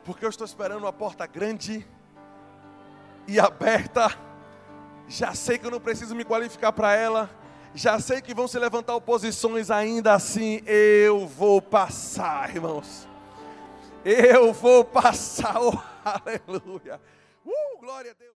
Porque 0.04 0.26
eu 0.26 0.30
estou 0.30 0.46
esperando 0.46 0.84
uma 0.84 0.94
porta 0.94 1.26
grande 1.26 1.88
e 3.28 3.40
aberta. 3.40 4.10
Já 5.08 5.34
sei 5.34 5.58
que 5.58 5.66
eu 5.66 5.72
não 5.72 5.80
preciso 5.80 6.16
me 6.16 6.26
qualificar 6.26 6.72
para 6.72 6.94
ela. 6.96 7.30
Já 7.74 8.00
sei 8.00 8.22
que 8.22 8.34
vão 8.34 8.48
se 8.48 8.58
levantar 8.58 8.96
oposições, 8.96 9.70
ainda 9.70 10.14
assim 10.14 10.62
eu 10.66 11.28
vou 11.28 11.62
passar, 11.62 12.54
irmãos. 12.54 13.08
Eu 14.06 14.54
vou 14.54 14.86
passar, 14.86 15.62
oh, 15.62 15.78
aleluia. 16.04 17.02
Uh, 17.46 17.80
glória 17.80 18.12
a 18.12 18.14
Deus. 18.14 18.28